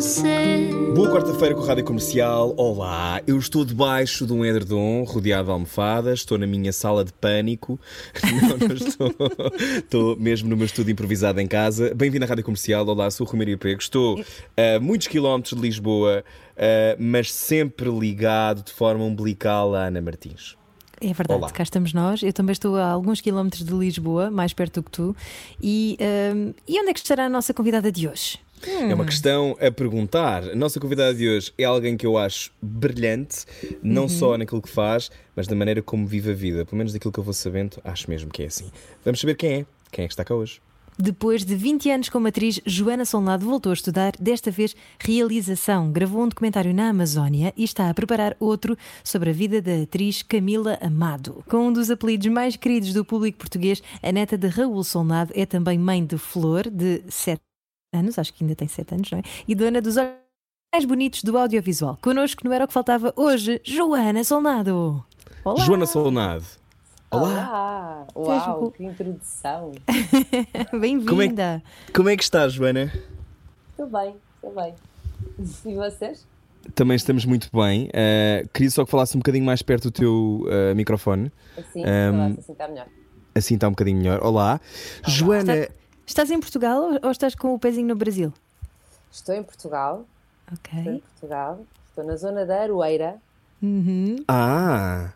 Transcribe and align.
você. 0.00 0.70
Boa 0.94 1.10
quarta-feira 1.10 1.56
com 1.56 1.62
a 1.62 1.66
Rádio 1.66 1.84
Comercial. 1.84 2.54
Olá, 2.56 3.20
eu 3.26 3.36
estou 3.36 3.64
debaixo 3.64 4.24
de 4.24 4.32
um 4.32 4.44
edredom 4.44 5.02
rodeado 5.02 5.46
de 5.46 5.50
almofadas, 5.50 6.20
estou 6.20 6.38
na 6.38 6.46
minha 6.46 6.72
sala 6.72 7.04
de 7.04 7.12
pânico. 7.12 7.80
Não, 8.22 8.68
não 8.68 8.76
estou. 8.76 9.12
estou 9.76 10.16
mesmo 10.16 10.48
no 10.48 10.56
meu 10.56 10.66
estúdio 10.66 10.92
improvisado 10.92 11.40
em 11.40 11.48
casa. 11.48 11.92
Bem-vindo 11.96 12.24
à 12.24 12.28
Rádio 12.28 12.44
Comercial. 12.44 12.86
Olá, 12.86 13.10
sou 13.10 13.26
o 13.26 13.30
Romério 13.30 13.58
Pego. 13.58 13.80
Estou 13.80 14.24
a 14.56 14.78
muitos 14.78 15.08
quilómetros 15.08 15.54
de 15.54 15.60
Lisboa, 15.60 16.22
mas 16.96 17.32
sempre 17.32 17.90
ligado 17.90 18.62
de 18.62 18.72
forma 18.72 19.02
umbilical 19.02 19.74
à 19.74 19.86
Ana 19.86 20.00
Martins. 20.00 20.56
É 21.00 21.12
verdade, 21.12 21.40
Olá. 21.40 21.50
cá 21.50 21.64
estamos 21.64 21.92
nós. 21.92 22.22
Eu 22.22 22.32
também 22.32 22.52
estou 22.52 22.76
a 22.76 22.86
alguns 22.86 23.20
quilómetros 23.20 23.64
de 23.64 23.72
Lisboa, 23.72 24.30
mais 24.30 24.52
perto 24.52 24.80
do 24.80 24.84
que 24.84 24.90
tu. 24.92 25.16
E, 25.60 25.98
hum, 26.34 26.54
e 26.68 26.80
onde 26.80 26.90
é 26.90 26.92
que 26.92 27.00
estará 27.00 27.26
a 27.26 27.28
nossa 27.28 27.52
convidada 27.52 27.90
de 27.90 28.08
hoje? 28.08 28.38
É 28.66 28.94
uma 28.94 29.04
questão 29.04 29.56
a 29.60 29.70
perguntar. 29.70 30.44
A 30.44 30.54
nossa 30.54 30.80
convidada 30.80 31.14
de 31.14 31.28
hoje 31.28 31.52
é 31.58 31.64
alguém 31.64 31.96
que 31.96 32.06
eu 32.06 32.16
acho 32.16 32.50
brilhante, 32.60 33.44
não 33.82 34.08
só 34.08 34.36
naquilo 34.36 34.62
que 34.62 34.68
faz, 34.68 35.10
mas 35.34 35.46
da 35.46 35.54
maneira 35.54 35.82
como 35.82 36.06
vive 36.06 36.30
a 36.30 36.34
vida. 36.34 36.64
Pelo 36.64 36.78
menos 36.78 36.92
daquilo 36.92 37.12
que 37.12 37.20
eu 37.20 37.24
vou 37.24 37.34
sabendo, 37.34 37.78
acho 37.84 38.08
mesmo 38.10 38.30
que 38.30 38.42
é 38.42 38.46
assim. 38.46 38.70
Vamos 39.04 39.20
saber 39.20 39.34
quem 39.34 39.60
é. 39.60 39.66
Quem 39.90 40.04
é 40.04 40.08
que 40.08 40.12
está 40.12 40.24
cá 40.24 40.34
hoje? 40.34 40.60
Depois 41.00 41.44
de 41.44 41.54
20 41.54 41.90
anos 41.92 42.08
como 42.08 42.26
atriz, 42.26 42.60
Joana 42.66 43.04
Solnado 43.04 43.46
voltou 43.46 43.70
a 43.70 43.72
estudar, 43.72 44.14
desta 44.18 44.50
vez 44.50 44.74
realização. 44.98 45.92
Gravou 45.92 46.24
um 46.24 46.28
documentário 46.28 46.74
na 46.74 46.88
Amazónia 46.88 47.54
e 47.56 47.62
está 47.62 47.88
a 47.88 47.94
preparar 47.94 48.36
outro 48.40 48.76
sobre 49.04 49.30
a 49.30 49.32
vida 49.32 49.62
da 49.62 49.82
atriz 49.82 50.24
Camila 50.24 50.76
Amado. 50.80 51.44
Com 51.48 51.68
um 51.68 51.72
dos 51.72 51.88
apelidos 51.88 52.26
mais 52.26 52.56
queridos 52.56 52.92
do 52.92 53.04
público 53.04 53.38
português, 53.38 53.80
a 54.02 54.10
neta 54.10 54.36
de 54.36 54.48
Raul 54.48 54.82
Solnado 54.82 55.32
é 55.36 55.46
também 55.46 55.78
mãe 55.78 56.04
de 56.04 56.18
Flor, 56.18 56.68
de 56.68 57.04
7 57.08 57.47
anos, 57.92 58.18
acho 58.18 58.32
que 58.34 58.44
ainda 58.44 58.54
tem 58.54 58.68
7 58.68 58.94
anos, 58.94 59.10
não 59.10 59.18
é? 59.18 59.22
E 59.46 59.54
dona 59.54 59.80
dos 59.80 59.96
olhos 59.96 60.12
mais 60.72 60.84
bonitos 60.84 61.22
do 61.22 61.36
audiovisual. 61.38 61.98
Connosco 62.02 62.44
não 62.44 62.52
era 62.52 62.64
o 62.64 62.68
que 62.68 62.74
faltava 62.74 63.12
hoje, 63.16 63.60
Joana 63.64 64.22
Solnado. 64.24 65.04
Olá! 65.44 65.64
Joana 65.64 65.86
Solnado. 65.86 66.44
Olá. 67.10 68.06
Olá! 68.14 68.46
Uau, 68.50 68.70
que 68.70 68.84
introdução! 68.84 69.72
Bem-vinda! 70.78 71.62
Como 71.94 72.10
é 72.10 72.16
que 72.16 72.22
estás, 72.22 72.52
Joana? 72.52 72.92
Estou 73.70 73.86
bem, 73.86 74.14
estou 74.34 74.54
bem. 74.54 74.74
E 75.64 75.74
vocês? 75.74 76.26
Também 76.74 76.96
estamos 76.96 77.24
muito 77.24 77.48
bem. 77.50 77.86
Uh, 77.86 78.46
queria 78.52 78.70
só 78.70 78.84
que 78.84 78.90
falasse 78.90 79.16
um 79.16 79.20
bocadinho 79.20 79.46
mais 79.46 79.62
perto 79.62 79.84
do 79.84 79.90
teu 79.90 80.44
uh, 80.44 80.74
microfone. 80.76 81.32
Assim, 81.56 81.82
um... 81.82 82.26
assim 82.38 82.52
está 82.52 82.68
melhor. 82.68 82.86
Assim 83.34 83.54
está 83.54 83.68
um 83.68 83.70
bocadinho 83.70 83.96
melhor. 83.96 84.22
Olá. 84.22 84.60
Joana. 85.06 85.56
Está- 85.56 85.77
Estás 86.08 86.30
em 86.30 86.40
Portugal 86.40 86.98
ou- 87.02 87.10
estás 87.10 87.34
com 87.34 87.52
o 87.54 87.58
pezinho 87.58 87.88
no 87.88 87.94
Brasil? 87.94 88.32
Estou 89.12 89.34
em 89.34 89.42
Portugal, 89.42 90.06
estou 90.50 90.80
em 90.80 90.82
Ok. 90.96 91.02
Portugal, 91.12 91.60
estou 91.90 92.04
na 92.06 92.16
zona 92.16 92.46
da 92.46 92.62
Aroeira. 92.62 93.16
Uhum. 93.62 94.16
Ah. 94.26 95.10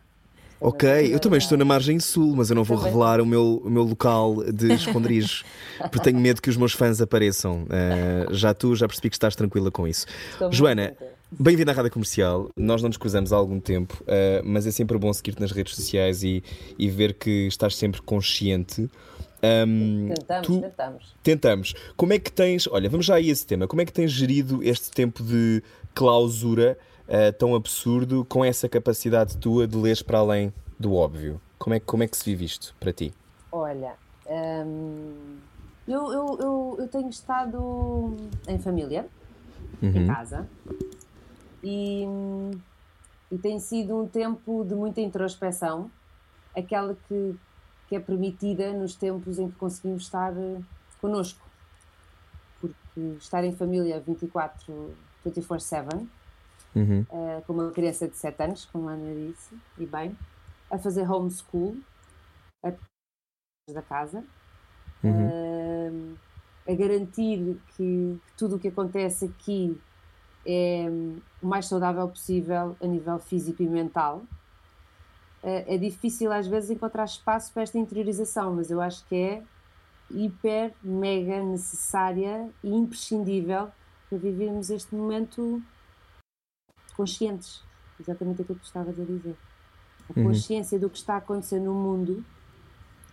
Estou 0.54 0.68
Ok, 0.68 1.14
eu 1.14 1.18
também 1.18 1.38
estou 1.38 1.56
na 1.56 1.64
margem 1.64 1.98
sul, 1.98 2.36
mas 2.36 2.50
eu 2.50 2.54
não 2.54 2.62
vou 2.62 2.76
Também. 2.76 2.92
revelar 2.92 3.20
o 3.22 3.26
meu, 3.26 3.62
o 3.64 3.70
meu 3.70 3.82
local 3.84 4.44
de 4.52 4.74
esconderijos, 4.74 5.44
porque 5.90 5.98
tenho 6.00 6.20
medo 6.20 6.42
que 6.42 6.50
os 6.50 6.58
meus 6.58 6.72
fãs 6.74 7.00
apareçam. 7.00 7.62
Uh, 7.64 8.32
já 8.34 8.52
tu, 8.52 8.76
já 8.76 8.86
percebi 8.86 9.08
que 9.08 9.16
estás 9.16 9.34
tranquila 9.34 9.70
com 9.72 9.88
isso. 9.88 10.06
Estou 10.34 10.52
Joana, 10.52 10.94
bem-vinda 11.32 11.72
à 11.72 11.74
Rádio 11.74 11.90
Comercial. 11.90 12.50
Nós 12.54 12.82
não 12.82 12.88
nos 12.90 12.98
cruzamos 12.98 13.32
há 13.32 13.36
algum 13.36 13.58
tempo, 13.58 14.02
uh, 14.02 14.42
mas 14.44 14.66
é 14.66 14.70
sempre 14.70 14.96
bom 14.98 15.10
seguir-te 15.12 15.40
nas 15.40 15.50
redes 15.52 15.74
sociais 15.74 16.22
e, 16.22 16.44
e 16.78 16.88
ver 16.90 17.14
que 17.14 17.46
estás 17.48 17.74
sempre 17.74 18.02
consciente. 18.02 18.88
Um, 19.44 20.08
Tentamos, 20.08 20.46
tu- 20.46 20.60
tentamos. 20.60 21.16
Tentamos. 21.22 21.74
Como 21.96 22.12
é 22.12 22.18
que 22.18 22.30
tens, 22.32 22.66
olha, 22.68 22.88
vamos 22.88 23.06
já 23.06 23.16
a 23.16 23.20
esse 23.20 23.46
tema, 23.46 23.66
como 23.66 23.82
é 23.82 23.84
que 23.84 23.92
tens 23.92 24.10
gerido 24.12 24.62
este 24.62 24.90
tempo 24.90 25.22
de 25.22 25.62
clausura 25.94 26.78
uh, 27.08 27.32
tão 27.38 27.54
absurdo 27.54 28.24
com 28.24 28.44
essa 28.44 28.68
capacidade 28.68 29.36
tua 29.38 29.66
de 29.66 29.76
ler 29.76 30.02
para 30.04 30.18
além 30.18 30.52
do 30.78 30.94
óbvio? 30.94 31.40
Como 31.58 31.74
é, 31.74 31.80
que- 31.80 31.86
como 31.86 32.02
é 32.02 32.06
que 32.08 32.16
se 32.16 32.24
vive 32.24 32.44
isto 32.44 32.74
para 32.78 32.92
ti? 32.92 33.12
Olha, 33.50 33.94
hum, 34.26 35.38
eu, 35.88 36.12
eu, 36.12 36.38
eu, 36.40 36.76
eu 36.80 36.88
tenho 36.88 37.08
estado 37.08 38.16
em 38.48 38.58
família, 38.58 39.06
em 39.82 39.86
Uhum. 40.00 40.06
casa, 40.06 40.48
e, 41.62 42.04
e 43.30 43.38
tem 43.38 43.58
sido 43.58 43.96
um 44.00 44.06
tempo 44.08 44.64
de 44.64 44.74
muita 44.74 45.00
introspeção, 45.00 45.90
aquela 46.56 46.94
que, 46.94 47.36
que 47.92 47.96
é 47.96 48.00
permitida 48.00 48.72
nos 48.72 48.94
tempos 48.94 49.38
em 49.38 49.50
que 49.50 49.58
conseguimos 49.58 50.04
estar 50.04 50.32
eh, 50.34 50.62
connosco. 50.98 51.44
Porque 52.58 53.00
estar 53.18 53.44
em 53.44 53.52
família 53.54 54.00
24, 54.00 54.94
24-7, 55.26 56.08
Uhum. 56.74 57.04
eh, 57.12 57.42
com 57.46 57.52
uma 57.52 57.70
criança 57.70 58.08
de 58.08 58.16
7 58.16 58.44
anos, 58.44 58.64
como 58.64 58.88
a 58.88 58.92
Ana 58.92 59.14
disse, 59.14 59.54
e 59.76 59.84
bem, 59.84 60.16
a 60.70 60.78
fazer 60.78 61.02
homeschool 61.10 61.76
a 62.64 62.72
da 63.70 63.82
casa, 63.82 64.24
Uhum. 65.04 65.28
Ahm, 65.28 66.14
a 66.66 66.74
garantir 66.74 67.60
que, 67.76 68.18
que 68.26 68.32
tudo 68.38 68.56
o 68.56 68.58
que 68.58 68.68
acontece 68.68 69.26
aqui 69.26 69.78
é 70.46 70.86
hum, 70.88 71.18
o 71.42 71.46
mais 71.46 71.66
saudável 71.66 72.08
possível 72.08 72.74
a 72.80 72.86
nível 72.86 73.18
físico 73.18 73.62
e 73.62 73.66
mental. 73.68 74.22
Ah, 75.42 75.64
é 75.66 75.76
difícil 75.76 76.32
às 76.32 76.46
vezes 76.46 76.70
encontrar 76.70 77.04
espaço 77.04 77.52
para 77.52 77.62
esta 77.62 77.78
interiorização, 77.78 78.54
mas 78.54 78.70
eu 78.70 78.80
acho 78.80 79.04
que 79.06 79.14
é 79.14 79.42
hiper, 80.10 80.74
mega 80.82 81.42
necessária 81.42 82.48
e 82.62 82.70
imprescindível 82.70 83.68
para 84.08 84.18
vivermos 84.18 84.70
este 84.70 84.94
momento 84.94 85.62
conscientes. 86.96 87.62
Exatamente 87.98 88.42
aquilo 88.42 88.58
que 88.58 88.64
tu 88.64 88.66
estavas 88.66 88.98
a 88.98 89.04
dizer. 89.04 89.36
A 90.10 90.18
Uhum. 90.18 90.26
consciência 90.26 90.78
do 90.78 90.90
que 90.90 90.98
está 90.98 91.14
a 91.14 91.18
acontecer 91.18 91.60
no 91.60 91.72
mundo 91.72 92.24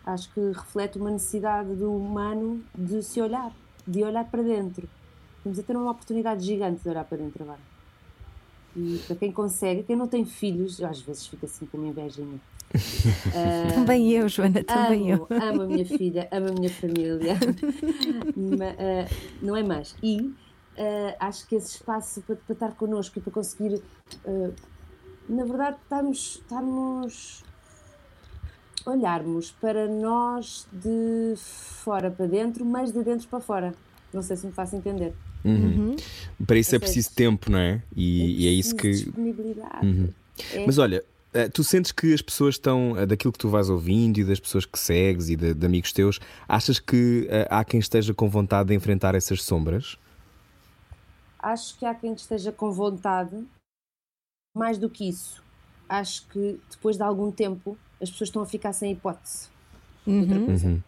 acho 0.05 0.33
que 0.33 0.39
reflete 0.51 0.97
uma 0.97 1.11
necessidade 1.11 1.75
do 1.75 1.93
humano 1.95 2.63
de 2.75 3.03
se 3.03 3.21
olhar, 3.21 3.51
de 3.87 4.03
olhar 4.03 4.25
para 4.25 4.41
dentro. 4.41 4.89
Estamos 5.37 5.59
a 5.59 5.63
ter 5.63 5.77
uma 5.77 5.91
oportunidade 5.91 6.43
gigante 6.43 6.81
de 6.81 6.89
olhar 6.89 7.05
para 7.05 7.17
dentro 7.17 7.43
agora. 7.43 7.68
E 8.75 8.97
para 9.07 9.15
quem 9.15 9.31
consegue, 9.31 9.83
quem 9.83 9.95
não 9.95 10.07
tem 10.07 10.25
filhos, 10.25 10.79
eu 10.79 10.87
às 10.87 11.01
vezes 11.01 11.27
fico 11.27 11.45
assim 11.45 11.65
com 11.65 11.77
uma 11.77 11.87
invejinha. 11.87 12.39
Ah, 13.33 13.73
Também 13.75 14.11
eu, 14.11 14.27
Joana, 14.29 14.63
também 14.63 15.11
amo, 15.11 15.27
eu. 15.31 15.41
amo 15.41 15.61
a 15.63 15.65
minha 15.65 15.85
filha, 15.85 16.27
amo 16.31 16.47
a 16.49 16.53
minha 16.53 16.69
família. 16.69 17.33
Ma- 18.35 18.75
ah, 18.77 19.05
não 19.41 19.55
é 19.55 19.63
mais. 19.63 19.95
E 20.03 20.33
ah, 20.77 21.27
acho 21.27 21.47
que 21.47 21.55
esse 21.55 21.75
espaço 21.75 22.21
para, 22.21 22.35
para 22.35 22.53
estar 22.53 22.71
connosco 22.75 23.17
e 23.19 23.21
para 23.21 23.33
conseguir, 23.33 23.81
ah, 24.25 24.51
na 25.27 25.45
verdade, 25.45 25.77
estarmos, 25.83 26.35
estarmos 26.35 27.43
olharmos 28.85 29.51
para 29.51 29.87
nós 29.87 30.67
de 30.71 31.33
fora 31.83 32.09
para 32.09 32.25
dentro, 32.27 32.65
mas 32.65 32.91
de 32.91 33.03
dentro 33.03 33.27
para 33.27 33.39
fora. 33.39 33.73
Não 34.13 34.21
sei 34.21 34.35
se 34.37 34.47
me 34.47 34.53
faço 34.53 34.75
entender. 34.75 35.13
Uhum. 35.43 35.95
Para 36.45 36.57
isso 36.57 36.75
é 36.75 36.79
preciso 36.79 37.11
tempo, 37.15 37.49
não 37.51 37.59
é? 37.59 37.81
E, 37.95 38.43
e 38.43 38.47
é 38.47 38.51
isso 38.51 38.75
que. 38.75 38.89
Disponibilidade. 38.91 39.85
Uhum. 39.85 40.09
É- 40.53 40.65
Mas 40.65 40.77
olha, 40.77 41.03
eh, 41.33 41.47
tu 41.49 41.63
sentes 41.63 41.91
que 41.91 42.13
as 42.13 42.21
pessoas 42.21 42.55
estão, 42.55 42.97
eh, 42.97 43.05
daquilo 43.05 43.31
que 43.31 43.39
tu 43.39 43.49
vais 43.49 43.69
ouvindo 43.69 44.17
e 44.19 44.23
das 44.23 44.39
pessoas 44.39 44.65
que 44.65 44.77
segues 44.79 45.29
e 45.29 45.35
de, 45.35 45.53
de 45.53 45.65
amigos 45.65 45.93
teus, 45.93 46.19
achas 46.47 46.79
que 46.79 47.27
eh, 47.29 47.47
há 47.49 47.63
quem 47.63 47.79
esteja 47.79 48.13
com 48.13 48.29
vontade 48.29 48.69
de 48.69 48.75
enfrentar 48.75 49.15
essas 49.15 49.41
sombras? 49.43 49.97
acho 51.41 51.77
que 51.79 51.85
há 51.85 51.95
quem 51.95 52.11
esteja 52.13 52.51
com 52.51 52.69
vontade, 52.69 53.45
mais 54.53 54.77
do 54.77 54.89
que 54.89 55.07
isso. 55.07 55.41
Acho 55.87 56.27
que 56.27 56.59
depois 56.69 56.97
de 56.97 57.03
algum 57.03 57.31
tempo 57.31 57.77
as 58.01 58.09
pessoas 58.11 58.27
estão 58.27 58.41
a 58.41 58.45
ficar 58.45 58.73
sem 58.73 58.91
hipótese. 58.91 59.47
Outra 60.05 60.35
Uhum. 60.35 60.45
coisa. 60.45 60.67
Uhum. 60.67 60.81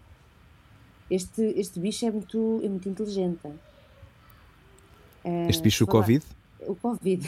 Este, 1.10 1.42
este 1.56 1.80
bicho 1.80 2.06
é 2.06 2.12
muito, 2.12 2.60
é 2.64 2.68
muito 2.68 2.90
inteligente. 2.90 3.40
É, 5.24 5.50
Este 5.50 5.62
bicho, 5.64 5.84
o 5.84 5.88
Covid? 5.88 6.24
O 6.68 6.76
Covid. 6.76 7.28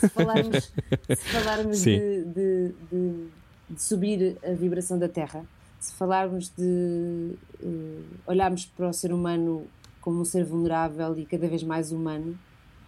se 0.00 0.08
falarmos, 0.08 0.72
se 1.08 1.16
falarmos 1.16 1.78
de, 1.98 2.24
de- 2.24 2.74
de- 2.90 3.28
de 3.70 3.82
subir 3.82 4.36
a 4.44 4.52
vibração 4.52 4.98
da 4.98 5.08
Terra, 5.08 5.44
se 5.78 5.92
falarmos 5.94 6.50
de 6.56 7.34
eh, 7.62 8.00
olharmos 8.26 8.64
para 8.66 8.88
o 8.88 8.92
ser 8.92 9.12
humano 9.12 9.66
como 10.00 10.20
um 10.20 10.24
ser 10.24 10.44
vulnerável 10.44 11.16
e 11.18 11.24
cada 11.26 11.46
vez 11.46 11.62
mais 11.62 11.92
humano, 11.92 12.36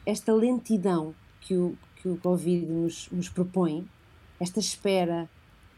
esta 0.06 0.32
lentidão 0.32 1.14
que 1.40 1.54
o, 1.54 1.76
que 1.96 2.08
o 2.08 2.16
Covid 2.16 2.66
nos, 2.66 3.08
nos 3.12 3.28
propõe, 3.28 3.86
esta 4.40 4.58
espera, 4.58 5.28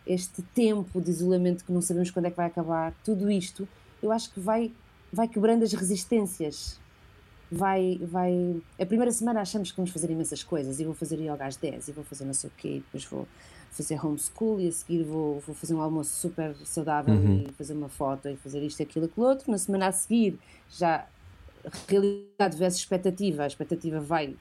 este 0.06 0.40
tempo 0.55 1.00
de 1.00 1.10
isolamento 1.10 1.64
que 1.64 1.72
não 1.72 1.82
sabemos 1.82 2.10
quando 2.10 2.26
é 2.26 2.31
que 2.31 2.37
vai 2.37 2.46
acabar, 2.46 2.94
tudo 3.05 3.31
isto 3.31 3.69
eu 4.02 4.10
acho 4.12 4.31
que 4.32 4.40
vai, 4.40 4.72
vai 5.12 5.28
quebrando 5.28 5.62
as 5.64 5.72
resistências. 5.72 6.81
Vai, 7.54 8.00
vai. 8.02 8.62
A 8.81 8.87
primeira 8.87 9.12
semana 9.12 9.43
achamos 9.43 9.70
que 9.70 9.76
vamos 9.76 9.90
fazer 9.90 10.10
imensas 10.10 10.43
coisas 10.43 10.81
e 10.81 10.84
vou 10.84 10.94
fazer 10.94 11.16
yoga 11.16 11.44
às 11.44 11.56
10 11.56 11.88
e 11.88 11.93
vou 11.93 12.02
fazer 12.02 12.25
não 12.25 12.32
sei 12.32 12.49
o 12.49 12.52
quê, 12.56 12.69
e 12.69 12.81
depois 12.81 13.04
vou 13.04 13.28
fazer 13.70 14.04
homeschool 14.04 14.58
e 14.58 14.69
a 14.69 14.72
seguir 14.72 15.02
vou, 15.02 15.40
vou 15.40 15.54
fazer 15.54 15.75
um 15.75 15.81
almoço 15.81 16.14
super 16.14 16.54
saudável 16.64 17.14
uhum. 17.14 17.46
e 17.49 17.52
fazer 17.52 17.75
uma 17.75 17.90
foto 17.90 18.28
e 18.28 18.37
fazer 18.37 18.62
isto, 18.62 18.82
aquilo, 18.82 19.04
aquilo 19.04 19.26
outro. 19.26 19.50
Na 19.50 19.58
semana 19.58 19.88
a 19.88 19.93
seguir 19.93 20.38
já 20.70 21.06
realidade 21.88 22.56
versus 22.56 22.81
expectativa, 22.81 23.44
a 23.44 23.46
expectativa 23.46 24.00
vai 24.00 24.34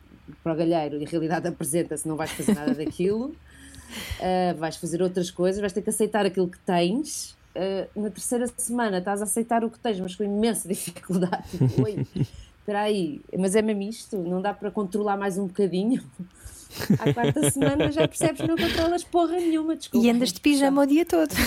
para 0.43 0.53
o 0.53 0.55
galheiro 0.55 0.97
e 0.97 1.05
a 1.05 1.09
realidade 1.09 1.47
apresenta-se, 1.47 2.07
não 2.07 2.15
vais 2.15 2.31
fazer 2.31 2.53
nada 2.53 2.73
daquilo, 2.73 3.25
uh, 3.25 4.55
vais 4.57 4.77
fazer 4.77 5.01
outras 5.01 5.29
coisas, 5.29 5.59
vais 5.59 5.73
ter 5.73 5.81
que 5.81 5.89
aceitar 5.89 6.25
aquilo 6.25 6.47
que 6.47 6.59
tens. 6.59 7.35
Uh, 7.53 8.01
na 8.01 8.09
terceira 8.09 8.47
semana 8.55 8.99
estás 8.99 9.19
a 9.21 9.25
aceitar 9.25 9.63
o 9.65 9.69
que 9.69 9.77
tens, 9.77 9.99
mas 9.99 10.15
com 10.15 10.23
imensa 10.23 10.67
dificuldade. 10.67 11.43
Tipo, 11.57 11.83
oi, 11.83 12.07
espera 12.61 12.81
aí, 12.81 13.21
mas 13.37 13.55
é 13.55 13.61
mesmo 13.61 13.81
isto? 13.81 14.17
Não 14.17 14.41
dá 14.41 14.53
para 14.53 14.71
controlar 14.71 15.17
mais 15.17 15.37
um 15.37 15.47
bocadinho? 15.47 16.01
À 16.99 17.13
quarta 17.13 17.49
semana 17.51 17.91
já 17.91 18.07
percebes 18.07 18.41
que 18.41 18.47
não 18.47 18.55
controlas 18.55 19.03
porra 19.03 19.37
nenhuma, 19.37 19.75
desculpa. 19.75 20.05
E 20.05 20.09
andas 20.09 20.31
de 20.31 20.39
pijama 20.39 20.83
o 20.83 20.85
dia 20.85 21.05
todo. 21.05 21.31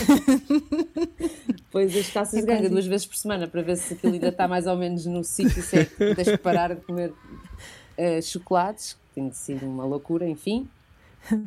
Pois 1.71 1.97
as 1.97 2.09
calças 2.09 2.35
é 2.35 2.41
de 2.41 2.47
ganga 2.47 2.71
duas 2.71 2.87
vezes 2.87 3.05
por 3.05 3.17
semana 3.17 3.49
para 3.49 3.61
ver 3.61 3.77
se 3.77 3.95
aquilo 3.95 4.13
ainda 4.13 4.29
está 4.29 4.47
mais 4.47 4.65
ou 4.69 4.77
menos 4.77 5.07
no 5.07 5.25
sítio 5.25 5.61
certo. 5.61 5.97
Tens 6.15 6.29
que 6.29 6.37
parar 6.37 6.73
de 6.73 6.81
comer 6.83 7.11
uh, 7.11 8.23
chocolates, 8.23 8.93
que 8.93 9.01
tem 9.17 9.33
sido 9.33 9.67
uma 9.67 9.85
loucura, 9.85 10.25
enfim. 10.25 10.69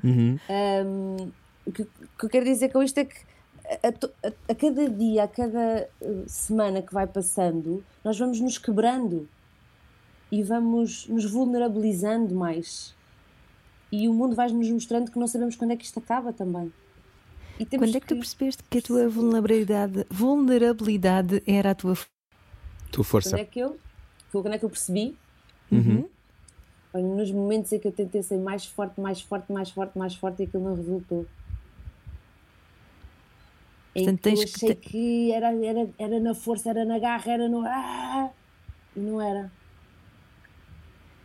Uhum. 0.03 0.37
Um, 0.49 1.31
o 1.65 1.71
que, 1.71 1.85
que 1.85 2.25
eu 2.25 2.29
quero 2.29 2.43
dizer 2.43 2.73
com 2.73 2.83
isto 2.83 2.97
é 2.97 3.05
que 3.05 3.15
a, 3.65 3.87
a, 4.27 4.31
a, 4.49 4.55
cada 4.55 4.89
dia, 4.89 5.23
a 5.23 5.27
cada 5.29 5.87
eh, 6.01 6.23
semana 6.27 6.81
que 6.81 6.93
vai 6.93 7.07
passando, 7.07 7.81
nós 8.03 8.19
vamos 8.19 8.41
nos 8.41 8.57
quebrando 8.57 9.29
e 10.31 10.43
vamos 10.43 11.07
nos 11.07 11.25
vulnerabilizando 11.25 12.35
mais 12.35 12.95
e 13.91 14.07
o 14.07 14.13
mundo 14.13 14.35
vai-nos 14.35 14.69
mostrando 14.69 15.11
que 15.11 15.19
não 15.19 15.27
sabemos 15.27 15.55
quando 15.55 15.71
é 15.71 15.77
que 15.77 15.85
isto 15.85 15.99
acaba 15.99 16.33
também. 16.33 16.71
quando 17.57 17.83
é 17.83 17.91
que, 17.91 17.99
que, 18.01 18.07
tu 18.07 18.15
percebeste 18.15 18.63
que 18.69 18.77
a 18.79 18.81
tua 18.81 19.07
vulnerabilidade, 19.07 20.05
vulnerabilidade 20.09 21.41
era 21.47 21.71
a 21.71 21.75
tua, 21.75 21.97
tua 22.91 23.03
força? 23.03 23.31
Quando 23.31 23.41
é 23.41 23.45
que 23.45 23.59
eu, 23.59 23.79
quando 24.31 24.53
é 24.53 24.57
que 24.57 24.65
eu 24.65 24.69
percebi? 24.69 25.17
Uhum. 25.71 26.07
Nos 26.93 27.31
momentos 27.31 27.71
em 27.71 27.79
que 27.79 27.87
eu 27.87 27.91
tentei 27.91 28.23
ser 28.23 28.37
mais 28.37 28.65
forte, 28.65 28.99
mais 28.99 29.21
forte, 29.21 29.51
mais 29.51 29.69
forte, 29.69 29.97
mais 29.97 30.15
forte 30.15 30.41
e 30.41 30.45
aquilo 30.45 30.63
não 30.63 30.75
resultou. 30.75 31.25
Portanto, 33.93 34.21
que 34.21 34.29
eu 34.29 34.33
achei 34.33 34.45
que, 34.45 34.75
te... 34.75 34.89
que 34.89 35.31
era, 35.31 35.53
era, 35.65 35.89
era 35.97 36.19
na 36.19 36.35
força, 36.35 36.69
era 36.69 36.85
na 36.85 36.99
garra, 36.99 37.31
era 37.31 37.47
no. 37.47 37.65
Ah! 37.65 38.29
E 38.95 38.99
não 38.99 39.21
era. 39.21 39.51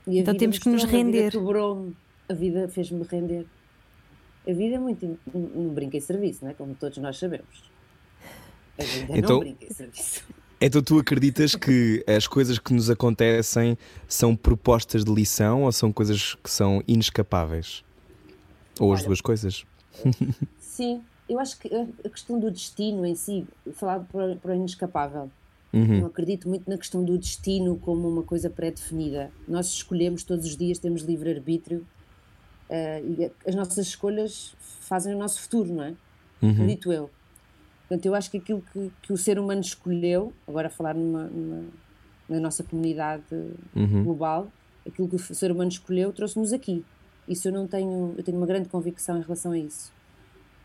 E 0.07 0.19
então 0.19 0.37
temos 0.37 0.59
que 0.59 0.69
nos 0.69 0.85
render. 0.85 1.31
Quebrou-me 1.31 1.95
a 2.33 2.35
vida 2.35 2.69
fez-me 2.69 3.05
render. 3.05 3.47
A 4.49 4.53
vida 4.53 4.77
é 4.77 4.79
muito. 4.79 5.19
Não 5.33 5.69
brinca 5.69 5.97
em 5.97 6.01
serviço, 6.01 6.45
não 6.45 6.51
é? 6.51 6.55
Como 6.55 6.75
todos 6.75 6.99
nós 6.99 7.19
sabemos. 7.19 7.71
A 8.79 8.83
vida 8.83 9.19
então, 9.19 9.31
não 9.37 9.41
brinca 9.41 9.65
em 9.65 9.71
serviço. 9.71 10.25
Então 10.61 10.83
tu 10.83 10.99
acreditas 10.99 11.55
que 11.55 12.05
as 12.07 12.27
coisas 12.27 12.59
que 12.59 12.73
nos 12.73 12.89
acontecem 12.89 13.77
são 14.07 14.35
propostas 14.37 15.05
de 15.05 15.13
lição 15.13 15.65
ou 15.65 15.73
são 15.73 15.93
coisas 15.93 16.37
que 16.37 16.51
são 16.51 16.83
inescapáveis? 16.87 17.85
Ou 18.79 18.91
Olha, 18.91 19.01
as 19.01 19.05
duas 19.05 19.21
coisas? 19.21 19.65
Sim, 20.59 21.03
eu 21.29 21.39
acho 21.39 21.59
que 21.59 21.69
a 22.05 22.09
questão 22.09 22.39
do 22.39 22.51
destino 22.51 23.05
em 23.05 23.15
si, 23.15 23.45
falar 23.75 24.01
para, 24.01 24.37
para 24.37 24.53
o 24.53 24.55
inescapável, 24.55 25.31
Uhum. 25.73 26.01
Não 26.01 26.07
acredito 26.07 26.49
muito 26.49 26.69
na 26.69 26.77
questão 26.77 27.03
do 27.03 27.17
destino 27.17 27.77
como 27.79 28.09
uma 28.09 28.23
coisa 28.23 28.51
pré-definida. 28.51 29.31
Nós 29.49 29.69
escolhemos 29.69 30.23
todos 30.23 30.45
os 30.45 30.57
dias, 30.57 30.79
temos 30.79 31.03
livre-arbítrio 31.03 31.87
Uh, 32.73 33.05
e 33.21 33.31
as 33.47 33.55
nossas 33.55 33.87
escolhas 33.87 34.55
fazem 34.81 35.15
o 35.15 35.19
nosso 35.19 35.43
futuro, 35.43 35.75
não 35.75 35.85
é? 35.85 35.95
Uhum. 36.41 36.53
Acredito 36.53 36.91
eu. 36.91 37.11
Portanto, 37.81 38.07
eu 38.07 38.15
acho 38.15 38.31
que 38.31 38.39
aquilo 38.39 38.65
que, 38.73 38.91
que 39.03 39.13
o 39.13 39.17
ser 39.19 39.39
humano 39.39 39.61
escolheu, 39.61 40.33
agora 40.49 40.69
a 40.69 40.71
falar 40.71 40.95
numa, 40.95 41.25
numa 41.25 41.65
na 42.27 42.41
nossa 42.41 42.65
comunidade 42.65 43.25
uhum. 43.77 44.05
global, 44.05 44.51
aquilo 44.87 45.07
que 45.07 45.17
o 45.17 45.19
ser 45.19 45.53
humano 45.53 45.71
escolheu 45.71 46.15
trouxe-nos 46.15 46.51
aqui. 46.51 46.83
Isso 47.29 47.49
eu 47.49 47.53
não 47.53 47.67
tenho, 47.67 48.15
eu 48.17 48.25
tenho 48.25 48.39
uma 48.39 48.47
grande 48.47 48.71
convicção 48.71 49.19
em 49.19 49.23
relação 49.23 49.53
a 49.53 49.59
isso. 49.59 49.93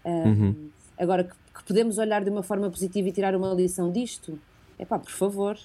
uhum. 0.05 0.69
Agora, 0.97 1.25
que, 1.25 1.35
que, 1.53 1.63
podemos 1.65 1.97
olhar 1.97 2.23
de 2.23 2.29
uma 2.29 2.41
forma 2.41 2.69
positiva 2.69 3.09
e 3.09 3.11
tirar 3.11 3.35
uma 3.35 3.53
lição 3.53 3.91
disto, 3.91 4.39
é 4.79 4.85
pá, 4.85 4.99
por 4.99 5.11
favor. 5.11 5.57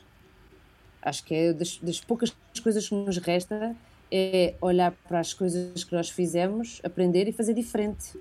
Acho 1.00 1.24
que 1.24 1.34
é 1.34 1.52
das, 1.52 1.78
das 1.78 2.00
poucas 2.00 2.34
coisas 2.62 2.88
que 2.88 2.94
nos 2.94 3.16
resta 3.18 3.74
é 4.10 4.54
olhar 4.60 4.92
para 5.08 5.20
as 5.20 5.32
coisas 5.32 5.82
que 5.84 5.94
nós 5.94 6.10
fizemos, 6.10 6.80
aprender 6.84 7.26
e 7.28 7.32
fazer 7.32 7.54
diferente. 7.54 8.18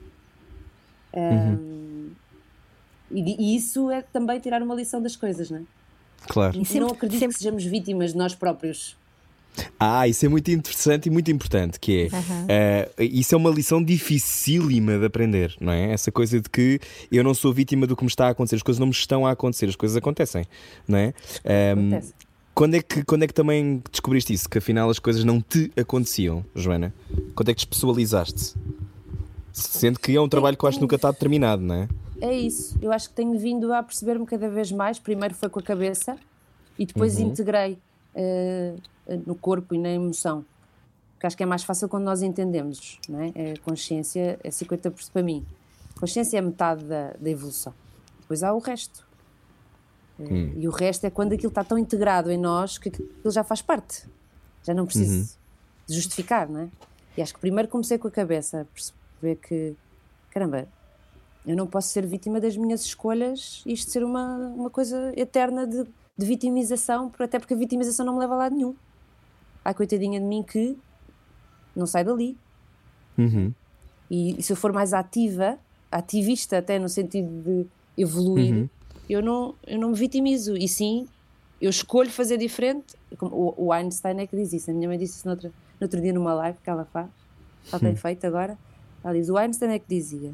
Uhum. 1.14 1.54
Um, 1.54 2.12
e, 3.12 3.54
e, 3.54 3.56
isso 3.58 3.92
é 3.92 4.02
também 4.02 4.40
tirar 4.40 4.64
uma 4.64 4.74
lição 4.74 5.02
das 5.02 5.18
coisas, 5.18 5.52
não 5.52 5.60
é? 5.60 5.64
Claro. 6.28 6.58
E 6.58 6.64
sempre, 6.64 6.80
não 6.80 6.88
acredito 6.88 7.20
sempre... 7.20 7.36
que 7.36 7.40
sejamos 7.40 7.66
vítimas 7.66 8.14
de 8.14 8.18
nós 8.18 8.34
próprios. 8.34 8.96
Ah, 9.80 10.08
isso 10.08 10.26
é 10.26 10.30
muito 10.30 10.50
interessante 10.50 11.08
e 11.08 11.10
muito 11.10 11.30
importante, 11.32 11.80
que 11.80 12.04
é 12.04 12.16
uhum. 12.16 12.44
uh, 12.44 13.04
isso 13.04 13.36
é 13.36 13.38
uma 13.38 13.50
lição 13.50 13.84
dificílima 13.84 14.98
de 14.98 15.06
aprender, 15.06 15.56
não 15.60 15.74
é? 15.74 15.92
Essa 15.92 16.12
coisa 16.12 16.40
de 16.40 16.50
que 16.50 16.80
eu 17.12 17.24
não 17.24 17.34
sou 17.34 17.54
vítima 17.54 17.86
do 17.86 17.96
que 17.96 18.04
me 18.04 18.10
está 18.10 18.28
a 18.28 18.30
acontecer, 18.30 18.56
as 18.56 18.64
coisas 18.64 18.80
não 18.80 18.88
me 18.88 18.94
estão 18.94 19.26
a 19.26 19.32
acontecer, 19.32 19.68
as 19.68 19.76
coisas 19.76 19.98
acontecem, 19.98 20.46
não 20.88 20.98
é? 20.98 21.14
Um, 21.76 21.88
Acontece. 21.90 22.14
Quando 22.54 22.76
é, 22.76 22.82
que, 22.82 23.04
quando 23.04 23.24
é 23.24 23.28
que 23.28 23.34
também 23.34 23.82
descobriste 23.90 24.34
isso? 24.34 24.50
Que 24.50 24.58
afinal 24.58 24.90
as 24.90 25.00
coisas 25.00 25.24
não 25.24 25.42
te 25.42 25.72
aconteciam, 25.76 26.46
Joana? 26.54 26.94
Quando 27.34 27.50
é 27.50 27.54
que 27.54 27.62
especializaste? 27.62 28.56
Sendo 29.54 30.00
que 30.00 30.16
é 30.16 30.22
um 30.22 30.28
trabalho 30.28 30.58
que 30.58 30.64
eu 30.64 30.70
acho 30.70 30.78
que 30.78 30.82
nunca 30.82 30.98
está 30.98 31.12
determinado, 31.12 31.62
não 31.62 31.76
é? 31.76 31.90
É 32.20 32.34
isso. 32.34 32.78
Eu 32.82 32.92
acho 32.92 33.10
que 33.10 33.16
tenho 33.16 33.38
vindo 33.40 33.74
a 33.74 33.82
perceber-me 33.82 34.26
cada 34.26 34.50
vez 34.50 34.72
mais. 34.72 35.00
Primeiro 35.00 35.34
foi 35.34 35.50
com 35.50 35.60
a 35.60 35.64
cabeça 35.64 36.18
e 36.78 36.86
depois 36.86 37.18
uhum. 37.18 37.30
integrei 37.30 37.80
uh, 38.16 38.82
no 39.26 39.36
corpo 39.36 39.76
e 39.76 39.78
na 39.78 39.90
emoção. 39.90 40.46
Porque 41.14 41.28
acho 41.28 41.38
que 41.38 41.44
é 41.44 41.46
mais 41.46 41.64
fácil 41.64 41.88
quando 41.88 42.04
nós 42.04 42.22
entendemos, 42.22 43.00
não 43.08 43.20
é? 43.22 43.28
A 43.28 43.60
consciência 43.64 44.40
é 44.44 44.50
50% 44.50 45.12
para 45.12 45.22
mim. 45.22 45.46
A 45.96 46.00
consciência 46.00 46.38
é 46.38 46.42
metade 46.42 46.84
da, 46.84 47.14
da 47.14 47.30
evolução. 47.30 47.74
Depois 48.22 48.42
há 48.42 48.54
o 48.54 48.60
resto. 48.60 49.06
Hum. 50.20 50.54
E 50.58 50.68
o 50.68 50.72
resto 50.72 51.06
é 51.06 51.10
quando 51.10 51.34
aquilo 51.34 51.50
está 51.50 51.64
tão 51.64 51.78
integrado 51.78 52.32
em 52.32 52.38
nós 52.38 52.78
que 52.78 52.90
aquilo 52.90 53.32
já 53.32 53.44
faz 53.44 53.62
parte. 53.62 54.08
Já 54.64 54.74
não 54.74 54.86
preciso 54.86 55.14
uhum. 55.14 55.28
justificar, 55.96 56.50
não 56.50 56.62
é? 56.62 56.70
E 57.18 57.22
acho 57.22 57.34
que 57.34 57.40
primeiro 57.40 57.68
comecei 57.68 57.98
com 57.98 58.08
a 58.08 58.12
cabeça 58.12 58.62
a 58.62 58.66
perceber 58.66 59.36
que, 59.36 59.76
caramba, 60.30 60.68
eu 61.46 61.56
não 61.56 61.68
posso 61.68 61.90
ser 61.90 62.06
vítima 62.06 62.40
das 62.40 62.56
minhas 62.56 62.82
escolhas 62.86 63.64
e 63.66 63.74
isto 63.74 63.92
ser 63.92 64.04
uma, 64.04 64.38
uma 64.50 64.70
coisa 64.70 65.12
eterna 65.16 65.66
de, 65.66 65.86
de 66.18 66.26
vitimização, 66.26 67.12
até 67.20 67.40
porque 67.40 67.54
a 67.54 67.58
vitimização 67.58 68.06
não 68.06 68.14
me 68.14 68.20
leva 68.20 68.34
a 68.34 68.38
lado 68.38 68.56
nenhum. 68.56 68.76
Ai, 69.64 69.74
coitadinha 69.74 70.20
de 70.20 70.26
mim 70.26 70.44
que 70.44 70.78
não 71.76 71.86
sai 71.86 72.04
dali. 72.04 72.38
Uhum. 73.18 73.54
E, 74.10 74.40
e, 74.40 74.44
se 74.44 74.52
eu 74.52 74.58
for 74.58 74.74
mais 74.74 74.94
ativa, 74.94 75.58
ativista 75.92 76.58
até 76.58 76.78
no 76.80 76.90
sentido 76.90 77.30
de 77.44 77.68
evoluir, 77.98 78.54
uhum 78.54 78.70
eu 79.12 79.22
não, 79.22 79.56
eu 79.68 79.78
não 79.78 79.90
me 79.90 79.96
vitimizo, 79.96 80.56
e 80.56 80.68
sim, 80.68 81.08
eu 81.60 81.70
escolho 81.70 82.10
fazer 82.10 82.38
diferente. 82.38 82.96
O, 83.20 83.66
o 83.66 83.74
Einstein 83.74 84.20
é 84.22 84.28
que 84.28 84.36
diz 84.36 84.54
isso, 84.54 84.72
a 84.72 84.74
minha 84.74 84.88
mãe 84.88 84.98
disse 84.98 85.18
isso 85.18 85.28
no 85.28 85.34
outro, 85.34 85.50
no 85.50 85.86
outro 85.86 86.02
dia 86.02 86.14
numa 86.14 86.34
live 86.34 86.58
que 86.64 86.70
ela 86.70 86.86
faz, 86.86 87.10
ela 87.70 87.80
tem 87.80 87.92
hum. 87.92 87.98
feito 87.98 88.26
agora. 88.26 88.58
Ela 89.04 89.14
diz: 89.14 89.30
o 89.30 89.38
Einstein 89.38 89.72
é 89.72 89.80
que 89.80 89.88
dizia. 89.88 90.34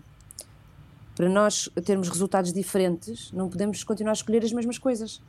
Para 1.16 1.28
nós 1.28 1.68
termos 1.84 2.10
resultados 2.10 2.54
diferentes, 2.54 3.32
não 3.32 3.50
podemos 3.50 3.84
continuar 3.84 4.12
a 4.12 4.14
escolher 4.14 4.44
as 4.44 4.54
mesmas 4.54 4.78
coisas. 4.78 5.20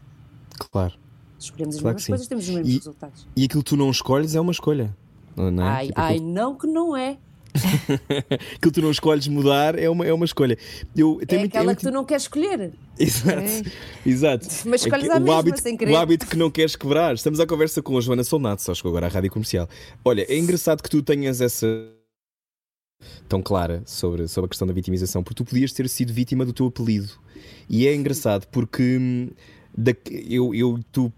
Claro. 0.59 0.95
Escolhemos 1.38 1.77
as 1.77 1.83
claro 1.83 1.95
mesmas 1.95 2.07
coisas, 2.07 2.27
temos 2.27 2.49
os 2.49 2.55
mesmos 2.55 2.69
e, 2.69 2.77
resultados. 2.77 3.27
E 3.37 3.45
aquilo 3.45 3.62
que 3.62 3.71
tu 3.71 3.77
não 3.77 3.91
escolhes 3.91 4.35
é 4.35 4.41
uma 4.41 4.53
escolha. 4.53 4.97
Não 5.37 5.65
é? 5.65 5.69
Ai, 5.69 5.87
tipo, 5.87 6.00
ai 6.00 6.15
aquilo... 6.17 6.33
não 6.33 6.55
que 6.57 6.67
não 6.67 6.97
é. 6.97 7.19
aquilo 7.59 8.59
que 8.61 8.71
tu 8.71 8.83
não 8.83 8.91
escolhes 8.91 9.29
mudar 9.29 9.79
é 9.79 9.88
uma, 9.88 10.05
é 10.05 10.12
uma 10.12 10.25
escolha. 10.25 10.59
Eu, 10.97 11.21
é 11.27 11.38
muito, 11.38 11.57
aquela 11.57 11.73
é 11.73 11.75
que 11.75 11.83
tu 11.83 11.91
não 11.91 12.05
queres 12.05 12.25
escolher. 12.25 12.73
Exato. 12.99 13.38
É. 13.38 13.62
Exato. 14.09 14.47
Mas 14.67 14.83
escolhes 14.83 15.09
a 15.11 15.21
mesma, 15.21 15.38
hábito, 15.38 15.61
sem 15.61 15.77
querer. 15.77 15.93
O 15.93 15.97
hábito 15.97 16.27
que 16.27 16.37
não 16.37 16.50
queres 16.50 16.75
quebrar. 16.75 17.15
Estamos 17.15 17.38
à 17.38 17.47
conversa 17.47 17.81
com 17.81 17.97
a 17.97 18.00
Joana 18.00 18.25
Solnato, 18.25 18.62
só 18.62 18.75
chegou 18.75 18.91
agora 18.91 19.07
à 19.07 19.09
rádio 19.09 19.31
comercial. 19.31 19.69
Olha, 20.05 20.27
é 20.29 20.37
engraçado 20.37 20.83
que 20.83 20.91
tu 20.91 21.03
tenhas 21.03 21.41
essa 21.41 21.67
tão 23.29 23.41
clara 23.41 23.83
sobre, 23.87 24.27
sobre 24.27 24.47
a 24.47 24.49
questão 24.49 24.67
da 24.67 24.75
vitimização, 24.75 25.23
porque 25.23 25.37
tu 25.37 25.45
podias 25.45 25.73
ter 25.73 25.88
sido 25.88 26.12
vítima 26.12 26.45
do 26.45 26.53
teu 26.53 26.67
apelido. 26.67 27.12
E 27.69 27.87
é 27.87 27.95
engraçado 27.95 28.47
porque 28.49 28.99
hum, 28.99 29.31
da, 29.79 29.95
eu, 30.29 30.53
eu, 30.53 30.81
tu 30.91 31.13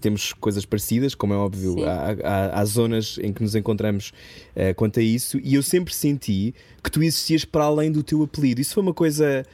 temos 0.00 0.32
coisas 0.32 0.64
parecidas, 0.64 1.14
como 1.14 1.34
é 1.34 1.36
óbvio, 1.36 1.84
há, 1.84 2.16
há, 2.24 2.60
há, 2.60 2.64
zonas 2.64 3.18
em 3.22 3.30
que 3.30 3.42
nos 3.42 3.54
encontramos 3.54 4.10
uh, 4.56 4.74
quanto 4.74 5.00
a 5.00 5.02
isso, 5.02 5.38
e 5.44 5.54
eu 5.54 5.62
sempre 5.62 5.94
senti 5.94 6.54
que 6.82 6.90
tu 6.90 7.02
existias 7.02 7.44
para 7.44 7.64
além 7.64 7.92
do 7.92 8.02
teu 8.02 8.22
apelido. 8.22 8.58
Isso 8.58 8.72
foi 8.72 8.82
uma 8.82 8.94
coisa 8.94 9.44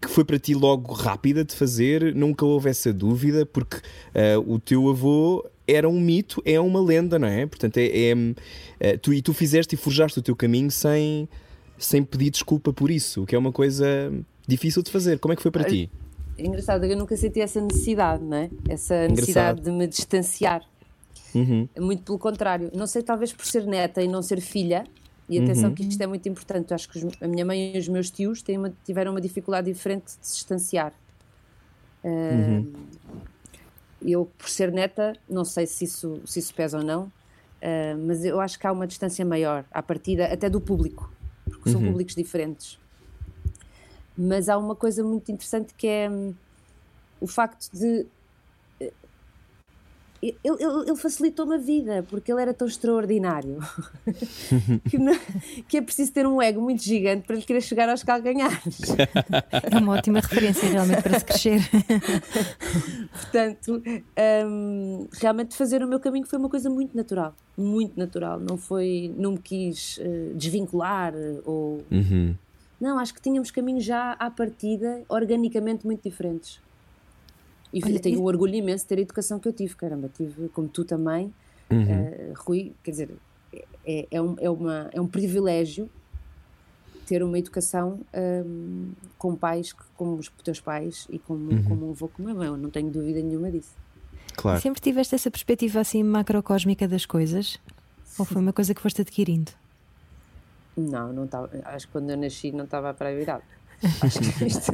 que 0.00 0.08
foi 0.08 0.24
para 0.24 0.40
ti 0.40 0.54
logo 0.54 0.92
rápida 0.92 1.44
de 1.44 1.54
fazer? 1.54 2.12
Nunca 2.16 2.44
houve 2.44 2.68
essa 2.68 2.92
dúvida? 2.92 3.46
Porque 3.46 3.76
uh, 3.76 4.52
o 4.52 4.58
teu 4.58 4.88
avô 4.88 5.48
era 5.68 5.88
um 5.88 6.00
mito, 6.00 6.42
é 6.44 6.58
uma 6.58 6.82
lenda, 6.82 7.16
não 7.16 7.28
é? 7.28 7.46
Portanto, 7.46 7.76
é, 7.76 8.10
é 8.10 8.14
uh, 8.14 8.98
tu, 9.00 9.14
e 9.14 9.22
tu 9.22 9.32
fizeste 9.32 9.76
e 9.76 9.78
forjaste 9.78 10.18
o 10.18 10.22
teu 10.22 10.34
caminho 10.34 10.70
sem, 10.70 11.28
sem 11.78 12.02
pedir 12.02 12.30
desculpa 12.30 12.72
por 12.72 12.90
isso, 12.90 13.22
o 13.22 13.26
que 13.26 13.36
é 13.36 13.38
uma 13.38 13.52
coisa 13.52 14.12
difícil 14.48 14.82
de 14.82 14.90
fazer. 14.90 15.20
Como 15.20 15.32
é 15.32 15.36
que 15.36 15.42
foi 15.42 15.52
para 15.52 15.62
ti? 15.62 15.88
É 16.40 16.46
engraçado, 16.46 16.84
eu 16.84 16.96
nunca 16.96 17.14
senti 17.18 17.38
essa 17.40 17.60
necessidade, 17.60 18.24
não 18.24 18.36
é? 18.36 18.50
Essa 18.66 19.06
necessidade 19.08 19.60
engraçado. 19.60 19.62
de 19.62 19.70
me 19.70 19.86
distanciar. 19.86 20.64
Uhum. 21.34 21.68
Muito 21.78 22.02
pelo 22.02 22.18
contrário. 22.18 22.70
Não 22.74 22.86
sei, 22.86 23.02
talvez 23.02 23.30
por 23.30 23.44
ser 23.44 23.66
neta 23.66 24.02
e 24.02 24.08
não 24.08 24.22
ser 24.22 24.40
filha, 24.40 24.86
e 25.28 25.38
atenção 25.38 25.68
uhum. 25.68 25.74
que 25.74 25.82
isto 25.82 26.00
é 26.00 26.06
muito 26.06 26.26
importante. 26.30 26.70
Eu 26.70 26.76
acho 26.76 26.88
que 26.88 27.06
a 27.20 27.28
minha 27.28 27.44
mãe 27.44 27.76
e 27.76 27.78
os 27.78 27.88
meus 27.88 28.10
tios 28.10 28.42
uma, 28.48 28.72
tiveram 28.84 29.12
uma 29.12 29.20
dificuldade 29.20 29.70
diferente 29.70 30.06
de 30.18 30.26
se 30.26 30.36
distanciar. 30.36 30.94
Uhum. 32.02 32.60
Uh, 32.62 32.72
eu, 34.02 34.30
por 34.38 34.48
ser 34.48 34.72
neta, 34.72 35.12
não 35.28 35.44
sei 35.44 35.66
se 35.66 35.84
isso, 35.84 36.22
se 36.24 36.38
isso 36.38 36.54
pesa 36.54 36.78
ou 36.78 36.84
não, 36.84 37.02
uh, 37.02 37.98
mas 38.06 38.24
eu 38.24 38.40
acho 38.40 38.58
que 38.58 38.66
há 38.66 38.72
uma 38.72 38.86
distância 38.86 39.24
maior 39.26 39.66
à 39.70 39.82
partida, 39.82 40.24
até 40.24 40.48
do 40.48 40.58
público, 40.58 41.12
porque 41.44 41.70
são 41.70 41.82
uhum. 41.82 41.88
públicos 41.88 42.14
diferentes. 42.14 42.78
Mas 44.22 44.50
há 44.50 44.58
uma 44.58 44.76
coisa 44.76 45.02
muito 45.02 45.32
interessante 45.32 45.72
que 45.72 45.86
é 45.86 46.10
um, 46.10 46.34
o 47.22 47.26
facto 47.26 47.70
de 47.72 48.06
ele, 50.22 50.36
ele, 50.44 50.62
ele 50.86 50.96
facilitou-me 50.96 51.54
a 51.54 51.58
vida 51.58 52.04
porque 52.10 52.30
ele 52.30 52.42
era 52.42 52.52
tão 52.52 52.68
extraordinário 52.68 53.58
que, 54.90 54.98
não, 54.98 55.18
que, 55.66 55.78
é 55.78 55.80
preciso 55.80 56.12
ter 56.12 56.26
um 56.26 56.42
ego 56.42 56.60
muito 56.60 56.82
gigante 56.82 57.26
para 57.26 57.36
lhe 57.36 57.42
querer 57.42 57.62
chegar 57.62 57.88
aos 57.88 58.02
calcanhares. 58.02 58.80
É 59.72 59.78
uma 59.78 59.94
ótima 59.94 60.20
referência 60.20 60.68
realmente 60.68 61.02
para 61.02 61.18
se 61.18 61.24
crescer. 61.24 61.60
Portanto, 63.12 63.82
um, 64.46 65.08
realmente 65.12 65.56
fazer 65.56 65.82
o 65.82 65.88
meu 65.88 65.98
caminho 65.98 66.26
foi 66.26 66.38
uma 66.38 66.50
coisa 66.50 66.68
muito 66.68 66.94
natural, 66.94 67.34
muito 67.56 67.98
natural. 67.98 68.38
Não 68.38 68.58
foi, 68.58 69.14
não 69.16 69.32
me 69.32 69.38
quis 69.38 69.96
uh, 69.96 70.34
desvincular 70.34 71.14
ou 71.46 71.82
uhum. 71.90 72.34
Não, 72.80 72.98
acho 72.98 73.12
que 73.12 73.20
tínhamos 73.20 73.50
caminhos 73.50 73.84
já 73.84 74.12
à 74.12 74.30
partida 74.30 75.02
organicamente 75.08 75.86
muito 75.86 76.02
diferentes. 76.02 76.60
E 77.72 77.84
Olha, 77.84 78.00
tenho 78.00 78.16
e... 78.16 78.18
um 78.18 78.24
orgulho 78.24 78.54
imenso 78.54 78.84
de 78.84 78.88
ter 78.88 78.98
a 78.98 79.02
educação 79.02 79.38
que 79.38 79.46
eu 79.46 79.52
tive, 79.52 79.76
caramba, 79.76 80.10
tive 80.12 80.48
como 80.48 80.68
tu 80.68 80.84
também, 80.84 81.32
uhum. 81.70 81.82
uh, 81.82 82.34
Rui, 82.36 82.72
quer 82.82 82.90
dizer, 82.90 83.10
é, 83.84 84.06
é, 84.10 84.22
um, 84.22 84.36
é, 84.38 84.50
uma, 84.50 84.90
é 84.92 85.00
um 85.00 85.06
privilégio 85.06 85.88
ter 87.06 87.24
uma 87.24 87.38
educação 87.38 88.00
um, 88.46 88.92
com 89.18 89.34
pais 89.34 89.72
como 89.96 90.14
os 90.14 90.28
teus 90.44 90.60
pais 90.60 91.08
e 91.10 91.18
como, 91.18 91.50
uhum. 91.50 91.64
como 91.64 91.88
um 91.88 91.90
avô 91.90 92.08
como 92.08 92.30
eu, 92.30 92.42
eu 92.42 92.56
não 92.56 92.70
tenho 92.70 92.88
dúvida 92.88 93.20
nenhuma 93.20 93.50
disso. 93.50 93.72
Claro. 94.36 94.60
Sempre 94.60 94.80
tiveste 94.80 95.16
essa 95.16 95.28
perspectiva 95.28 95.80
assim 95.80 96.04
macrocósmica 96.04 96.86
das 96.86 97.04
coisas? 97.04 97.58
Ou 98.16 98.24
foi 98.24 98.40
uma 98.40 98.52
coisa 98.52 98.74
que 98.74 98.80
foste 98.80 99.00
adquirindo? 99.00 99.50
Não, 100.76 101.12
não 101.12 101.24
estava. 101.24 101.50
Acho 101.64 101.86
que 101.86 101.92
quando 101.92 102.10
eu 102.10 102.16
nasci 102.16 102.52
não 102.52 102.64
estava 102.64 102.92
para 102.94 103.10
a 103.10 103.14
virada. 103.14 103.42
Acho 104.02 104.20
que 104.20 104.44
isto, 104.44 104.72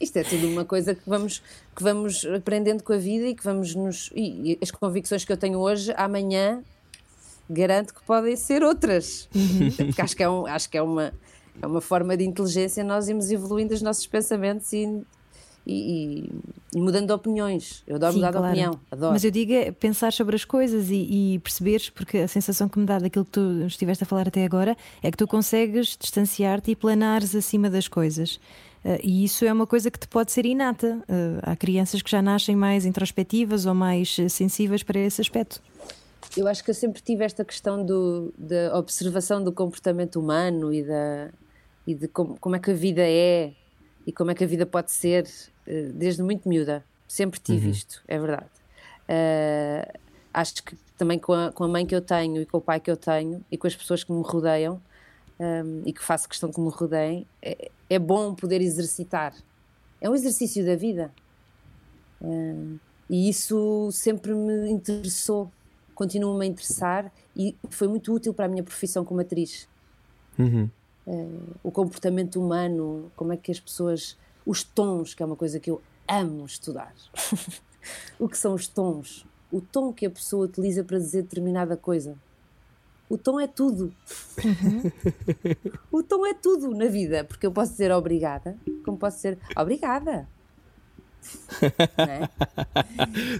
isto, 0.00 0.16
é 0.16 0.22
tudo 0.22 0.46
uma 0.48 0.64
coisa 0.64 0.94
que 0.94 1.02
vamos, 1.08 1.42
que 1.74 1.82
vamos 1.82 2.24
aprendendo 2.24 2.84
com 2.84 2.92
a 2.92 2.96
vida 2.96 3.26
e 3.26 3.34
que 3.34 3.42
vamos 3.42 3.74
nos. 3.74 4.10
E, 4.14 4.52
e 4.52 4.58
as 4.62 4.70
convicções 4.70 5.24
que 5.24 5.32
eu 5.32 5.36
tenho 5.36 5.58
hoje, 5.58 5.92
amanhã, 5.96 6.62
garanto 7.50 7.92
que 7.92 8.02
podem 8.04 8.36
ser 8.36 8.62
outras. 8.62 9.28
Uhum. 9.34 9.70
Porque 9.86 10.00
acho 10.00 10.16
que, 10.16 10.22
é, 10.22 10.28
um, 10.28 10.46
acho 10.46 10.70
que 10.70 10.78
é, 10.78 10.82
uma, 10.82 11.12
é 11.60 11.66
uma 11.66 11.80
forma 11.80 12.16
de 12.16 12.24
inteligência 12.24 12.84
nós 12.84 13.08
irmos 13.08 13.30
evoluindo 13.30 13.74
os 13.74 13.82
nossos 13.82 14.06
pensamentos 14.06 14.72
e, 14.72 15.04
e, 15.66 16.30
e, 16.74 16.80
mudando 16.80 17.06
de 17.06 17.12
opiniões. 17.12 17.82
Eu 17.86 17.96
adoro 17.96 18.12
Sim, 18.12 18.18
mudar 18.18 18.32
claro. 18.32 18.46
de 18.46 18.52
opinião, 18.52 18.80
adoro. 18.90 19.12
Mas 19.12 19.24
eu 19.24 19.30
digo 19.30 19.52
é 19.52 19.72
pensar 19.72 20.12
sobre 20.12 20.36
as 20.36 20.44
coisas 20.44 20.90
e, 20.90 21.34
e, 21.34 21.38
perceberes, 21.38 21.88
porque 21.88 22.18
a 22.18 22.28
sensação 22.28 22.68
que 22.68 22.78
me 22.78 22.84
dá 22.84 22.98
daquilo 22.98 23.24
que 23.24 23.30
tu 23.30 23.64
estiveste 23.66 24.04
a 24.04 24.06
falar 24.06 24.28
até 24.28 24.44
agora 24.44 24.76
é 25.02 25.10
que 25.10 25.16
tu 25.16 25.26
consegues 25.26 25.96
distanciar-te 25.98 26.70
e 26.70 26.76
planares 26.76 27.34
acima 27.34 27.70
das 27.70 27.88
coisas. 27.88 28.36
Uh, 28.84 29.00
e 29.02 29.24
isso 29.24 29.46
é 29.46 29.52
uma 29.52 29.66
coisa 29.66 29.90
que 29.90 29.98
te 29.98 30.06
pode 30.06 30.30
ser 30.30 30.44
inata. 30.44 31.02
Uh, 31.08 31.40
há 31.42 31.56
crianças 31.56 32.02
que 32.02 32.10
já 32.10 32.20
nascem 32.20 32.54
mais 32.54 32.84
introspectivas 32.84 33.64
ou 33.64 33.74
mais 33.74 34.16
sensíveis 34.28 34.82
para 34.82 35.00
esse 35.00 35.22
aspecto. 35.22 35.62
Eu 36.36 36.46
acho 36.46 36.62
que 36.62 36.70
eu 36.70 36.74
sempre 36.74 37.00
tive 37.00 37.24
esta 37.24 37.44
questão 37.44 37.84
do, 37.84 38.34
da 38.36 38.76
observação 38.76 39.42
do 39.42 39.52
comportamento 39.52 40.20
humano 40.20 40.72
e, 40.72 40.82
da, 40.82 41.30
e 41.86 41.94
de 41.94 42.08
como, 42.08 42.36
como 42.38 42.56
é 42.56 42.58
que 42.58 42.70
a 42.70 42.74
vida 42.74 43.02
é 43.02 43.52
e 44.06 44.12
como 44.12 44.30
é 44.30 44.34
que 44.34 44.44
a 44.44 44.46
vida 44.46 44.66
pode 44.66 44.90
ser 44.90 45.26
desde 45.66 46.22
muito 46.22 46.48
miúda. 46.48 46.84
Sempre 47.06 47.40
tive 47.40 47.66
uhum. 47.66 47.72
isto, 47.72 48.02
é 48.08 48.18
verdade. 48.18 48.50
Uh, 49.08 49.98
acho 50.32 50.62
que 50.62 50.76
também 50.96 51.18
com 51.18 51.32
a, 51.32 51.52
com 51.52 51.64
a, 51.64 51.68
mãe 51.68 51.86
que 51.86 51.94
eu 51.94 52.00
tenho 52.00 52.42
e 52.42 52.46
com 52.46 52.58
o 52.58 52.60
pai 52.60 52.80
que 52.80 52.90
eu 52.90 52.96
tenho 52.96 53.44
e 53.50 53.56
com 53.56 53.66
as 53.66 53.76
pessoas 53.76 54.02
que 54.02 54.12
me 54.12 54.22
rodeiam 54.22 54.80
um, 55.38 55.44
ehm, 55.44 55.82
e 55.86 55.92
que 55.92 56.02
faço 56.02 56.28
questão 56.28 56.50
que 56.50 56.60
me 56.60 56.70
rodeiem, 56.70 57.26
é, 57.42 57.70
é, 57.90 57.98
bom 57.98 58.34
poder 58.34 58.60
exercitar. 58.60 59.34
É 60.00 60.08
um 60.08 60.14
exercício 60.14 60.64
da 60.64 60.76
vida. 60.76 61.12
Uh, 62.20 62.78
e 63.10 63.28
isso 63.28 63.90
sempre 63.92 64.34
me 64.34 64.70
interessou, 64.70 65.50
continua-me 65.94 66.44
a 66.44 66.48
interessar 66.48 67.12
e 67.36 67.54
foi 67.68 67.88
muito 67.88 68.12
útil 68.12 68.32
para 68.32 68.46
a 68.46 68.48
minha 68.48 68.62
profissão 68.62 69.04
como 69.04 69.20
atriz. 69.20 69.68
Uhum. 70.38 70.70
Uh, 71.06 71.42
o 71.62 71.70
comportamento 71.70 72.40
humano, 72.40 73.10
como 73.14 73.32
é 73.32 73.36
que 73.36 73.52
as 73.52 73.60
pessoas 73.60 74.16
os 74.46 74.62
tons, 74.62 75.14
que 75.14 75.22
é 75.22 75.26
uma 75.26 75.36
coisa 75.36 75.58
que 75.58 75.70
eu 75.70 75.80
amo 76.08 76.44
estudar. 76.44 76.94
o 78.18 78.28
que 78.28 78.38
são 78.38 78.54
os 78.54 78.66
tons? 78.66 79.26
O 79.50 79.60
tom 79.60 79.92
que 79.92 80.06
a 80.06 80.10
pessoa 80.10 80.46
utiliza 80.46 80.82
para 80.82 80.98
dizer 80.98 81.22
determinada 81.22 81.76
coisa. 81.76 82.16
O 83.08 83.18
tom 83.18 83.38
é 83.38 83.46
tudo. 83.46 83.94
Uhum. 84.42 84.90
o 85.92 86.02
tom 86.02 86.26
é 86.26 86.34
tudo 86.34 86.74
na 86.74 86.86
vida, 86.86 87.24
porque 87.24 87.46
eu 87.46 87.52
posso 87.52 87.72
dizer 87.72 87.92
obrigada, 87.92 88.56
como 88.84 88.98
posso 88.98 89.16
dizer 89.16 89.38
obrigada. 89.56 90.28
é? 91.98 92.28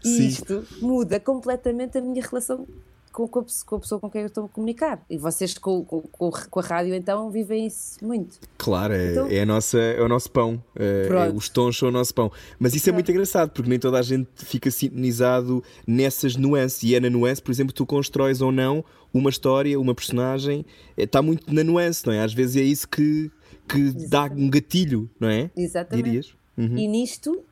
E 0.05 0.29
isto 0.29 0.67
muda 0.81 1.21
completamente 1.21 1.99
a 1.99 2.01
minha 2.01 2.23
relação 2.23 2.67
com, 3.15 3.29
com, 3.29 3.39
a, 3.39 3.79
pessoa 3.79 4.01
com 4.01 4.11
quem 4.11 4.23
eu 4.23 4.27
estou 4.27 4.47
a 4.47 4.49
comunicar. 4.49 5.05
E 5.09 5.17
vocês 5.17 5.57
com, 5.57 5.85
com, 5.85 6.03
com 6.03 6.61
a 6.61 6.63
rádio 6.63 6.93
então 6.95 7.31
vivem 7.31 7.65
isso 7.65 8.05
muito. 8.05 8.41
Claro, 8.59 8.93
é, 8.93 9.13
então, 9.13 9.29
é, 9.29 9.41
a 9.41 9.47
nossa, 9.47 9.79
é 9.79 10.03
o 10.03 10.09
nosso 10.09 10.29
pão. 10.33 10.61
É, 10.75 11.09
é, 11.09 11.33
os 11.33 11.49
tons 11.49 11.79
são 11.79 11.91
o 11.91 11.93
nosso 11.93 12.13
pão. 12.13 12.33
Mas 12.59 12.75
isso 12.75 12.91
é 12.91 12.93
muito 12.93 13.09
engraçado, 13.09 13.51
porque 13.51 13.71
nem 13.71 13.79
toda 13.79 14.01
a 14.01 14.03
gente 14.03 14.29
fica 14.35 14.69
sintonizado 14.69 15.63
nessas 15.87 16.35
nuances. 16.35 16.83
E 16.83 16.97
é 16.97 17.01
na 17.01 17.09
nuance, 17.09 17.41
por 17.41 17.53
exemplo, 17.53 17.73
tu 17.73 17.87
constróis 17.87 18.43
ou 18.43 18.51
não 18.51 18.85
uma 19.13 19.31
história, 19.31 19.79
uma 19.79 19.95
personagem, 19.95 20.67
está 20.97 21.23
muito 21.23 21.55
na 21.55 21.63
nuance, 21.63 22.05
não 22.05 22.13
é? 22.13 22.21
Às 22.21 22.35
vezes 22.35 22.57
é 22.57 22.65
isso 22.65 22.89
que, 22.89 23.31
que 23.69 23.93
dá 24.09 24.25
um 24.25 24.51
gatilho, 24.51 25.09
não 25.21 25.29
é? 25.29 25.53
Exatamente. 25.57 26.05
Dirias? 26.05 26.35
Uhum. 26.59 26.77
E 26.77 26.89
nisto, 26.89 27.45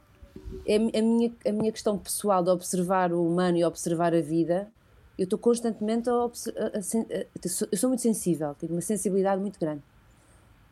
é 0.66 0.74
a 0.74 1.02
minha, 1.02 1.32
a 1.46 1.52
minha 1.52 1.70
questão 1.70 1.96
pessoal 1.96 2.42
de 2.42 2.50
observar 2.50 3.12
o 3.12 3.24
humano 3.24 3.58
e 3.58 3.64
observar 3.64 4.12
a 4.12 4.20
vida 4.20 4.68
eu 5.18 5.24
estou 5.24 5.38
constantemente 5.38 6.08
a, 6.08 6.12
eu 6.12 7.78
sou 7.78 7.88
muito 7.88 8.02
sensível, 8.02 8.54
tenho 8.54 8.72
uma 8.72 8.80
sensibilidade 8.80 9.40
muito 9.40 9.58
grande. 9.58 9.82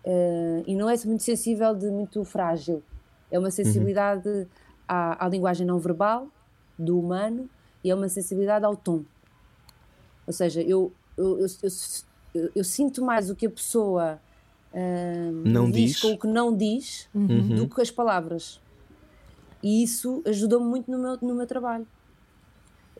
Uh, 0.05 0.65
e 0.67 0.75
não 0.75 0.89
é 0.89 0.97
muito 1.05 1.23
sensível 1.23 1.75
de 1.75 1.91
muito 1.91 2.25
frágil, 2.25 2.83
é 3.31 3.39
uma 3.39 3.51
sensibilidade 3.51 4.29
uhum. 4.29 4.47
à, 4.89 5.27
à, 5.27 5.29
linguagem 5.29 5.67
não 5.67 5.79
verbal 5.79 6.27
do 6.79 6.99
humano 6.99 7.49
e 7.85 7.91
é 7.91 7.95
uma 7.95 8.09
sensibilidade 8.09 8.65
ao 8.65 8.75
tom. 8.75 9.05
Ou 10.27 10.33
seja, 10.33 10.63
eu, 10.63 10.91
eu, 11.19 11.39
eu, 11.41 11.49
eu, 12.35 12.51
eu 12.57 12.65
sinto 12.65 13.05
mais 13.05 13.29
o 13.29 13.37
que 13.37 13.47
a 13.47 13.51
pessoa 13.51 14.19
uh, 14.73 15.33
não 15.45 15.71
diz, 15.71 15.93
diz 15.93 16.01
com 16.01 16.13
o 16.13 16.19
que 16.19 16.27
não 16.27 16.57
diz 16.57 17.09
uhum. 17.15 17.57
do 17.57 17.69
que 17.69 17.83
as 17.83 17.91
palavras. 17.91 18.59
E 19.63 19.83
isso 19.83 20.23
ajudou-me 20.25 20.67
muito 20.67 20.91
no 20.91 20.99
meu, 20.99 21.19
no 21.21 21.35
meu 21.35 21.47
trabalho 21.47 21.87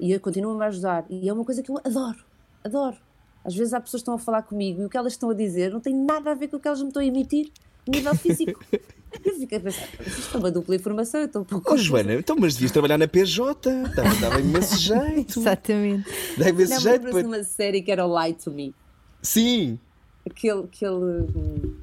e 0.01 0.19
continua-me 0.19 0.65
a 0.65 0.69
ajudar. 0.69 1.05
E 1.09 1.29
é 1.29 1.33
uma 1.33 1.45
coisa 1.45 1.63
que 1.63 1.71
eu 1.71 1.79
adoro, 1.85 2.19
adoro. 2.65 2.97
Às 3.45 3.55
vezes 3.55 3.73
há 3.73 3.81
pessoas 3.81 4.01
que 4.01 4.05
estão 4.05 4.15
a 4.15 4.19
falar 4.19 4.43
comigo 4.43 4.83
e 4.83 4.85
o 4.85 4.89
que 4.89 4.97
elas 4.97 5.13
estão 5.13 5.31
a 5.31 5.35
dizer 5.35 5.71
não 5.71 5.81
tem 5.81 5.95
nada 5.95 6.31
a 6.31 6.35
ver 6.35 6.49
com 6.49 6.57
o 6.57 6.61
que 6.61 6.67
elas 6.67 6.81
me 6.81 6.89
estão 6.89 7.03
a 7.03 7.05
emitir 7.05 7.51
a 7.87 7.91
nível 7.91 8.15
físico. 8.15 8.65
eu 9.25 9.35
fico 9.35 9.57
a 9.57 9.61
pensar, 9.61 9.89
isto 10.07 10.37
é 10.37 10.39
uma 10.41 10.51
dupla 10.51 10.75
informação, 10.75 11.21
eu 11.21 11.27
estou 11.27 11.43
um 11.43 11.45
pouco. 11.45 11.73
Oh, 11.73 11.77
Joana, 11.77 12.15
então, 12.15 12.37
mas 12.39 12.55
devias 12.55 12.73
trabalhar 12.73 12.99
na 12.99 13.09
PJ, 13.09 13.71
dava 13.95 14.41
imenso 14.41 14.77
jeito. 14.81 15.39
Exatamente. 15.39 16.09
Imenso 16.39 16.75
não, 16.75 16.81
jeito. 16.81 17.11
Para... 17.11 17.27
uma 17.27 17.45
série 17.45 17.83
que 17.83 17.91
era 17.91 18.07
o 18.07 18.23
Lie 18.23 18.35
to 18.35 18.51
Me. 18.51 18.75
Sim. 19.23 19.79
Aquele. 20.27 20.65
aquele 20.65 20.95
hum, 20.95 21.77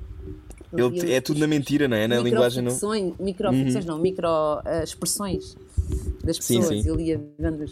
ele, 0.74 1.14
é 1.14 1.22
tudo 1.22 1.40
na 1.40 1.48
mentira, 1.48 1.88
não 1.88 1.96
é? 1.96 2.08
Na 2.08 2.20
linguagem 2.20 2.62
não. 2.62 2.74
Microficções, 3.20 3.86
uhum. 3.86 3.92
não, 3.92 4.00
micro 4.00 4.28
uh, 4.28 4.84
expressões 4.84 5.56
das 6.24 6.38
pessoas. 6.38 6.68
Sim, 6.68 6.84
sim. 6.84 6.92
Ele 6.92 7.04
ia 7.04 7.22
vendo 7.40 7.66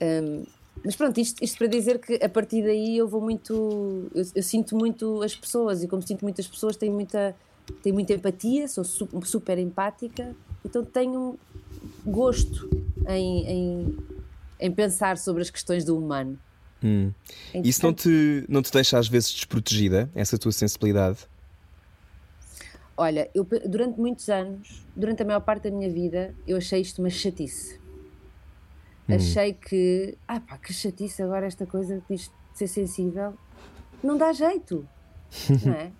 um, 0.00 0.44
mas 0.84 0.96
pronto, 0.96 1.18
isto, 1.18 1.42
isto, 1.42 1.56
para 1.56 1.66
dizer 1.66 1.98
que 1.98 2.22
a 2.22 2.28
partir 2.28 2.62
daí 2.62 2.98
eu 2.98 3.08
vou 3.08 3.20
muito. 3.20 4.10
Eu, 4.14 4.24
eu, 4.34 4.42
sinto 4.42 4.76
muito 4.76 5.22
as 5.22 5.34
pessoas 5.34 5.82
e, 5.82 5.88
como 5.88 6.02
sinto 6.02 6.22
muitas 6.22 6.46
pessoas, 6.46 6.76
tenho 6.76 6.92
muita 6.92 7.34
tenho 7.82 7.94
muita 7.94 8.12
empatia, 8.12 8.68
sou 8.68 8.84
super 8.84 9.58
empática, 9.58 10.34
então 10.64 10.84
tenho 10.84 11.38
gosto 12.04 12.68
em, 13.08 13.46
em, 13.46 13.96
em 14.60 14.70
pensar 14.70 15.16
sobre 15.16 15.42
as 15.42 15.50
questões 15.50 15.84
do 15.84 15.96
humano. 15.96 16.38
Hum. 16.82 17.10
É 17.52 17.60
Isso 17.60 17.82
não 17.82 17.94
te, 17.94 18.44
não 18.48 18.60
te 18.60 18.70
deixa 18.70 18.98
às 18.98 19.08
vezes 19.08 19.32
desprotegida, 19.32 20.10
essa 20.14 20.36
tua 20.36 20.52
sensibilidade? 20.52 21.20
Olha, 22.96 23.28
eu 23.34 23.46
durante 23.66 23.98
muitos 23.98 24.28
anos, 24.28 24.84
durante 24.94 25.22
a 25.22 25.24
maior 25.24 25.40
parte 25.40 25.68
da 25.68 25.76
minha 25.76 25.90
vida, 25.90 26.34
eu 26.46 26.56
achei 26.56 26.80
isto 26.80 27.00
uma 27.00 27.10
chatice. 27.10 27.80
Hum. 29.08 29.14
Achei 29.16 29.52
que, 29.52 30.16
ah 30.26 30.40
pá, 30.40 30.56
que 30.58 30.72
chatice 30.72 31.22
agora 31.22 31.46
esta 31.46 31.66
coisa 31.66 32.02
de 32.08 32.30
ser 32.54 32.66
sensível. 32.68 33.34
Não 34.02 34.16
dá 34.16 34.32
jeito, 34.32 34.86
não 35.64 35.72
é? 35.72 35.90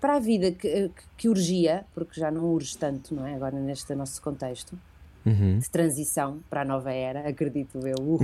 Para 0.00 0.16
a 0.16 0.18
vida 0.18 0.50
que, 0.50 0.90
que, 1.16 1.28
urgia, 1.28 1.84
porque 1.94 2.18
já 2.18 2.30
não 2.30 2.44
urge 2.44 2.76
tanto, 2.76 3.14
não 3.14 3.26
é? 3.26 3.34
Agora 3.34 3.58
neste 3.58 3.94
nosso 3.94 4.20
contexto 4.20 4.78
uhum. 5.24 5.58
de 5.58 5.70
transição 5.70 6.40
para 6.50 6.62
a 6.62 6.64
nova 6.64 6.92
era, 6.92 7.26
acredito 7.30 7.78
eu, 7.86 8.18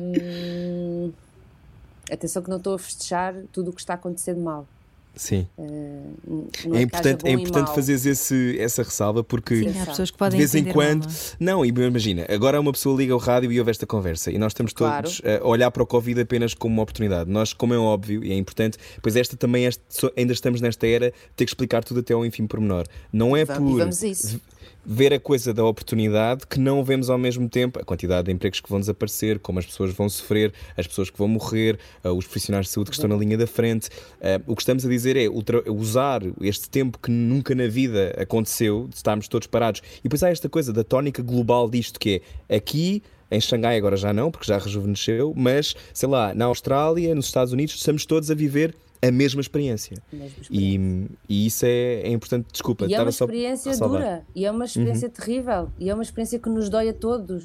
um, 0.00 1.12
atenção 2.10 2.42
que 2.42 2.50
não 2.50 2.58
estou 2.58 2.74
a 2.74 2.78
festejar 2.78 3.34
tudo 3.52 3.70
o 3.70 3.72
que 3.72 3.80
está 3.80 3.94
a 3.94 3.96
acontecer 3.96 4.34
de 4.34 4.40
mal. 4.40 4.66
Sim. 5.14 5.46
Uh, 5.58 6.48
é, 6.72 6.78
é 6.78 6.82
importante, 6.82 7.28
é 7.28 7.30
importante 7.32 7.74
fazer 7.74 7.92
esse, 7.92 8.56
essa 8.58 8.82
ressalva 8.82 9.22
porque 9.22 9.56
Sim, 9.56 9.80
há 9.80 9.86
pessoas 9.86 10.10
que 10.10 10.16
podem 10.16 10.38
de 10.38 10.46
vez 10.46 10.54
em 10.54 10.72
quando. 10.72 11.06
Não, 11.38 11.64
imagina, 11.64 12.26
agora 12.28 12.60
uma 12.60 12.72
pessoa 12.72 12.96
liga 12.96 13.14
o 13.14 13.18
rádio 13.18 13.52
e 13.52 13.58
ouve 13.58 13.70
esta 13.70 13.86
conversa 13.86 14.30
e 14.30 14.38
nós 14.38 14.52
estamos 14.52 14.72
claro. 14.72 15.02
todos 15.02 15.22
a 15.24 15.46
olhar 15.46 15.70
para 15.70 15.82
o 15.82 15.86
Covid 15.86 16.20
apenas 16.20 16.54
como 16.54 16.74
uma 16.74 16.82
oportunidade. 16.82 17.30
Nós, 17.30 17.52
como 17.52 17.74
é 17.74 17.78
óbvio 17.78 18.24
e 18.24 18.32
é 18.32 18.36
importante, 18.36 18.78
pois 19.02 19.14
esta 19.16 19.36
também, 19.36 19.66
é, 19.66 19.70
ainda 20.16 20.32
estamos 20.32 20.60
nesta 20.60 20.86
era, 20.86 21.12
ter 21.36 21.44
que 21.44 21.50
explicar 21.50 21.84
tudo 21.84 22.00
até 22.00 22.14
ao 22.14 22.24
enfim 22.24 22.46
pormenor. 22.46 22.86
Não 23.12 23.36
é 23.36 23.44
vamos, 23.44 23.70
por. 23.70 23.78
Vamos 23.78 24.02
isso 24.02 24.40
ver 24.84 25.12
a 25.12 25.20
coisa 25.20 25.54
da 25.54 25.64
oportunidade 25.64 26.46
que 26.46 26.58
não 26.58 26.84
vemos 26.84 27.08
ao 27.08 27.18
mesmo 27.18 27.48
tempo 27.48 27.78
a 27.78 27.84
quantidade 27.84 28.26
de 28.26 28.32
empregos 28.32 28.60
que 28.60 28.68
vão 28.68 28.80
desaparecer, 28.80 29.38
como 29.38 29.58
as 29.58 29.66
pessoas 29.66 29.92
vão 29.92 30.08
sofrer, 30.08 30.52
as 30.76 30.86
pessoas 30.86 31.10
que 31.10 31.18
vão 31.18 31.28
morrer, 31.28 31.78
uh, 32.04 32.10
os 32.10 32.26
profissionais 32.26 32.66
de 32.66 32.72
saúde 32.72 32.90
que 32.90 32.96
estão 32.96 33.08
na 33.08 33.16
linha 33.16 33.38
da 33.38 33.46
frente. 33.46 33.88
Uh, 33.88 34.42
o 34.46 34.56
que 34.56 34.62
estamos 34.62 34.84
a 34.84 34.88
dizer 34.88 35.16
é 35.16 35.28
usar 35.70 36.22
este 36.40 36.68
tempo 36.68 36.98
que 36.98 37.10
nunca 37.10 37.54
na 37.54 37.68
vida 37.68 38.14
aconteceu, 38.18 38.88
de 38.88 38.96
estarmos 38.96 39.28
todos 39.28 39.46
parados. 39.46 39.82
E 40.00 40.02
depois 40.04 40.22
há 40.22 40.30
esta 40.30 40.48
coisa 40.48 40.72
da 40.72 40.82
tónica 40.82 41.22
global 41.22 41.70
disto 41.70 41.98
que 41.98 42.22
é 42.48 42.56
aqui 42.56 43.02
em 43.30 43.40
Xangai 43.40 43.78
agora 43.78 43.96
já 43.96 44.12
não, 44.12 44.30
porque 44.30 44.46
já 44.46 44.58
rejuvenesceu, 44.58 45.32
mas 45.34 45.74
sei 45.94 46.08
lá, 46.08 46.34
na 46.34 46.44
Austrália, 46.44 47.14
nos 47.14 47.26
Estados 47.26 47.52
Unidos, 47.52 47.74
estamos 47.74 48.04
todos 48.04 48.30
a 48.30 48.34
viver 48.34 48.74
a 49.02 49.10
mesma 49.10 49.40
experiência. 49.40 49.96
Mesma 50.12 50.40
experiência. 50.40 51.10
E, 51.28 51.34
e, 51.34 51.46
isso 51.46 51.66
é, 51.66 52.02
é, 52.02 52.08
importante. 52.10 52.46
Desculpa, 52.52 52.86
e 52.86 52.94
é 52.94 53.00
uma 53.00 53.10
experiência 53.10 53.76
dura, 53.76 54.26
e 54.34 54.46
é 54.46 54.50
uma 54.50 54.64
experiência 54.64 55.08
uhum. 55.08 55.14
terrível, 55.14 55.70
e 55.78 55.90
é 55.90 55.94
uma 55.94 56.02
experiência 56.02 56.38
que 56.38 56.48
nos 56.48 56.68
dói 56.68 56.88
a 56.88 56.94
todos. 56.94 57.44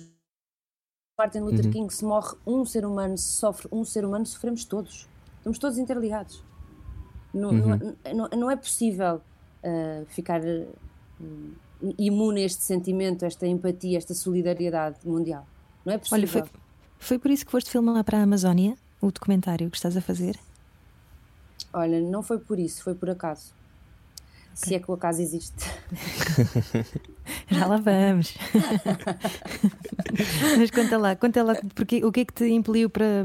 Martin 1.20 1.40
Luther 1.40 1.66
uhum. 1.66 1.72
King, 1.72 1.94
se 1.94 2.06
morre 2.06 2.36
um 2.46 2.64
ser 2.64 2.86
humano, 2.86 3.18
se 3.18 3.40
sofre 3.40 3.68
um 3.72 3.84
ser 3.84 4.06
humano, 4.06 4.24
sofremos 4.26 4.64
todos. 4.66 5.08
Estamos 5.38 5.58
todos 5.58 5.78
interligados. 5.80 6.44
Não, 7.34 7.50
uhum. 7.50 7.68
não, 7.68 8.14
não, 8.14 8.30
não, 8.40 8.52
é 8.52 8.56
possível 8.56 9.16
uh, 9.16 10.06
ficar 10.10 10.42
uh, 10.42 11.96
imune 11.98 12.42
a 12.42 12.46
este 12.46 12.62
sentimento, 12.62 13.24
a 13.24 13.28
esta 13.28 13.48
empatia, 13.48 13.98
a 13.98 14.00
esta 14.00 14.14
solidariedade 14.14 14.98
mundial. 15.04 15.48
Não 15.84 15.94
é 15.94 15.98
possível. 15.98 16.20
Olha, 16.20 16.28
foi, 16.28 16.44
foi 17.00 17.20
por 17.20 17.32
isso 17.32 17.46
que 17.46 17.52
foste 17.52 17.72
filmar 17.72 18.04
para 18.04 18.20
a 18.20 18.22
Amazónia, 18.22 18.78
o 19.02 19.12
documentário 19.12 19.72
que 19.72 19.78
estás 19.78 19.98
a 19.98 20.02
fazer? 20.02 20.38
Olha, 21.74 22.00
não 22.00 22.24
foi 22.24 22.40
por 22.40 22.60
isso, 22.60 22.84
foi 22.84 22.96
por 22.96 23.10
acaso. 23.10 23.54
Se 24.54 24.74
é 24.74 24.80
que 24.80 24.90
o 24.90 24.94
acaso 24.96 25.22
existe. 25.22 25.70
Já 27.48 27.68
lá 27.68 27.78
vamos. 27.78 28.34
Mas 30.58 30.72
conta 30.72 30.98
lá, 30.98 31.16
conta 31.16 31.44
lá, 31.44 31.56
porque, 31.76 32.04
o 32.04 32.12
que 32.12 32.22
é 32.22 32.26
que 32.26 32.34
te 32.34 32.46
impeliu 32.46 32.90
para. 32.90 33.24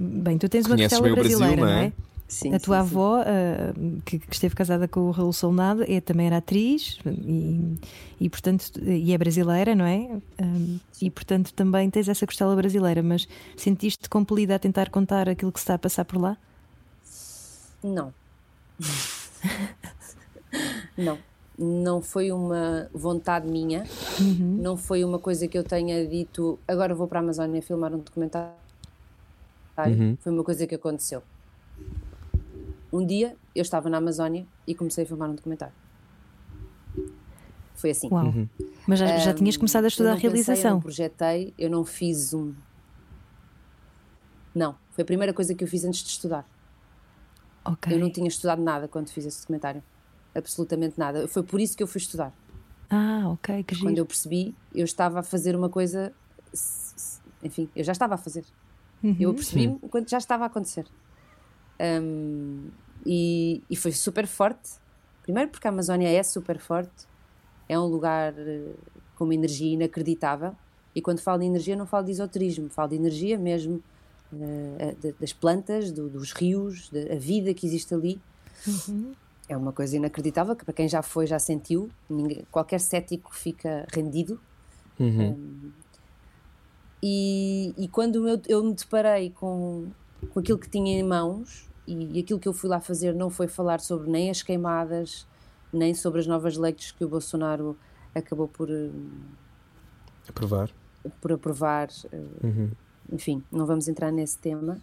Bem, 0.00 0.38
tu 0.38 0.48
tens 0.48 0.66
uma 0.66 0.76
costela 0.76 1.14
brasileira, 1.14 1.56
Brasil, 1.56 1.56
não 1.56 1.68
é? 1.68 1.70
Não 1.70 1.82
é? 1.86 1.92
Sim, 2.32 2.54
a 2.54 2.58
tua 2.58 2.76
sim, 2.76 2.80
avó, 2.80 3.20
uh, 3.20 4.02
que, 4.06 4.18
que, 4.18 4.32
esteve 4.34 4.54
casada 4.54 4.88
com 4.88 5.00
o 5.00 5.10
Raul 5.10 5.34
Solnado, 5.34 5.84
é, 5.86 6.00
também 6.00 6.28
era 6.28 6.38
atriz 6.38 6.98
e, 7.06 7.78
e, 8.18 8.30
portanto, 8.30 8.72
e 8.82 9.12
é 9.12 9.18
brasileira, 9.18 9.74
não 9.74 9.84
é? 9.84 10.08
Um, 10.40 10.80
e 11.00 11.10
portanto 11.10 11.52
também 11.52 11.90
tens 11.90 12.08
essa 12.08 12.24
costela 12.24 12.56
brasileira, 12.56 13.02
mas 13.02 13.28
sentiste-te 13.54 14.08
compelida 14.08 14.54
a 14.54 14.58
tentar 14.58 14.88
contar 14.88 15.28
aquilo 15.28 15.52
que 15.52 15.60
se 15.60 15.64
está 15.64 15.74
a 15.74 15.78
passar 15.78 16.06
por 16.06 16.18
lá? 16.18 16.38
Não. 17.82 18.12
não. 20.96 21.18
Não 21.58 22.00
foi 22.00 22.32
uma 22.32 22.88
vontade 22.92 23.46
minha, 23.46 23.84
uhum. 24.18 24.58
não 24.60 24.76
foi 24.76 25.04
uma 25.04 25.18
coisa 25.18 25.46
que 25.46 25.56
eu 25.56 25.62
tenha 25.62 26.06
dito 26.06 26.58
agora 26.66 26.94
vou 26.94 27.06
para 27.06 27.20
a 27.20 27.22
Amazónia 27.22 27.60
filmar 27.60 27.94
um 27.94 27.98
documentário. 27.98 28.54
Uhum. 29.78 30.16
Foi 30.20 30.32
uma 30.32 30.42
coisa 30.42 30.66
que 30.66 30.74
aconteceu. 30.74 31.22
Um 32.92 33.04
dia 33.04 33.36
eu 33.54 33.62
estava 33.62 33.90
na 33.90 33.98
Amazónia 33.98 34.46
e 34.66 34.74
comecei 34.74 35.04
a 35.04 35.06
filmar 35.06 35.30
um 35.30 35.34
documentário. 35.34 35.74
Foi 37.74 37.90
assim. 37.90 38.08
Uhum. 38.10 38.48
Mas 38.86 38.98
já, 38.98 39.18
já 39.18 39.30
um, 39.32 39.34
tinhas 39.34 39.56
começado 39.56 39.84
a 39.84 39.88
estudar 39.88 40.12
a 40.12 40.14
realização? 40.14 40.54
Pensei, 40.54 40.70
eu 40.70 40.74
não 40.74 40.80
projetei, 40.80 41.54
eu 41.58 41.70
não 41.70 41.84
fiz 41.84 42.32
um. 42.32 42.54
Não, 44.54 44.76
foi 44.90 45.02
a 45.02 45.04
primeira 45.04 45.32
coisa 45.32 45.54
que 45.54 45.64
eu 45.64 45.68
fiz 45.68 45.84
antes 45.84 46.02
de 46.02 46.10
estudar. 46.10 46.46
Okay. 47.64 47.94
Eu 47.94 47.98
não 47.98 48.10
tinha 48.10 48.26
estudado 48.26 48.62
nada 48.62 48.88
quando 48.88 49.08
fiz 49.08 49.24
esse 49.24 49.40
documentário. 49.42 49.82
Absolutamente 50.34 50.98
nada. 50.98 51.28
Foi 51.28 51.42
por 51.42 51.60
isso 51.60 51.76
que 51.76 51.82
eu 51.82 51.86
fui 51.86 52.00
estudar. 52.00 52.32
Ah, 52.90 53.28
ok, 53.28 53.62
que 53.64 53.74
giro. 53.74 53.86
Quando 53.86 53.98
eu 53.98 54.06
percebi, 54.06 54.54
eu 54.74 54.84
estava 54.84 55.20
a 55.20 55.22
fazer 55.22 55.54
uma 55.54 55.68
coisa. 55.68 56.12
Enfim, 57.42 57.68
eu 57.74 57.84
já 57.84 57.92
estava 57.92 58.14
a 58.14 58.18
fazer. 58.18 58.44
Uhum. 59.02 59.16
Eu 59.18 59.34
percebi 59.34 59.78
quando 59.90 60.08
já 60.08 60.18
estava 60.18 60.44
a 60.44 60.46
acontecer. 60.46 60.86
Um, 61.80 62.68
e, 63.04 63.62
e, 63.68 63.76
foi 63.76 63.92
super 63.92 64.26
forte. 64.26 64.72
Primeiro, 65.22 65.50
porque 65.50 65.66
a 65.66 65.70
Amazónia 65.70 66.08
é 66.08 66.22
super 66.22 66.58
forte, 66.58 67.06
é 67.68 67.78
um 67.78 67.86
lugar 67.86 68.32
uh, 68.32 68.74
com 69.16 69.24
uma 69.24 69.34
energia 69.34 69.72
inacreditável. 69.72 70.54
E 70.94 71.00
quando 71.00 71.20
falo 71.20 71.40
de 71.40 71.46
energia, 71.46 71.74
não 71.74 71.86
falo 71.86 72.04
de 72.04 72.12
esoterismo, 72.12 72.68
falo 72.68 72.90
de 72.90 72.96
energia 72.96 73.38
mesmo 73.38 73.82
uh, 74.32 75.14
das 75.20 75.32
plantas, 75.32 75.92
do, 75.92 76.08
dos 76.08 76.32
rios, 76.32 76.90
da 76.90 77.16
vida 77.16 77.52
que 77.54 77.66
existe 77.66 77.94
ali. 77.94 78.20
Uhum. 78.66 79.12
É 79.48 79.56
uma 79.56 79.72
coisa 79.72 79.96
inacreditável 79.96 80.56
que 80.56 80.64
para 80.64 80.74
quem 80.74 80.88
já 80.88 81.02
foi 81.02 81.26
já 81.26 81.38
sentiu. 81.38 81.90
Ninguém, 82.08 82.44
qualquer 82.50 82.80
cético 82.80 83.34
fica 83.34 83.86
rendido. 83.92 84.40
Uhum. 84.98 85.30
Um, 85.30 85.72
e, 87.02 87.74
e, 87.76 87.88
quando 87.88 88.28
eu, 88.28 88.40
eu, 88.46 88.62
me 88.62 88.74
deparei 88.74 89.30
com, 89.30 89.88
com 90.30 90.40
aquilo 90.40 90.58
que 90.58 90.70
tinha 90.70 90.98
em 90.98 91.02
mãos 91.02 91.68
e, 91.86 92.18
e, 92.18 92.20
aquilo 92.20 92.38
que 92.38 92.46
eu 92.46 92.52
fui 92.52 92.70
lá 92.70 92.80
fazer 92.80 93.12
não 93.12 93.28
foi 93.28 93.48
falar 93.48 93.80
sobre 93.80 94.08
nem 94.08 94.30
as 94.30 94.40
queimadas, 94.42 95.26
nem 95.72 95.94
sobre 95.94 96.20
as 96.20 96.26
novas 96.26 96.56
leis 96.56 96.92
que 96.92 97.04
o 97.04 97.08
Bolsonaro 97.08 97.76
acabou 98.14 98.46
por 98.46 98.68
aprovar. 100.28 100.70
Por 101.20 101.32
aprovar. 101.32 101.88
Uhum 102.42 102.70
enfim, 103.12 103.44
não 103.52 103.66
vamos 103.66 103.86
entrar 103.86 104.10
nesse 104.10 104.38
tema. 104.38 104.80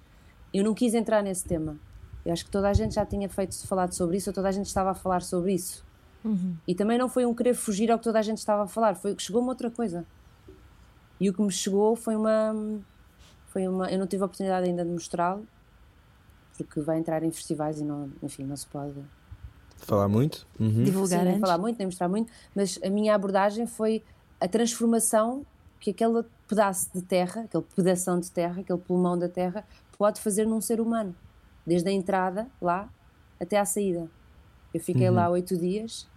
Eu 0.53 0.63
não 0.63 0.73
quis 0.73 0.93
entrar 0.93 1.23
nesse 1.23 1.43
tema. 1.43 1.77
Eu 2.23 2.31
acho 2.31 2.45
que 2.45 2.51
toda 2.51 2.69
a 2.69 2.73
gente 2.73 2.93
já 2.93 3.05
tinha 3.05 3.27
feito 3.27 3.55
falado 3.67 3.93
sobre 3.93 4.17
isso, 4.17 4.29
ou 4.29 4.33
toda 4.33 4.47
a 4.47 4.51
gente 4.51 4.67
estava 4.67 4.91
a 4.91 4.93
falar 4.93 5.21
sobre 5.21 5.53
isso. 5.53 5.83
Uhum. 6.23 6.55
E 6.67 6.75
também 6.75 6.97
não 6.97 7.09
foi 7.09 7.25
um 7.25 7.33
querer 7.33 7.55
fugir 7.55 7.89
ao 7.91 7.97
que 7.97 8.03
toda 8.03 8.19
a 8.19 8.21
gente 8.21 8.37
estava 8.37 8.63
a 8.63 8.67
falar, 8.67 8.95
foi 8.95 9.15
que 9.15 9.23
chegou-me 9.23 9.49
outra 9.49 9.71
coisa. 9.71 10.05
E 11.19 11.29
o 11.29 11.33
que 11.33 11.41
me 11.41 11.51
chegou 11.51 11.95
foi 11.95 12.15
uma, 12.15 12.53
foi 13.47 13.67
uma. 13.67 13.89
Eu 13.91 13.97
não 13.97 14.07
tive 14.07 14.23
a 14.23 14.25
oportunidade 14.25 14.67
ainda 14.67 14.85
de 14.85 14.91
mostrá-lo, 14.91 15.45
porque 16.57 16.81
vai 16.81 16.99
entrar 16.99 17.23
em 17.23 17.31
festivais 17.31 17.79
e 17.79 17.83
não, 17.83 18.11
enfim, 18.21 18.43
não 18.43 18.55
se 18.55 18.67
pode 18.67 18.95
falar 19.77 20.07
muito, 20.07 20.45
uhum. 20.59 20.83
divulgar, 20.83 21.25
Sim, 21.25 21.39
falar 21.39 21.57
muito, 21.57 21.77
nem 21.77 21.87
mostrar 21.87 22.09
muito, 22.09 22.31
mas 22.53 22.77
a 22.83 22.89
minha 22.89 23.15
abordagem 23.15 23.65
foi 23.65 24.03
a 24.39 24.47
transformação 24.47 25.45
que 25.79 25.91
aquele 25.91 26.23
pedaço 26.49 26.89
de 26.91 27.03
terra, 27.03 27.41
aquele 27.41 27.63
pedação 27.75 28.19
de 28.19 28.31
terra, 28.31 28.62
aquele 28.62 28.79
pulmão 28.79 29.17
da 29.17 29.29
terra, 29.29 29.63
pode 29.97 30.19
fazer 30.19 30.47
num 30.47 30.59
ser 30.59 30.81
humano, 30.81 31.15
desde 31.65 31.88
a 31.89 31.91
entrada 31.91 32.47
lá 32.59 32.89
até 33.39 33.59
à 33.59 33.65
saída. 33.65 34.09
Eu 34.73 34.81
fiquei 34.81 35.07
uhum. 35.07 35.15
lá 35.15 35.29
oito 35.29 35.55
dias, 35.55 36.09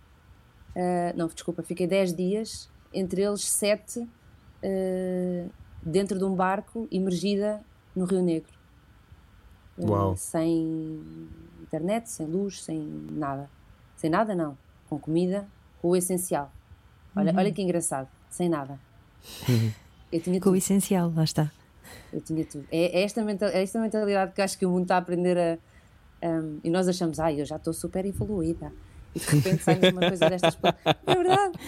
uh, 0.75 1.17
não, 1.17 1.29
desculpa, 1.29 1.63
fiquei 1.63 1.87
dez 1.87 2.15
dias, 2.15 2.71
entre 2.95 3.23
eles 3.23 3.47
sete 3.47 4.01
uh, 4.01 5.51
dentro 5.83 6.19
de 6.19 6.25
um 6.25 6.35
barco, 6.35 6.89
imergida 6.91 7.63
no 7.95 8.07
Rio 8.07 8.23
Negro. 8.23 8.53
Uh, 9.77 10.17
sem 10.17 11.07
internet, 11.63 12.09
sem 12.09 12.27
luz, 12.27 12.63
sem 12.63 12.81
nada. 13.11 13.51
Sem 13.97 14.11
nada, 14.11 14.35
não. 14.35 14.57
Com 14.89 14.99
comida, 14.99 15.47
com 15.81 15.89
o 15.89 15.97
essencial. 15.97 16.51
Olha, 17.15 17.33
uhum. 17.33 17.39
olha 17.39 17.53
que 17.53 17.61
engraçado, 17.61 18.09
sem 18.31 18.49
nada. 18.49 18.81
Eu 20.13 20.21
tinha 20.21 20.39
Com 20.39 20.45
tudo. 20.45 20.55
o 20.55 20.57
essencial, 20.57 21.13
lá 21.15 21.25
está. 21.25 21.51
Eu 22.13 22.21
tinha 22.21 22.45
tudo. 22.45 22.67
É, 22.71 23.01
é, 23.01 23.03
esta 23.03 23.25
mental, 23.25 23.49
é 23.49 23.63
esta 23.63 23.81
mentalidade 23.81 24.33
que 24.33 24.43
acho 24.43 24.59
que 24.59 24.67
o 24.67 24.71
mundo 24.71 24.83
está 24.83 24.97
a 24.97 24.99
aprender 24.99 25.39
a, 25.39 25.59
Um, 26.23 26.61
e 26.63 26.71
nós 26.71 26.87
achamos, 26.87 27.19
ai, 27.19 27.41
eu 27.41 27.45
já 27.45 27.57
estou 27.57 27.73
super 27.73 28.07
evoluída. 28.07 28.73
E 29.15 29.19
de 29.19 29.27
repente 29.27 29.63
sai-nos 29.63 29.93
uma 29.93 30.09
coisa 30.09 30.31
destas. 30.31 30.57
É 31.07 31.15
verdade. 31.15 31.59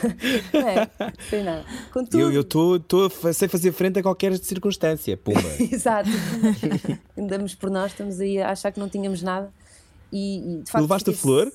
não 0.54 0.68
é? 0.68 0.90
Foi 1.28 1.42
nada. 1.42 1.64
Contudo... 1.92 2.32
Eu 2.32 2.40
estou 2.40 3.06
a 3.06 3.32
sei 3.32 3.48
fazer 3.48 3.72
frente 3.72 3.98
a 3.98 4.02
qualquer 4.02 4.38
circunstância. 4.38 5.16
Pumba. 5.16 5.40
Exato. 5.60 6.08
Andamos 7.18 7.54
por 7.54 7.70
nós, 7.70 7.90
estamos 7.90 8.20
aí 8.20 8.40
a 8.40 8.52
achar 8.52 8.72
que 8.72 8.80
não 8.80 8.88
tínhamos 8.88 9.20
nada. 9.20 9.52
E, 10.12 10.38
e 10.38 10.62
de 10.62 10.70
facto. 10.70 10.82
Levaste 10.82 11.10
a 11.10 11.12
flor? 11.12 11.52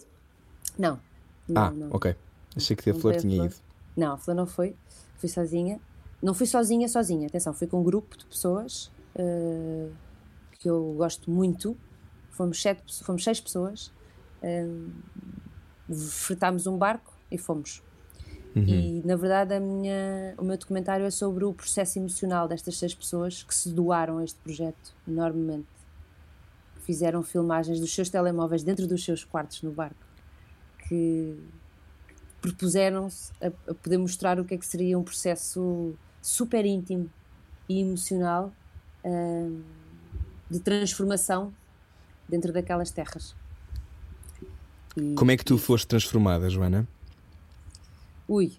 Não. 0.77 0.99
não 1.47 1.62
ah, 1.62 1.71
não. 1.71 1.88
ok. 1.91 2.15
Achei 2.55 2.75
que 2.75 2.89
a 2.89 2.93
flor 2.93 3.15
tinha 3.15 3.38
flor. 3.38 3.45
ido. 3.47 3.55
Não, 3.95 4.13
a 4.13 4.17
flor 4.17 4.35
não 4.35 4.45
foi. 4.45 4.75
Fui 5.17 5.29
sozinha. 5.29 5.79
Não 6.21 6.34
fui 6.34 6.45
sozinha, 6.45 6.88
sozinha. 6.88 7.27
Atenção, 7.27 7.53
fui 7.53 7.67
com 7.67 7.79
um 7.79 7.84
grupo 7.84 8.17
de 8.17 8.25
pessoas 8.25 8.91
uh, 9.15 9.91
que 10.60 10.69
eu 10.69 10.93
gosto 10.97 11.32
muito. 11.32 11.77
Fomos, 12.32 12.62
sete, 12.62 13.03
fomos 13.03 13.23
seis 13.23 13.39
pessoas. 13.39 13.91
Uh, 14.43 14.91
fretámos 15.93 16.67
um 16.67 16.77
barco 16.77 17.13
e 17.32 17.38
fomos. 17.38 17.82
Uhum. 18.55 18.63
E 18.63 19.01
na 19.05 19.15
verdade 19.15 19.53
a 19.53 19.60
minha, 19.60 20.34
o 20.38 20.43
meu 20.43 20.58
documentário 20.58 21.05
é 21.05 21.12
sobre 21.12 21.45
o 21.45 21.53
processo 21.53 21.99
emocional 21.99 22.47
destas 22.47 22.77
seis 22.77 22.95
pessoas 22.95 23.43
que 23.43 23.53
se 23.53 23.71
doaram 23.71 24.17
a 24.17 24.23
este 24.23 24.39
projeto 24.39 24.95
enormemente. 25.08 25.67
Fizeram 26.82 27.21
filmagens 27.21 27.79
dos 27.79 27.93
seus 27.93 28.10
telemóveis 28.10 28.63
dentro 28.63 28.88
dos 28.88 29.03
seus 29.05 29.23
quartos 29.23 29.62
no 29.62 29.71
barco. 29.71 30.08
Que 30.88 31.38
propuseram-se 32.41 33.32
a, 33.41 33.47
a, 33.69 33.73
poder 33.75 33.97
mostrar 33.97 34.39
o 34.39 34.45
que 34.45 34.55
é 34.55 34.58
que 34.58 34.65
seria 34.65 34.97
um 34.97 35.03
processo 35.03 35.93
super 36.21 36.65
íntimo 36.65 37.10
e 37.67 37.82
emocional 37.82 38.51
uh, 39.03 39.63
de 40.49 40.60
transformação 40.60 41.53
dentro 42.27 42.51
daquelas 42.51 42.91
terras. 42.91 43.36
E, 44.97 45.13
Como 45.15 45.32
é 45.32 45.38
que 45.38 45.45
tu 45.45 45.58
foste 45.58 45.88
transformada, 45.88 46.49
Joana? 46.49 46.88
Ui, 48.27 48.53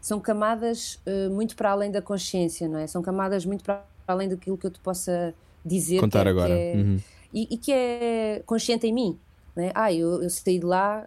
são 0.00 0.20
camadas 0.20 1.00
uh, 1.06 1.30
muito 1.30 1.56
para 1.56 1.70
além 1.70 1.90
da 1.90 2.00
consciência, 2.00 2.68
não 2.68 2.78
é? 2.78 2.86
São 2.86 3.02
camadas 3.02 3.44
muito 3.44 3.64
para 3.64 3.84
além 4.06 4.28
daquilo 4.28 4.56
que 4.56 4.66
eu 4.66 4.70
te 4.70 4.80
possa 4.80 5.34
dizer. 5.64 6.00
Contar 6.00 6.26
é, 6.26 6.30
agora. 6.30 6.52
É, 6.52 6.74
uhum. 6.76 7.00
e, 7.32 7.54
e, 7.54 7.58
que 7.58 7.72
é 7.72 8.42
consciente 8.46 8.86
em 8.86 8.92
mim. 8.92 9.18
Não 9.54 9.64
é? 9.64 9.72
Ah, 9.74 9.92
eu, 9.92 10.22
eu 10.22 10.30
saí 10.30 10.58
de 10.58 10.64
lá, 10.64 11.06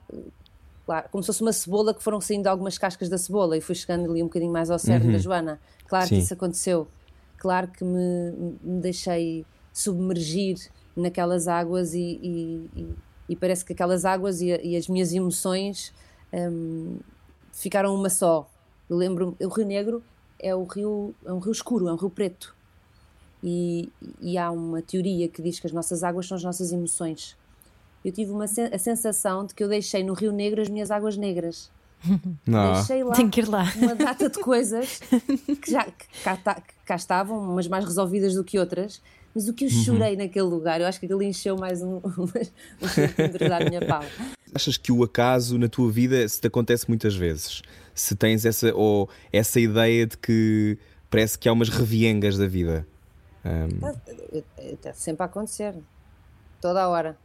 claro, 0.86 1.08
como 1.12 1.24
se 1.24 1.28
fosse 1.28 1.42
uma 1.42 1.54
cebola 1.54 1.94
que 1.94 2.04
foram 2.04 2.20
saindo 2.20 2.48
algumas 2.48 2.78
cascas 2.78 3.10
da 3.10 3.18
cebola 3.18 3.58
e 3.58 3.62
fui 3.62 3.76
chegando 3.76 4.10
ali 4.10 4.22
um 4.22 4.28
bocadinho 4.28 4.52
mais 4.52 4.70
ao 4.70 4.80
cerne 4.80 5.08
uhum. 5.08 5.14
da 5.14 5.18
Joana. 5.18 5.60
Claro 5.88 6.08
Sim. 6.08 6.16
que 6.16 6.22
isso 6.22 6.34
aconteceu. 6.34 6.88
Claro 7.38 7.68
que 7.68 7.84
me, 7.84 8.58
me 8.62 8.82
deixei 8.82 9.46
submergir 9.74 10.58
naquelas 10.96 11.48
águas 11.48 11.94
e, 11.94 12.20
e, 12.22 12.70
e, 12.76 12.96
e, 13.30 13.36
parece 13.36 13.64
que 13.64 13.74
aquelas 13.74 14.06
águas 14.06 14.42
e, 14.42 14.76
as 14.76 14.88
minhas 14.88 15.14
emoções 15.14 15.94
um, 16.34 16.98
ficaram 17.52 17.96
uma 17.96 18.10
só. 18.10 18.50
Eu 18.90 18.98
lembro, 18.98 19.36
o 19.40 19.48
Rio 19.48 19.66
Negro 19.66 20.04
é 20.38 20.54
o 20.54 20.64
rio, 20.64 21.16
é 21.26 21.32
um 21.32 21.40
rio 21.40 21.52
escuro, 21.52 21.88
é 21.88 21.94
um 21.94 21.96
rio 21.96 22.10
preto. 22.10 22.56
E, 23.44 23.90
e 24.20 24.38
há 24.38 24.52
uma 24.52 24.82
teoria 24.82 25.28
que 25.28 25.42
diz 25.42 25.60
que 25.60 25.66
as 25.66 25.74
nossas 25.74 26.04
águas 26.04 26.28
são 26.28 26.36
as 26.38 26.44
nossas 26.44 26.72
emoções 26.72 27.36
eu 28.04 28.12
tive 28.12 28.32
uma, 28.32 28.46
a 28.46 28.78
sensação 28.78 29.46
de 29.46 29.54
que 29.54 29.64
eu 29.64 29.68
deixei 29.68 30.04
no 30.04 30.14
Rio 30.14 30.32
Negro 30.32 30.62
as 30.62 30.70
minhas 30.70 30.90
águas 30.90 31.18
negras. 31.18 31.72
Não. 32.46 32.74
Deixei 32.74 33.04
lá, 33.04 33.14
que 33.30 33.42
ir 33.42 33.48
lá 33.48 33.64
uma 33.76 33.96
data 33.96 34.30
de 34.30 34.40
coisas 34.40 35.00
que 35.62 35.72
já 35.72 35.86
que 35.86 36.08
cá, 36.24 36.36
que 36.36 36.74
cá, 36.86 36.96
estavam, 36.96 37.40
umas 37.40 37.68
mais 37.68 37.86
resolvidas 37.86 38.34
do 38.34 38.44
que 38.44 38.58
outras, 38.58 39.02
mas 39.36 39.48
o 39.48 39.54
que 39.54 39.66
eu 39.66 39.70
uhum. 39.70 39.84
chorei 39.84 40.16
naquele 40.16 40.48
lugar, 40.48 40.82
eu 40.82 40.88
acho 40.88 41.00
que 41.00 41.06
aquilo 41.06 41.22
encheu 41.22 41.56
mais 41.56 41.84
um, 41.84 41.98
um, 42.04 42.24
um 42.24 43.50
da 43.50 43.60
minha 43.60 43.86
pala. 43.86 44.08
Achas 44.54 44.78
que 44.78 44.92
o 44.92 45.04
acaso 45.04 45.58
na 45.60 45.70
tua 45.70 45.92
vida 45.92 46.28
se 46.28 46.42
te 46.42 46.48
acontece 46.48 46.90
muitas 46.90 47.16
vezes? 47.16 47.62
Se 47.94 48.16
tens 48.16 48.46
essa, 48.46 48.74
ou 48.74 49.08
essa 49.32 49.60
ideia 49.60 50.08
de 50.08 50.18
que 50.18 50.78
parece 51.10 51.38
que 51.38 51.48
há 51.48 51.54
umas 51.54 51.70
reviengas 51.70 52.38
da 52.38 52.48
vida? 52.48 52.86
Um... 53.46 53.88
Está 54.58 54.94
sempre 54.94 55.24
a 55.24 55.26
acontecer, 55.28 55.76
toda 56.60 56.82
a 56.82 56.90
hora 56.90 57.18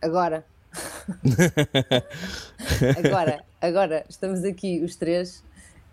agora. 0.00 0.46
agora, 3.04 3.44
agora, 3.60 4.04
estamos 4.08 4.44
aqui 4.44 4.82
os 4.82 4.96
três 4.96 5.44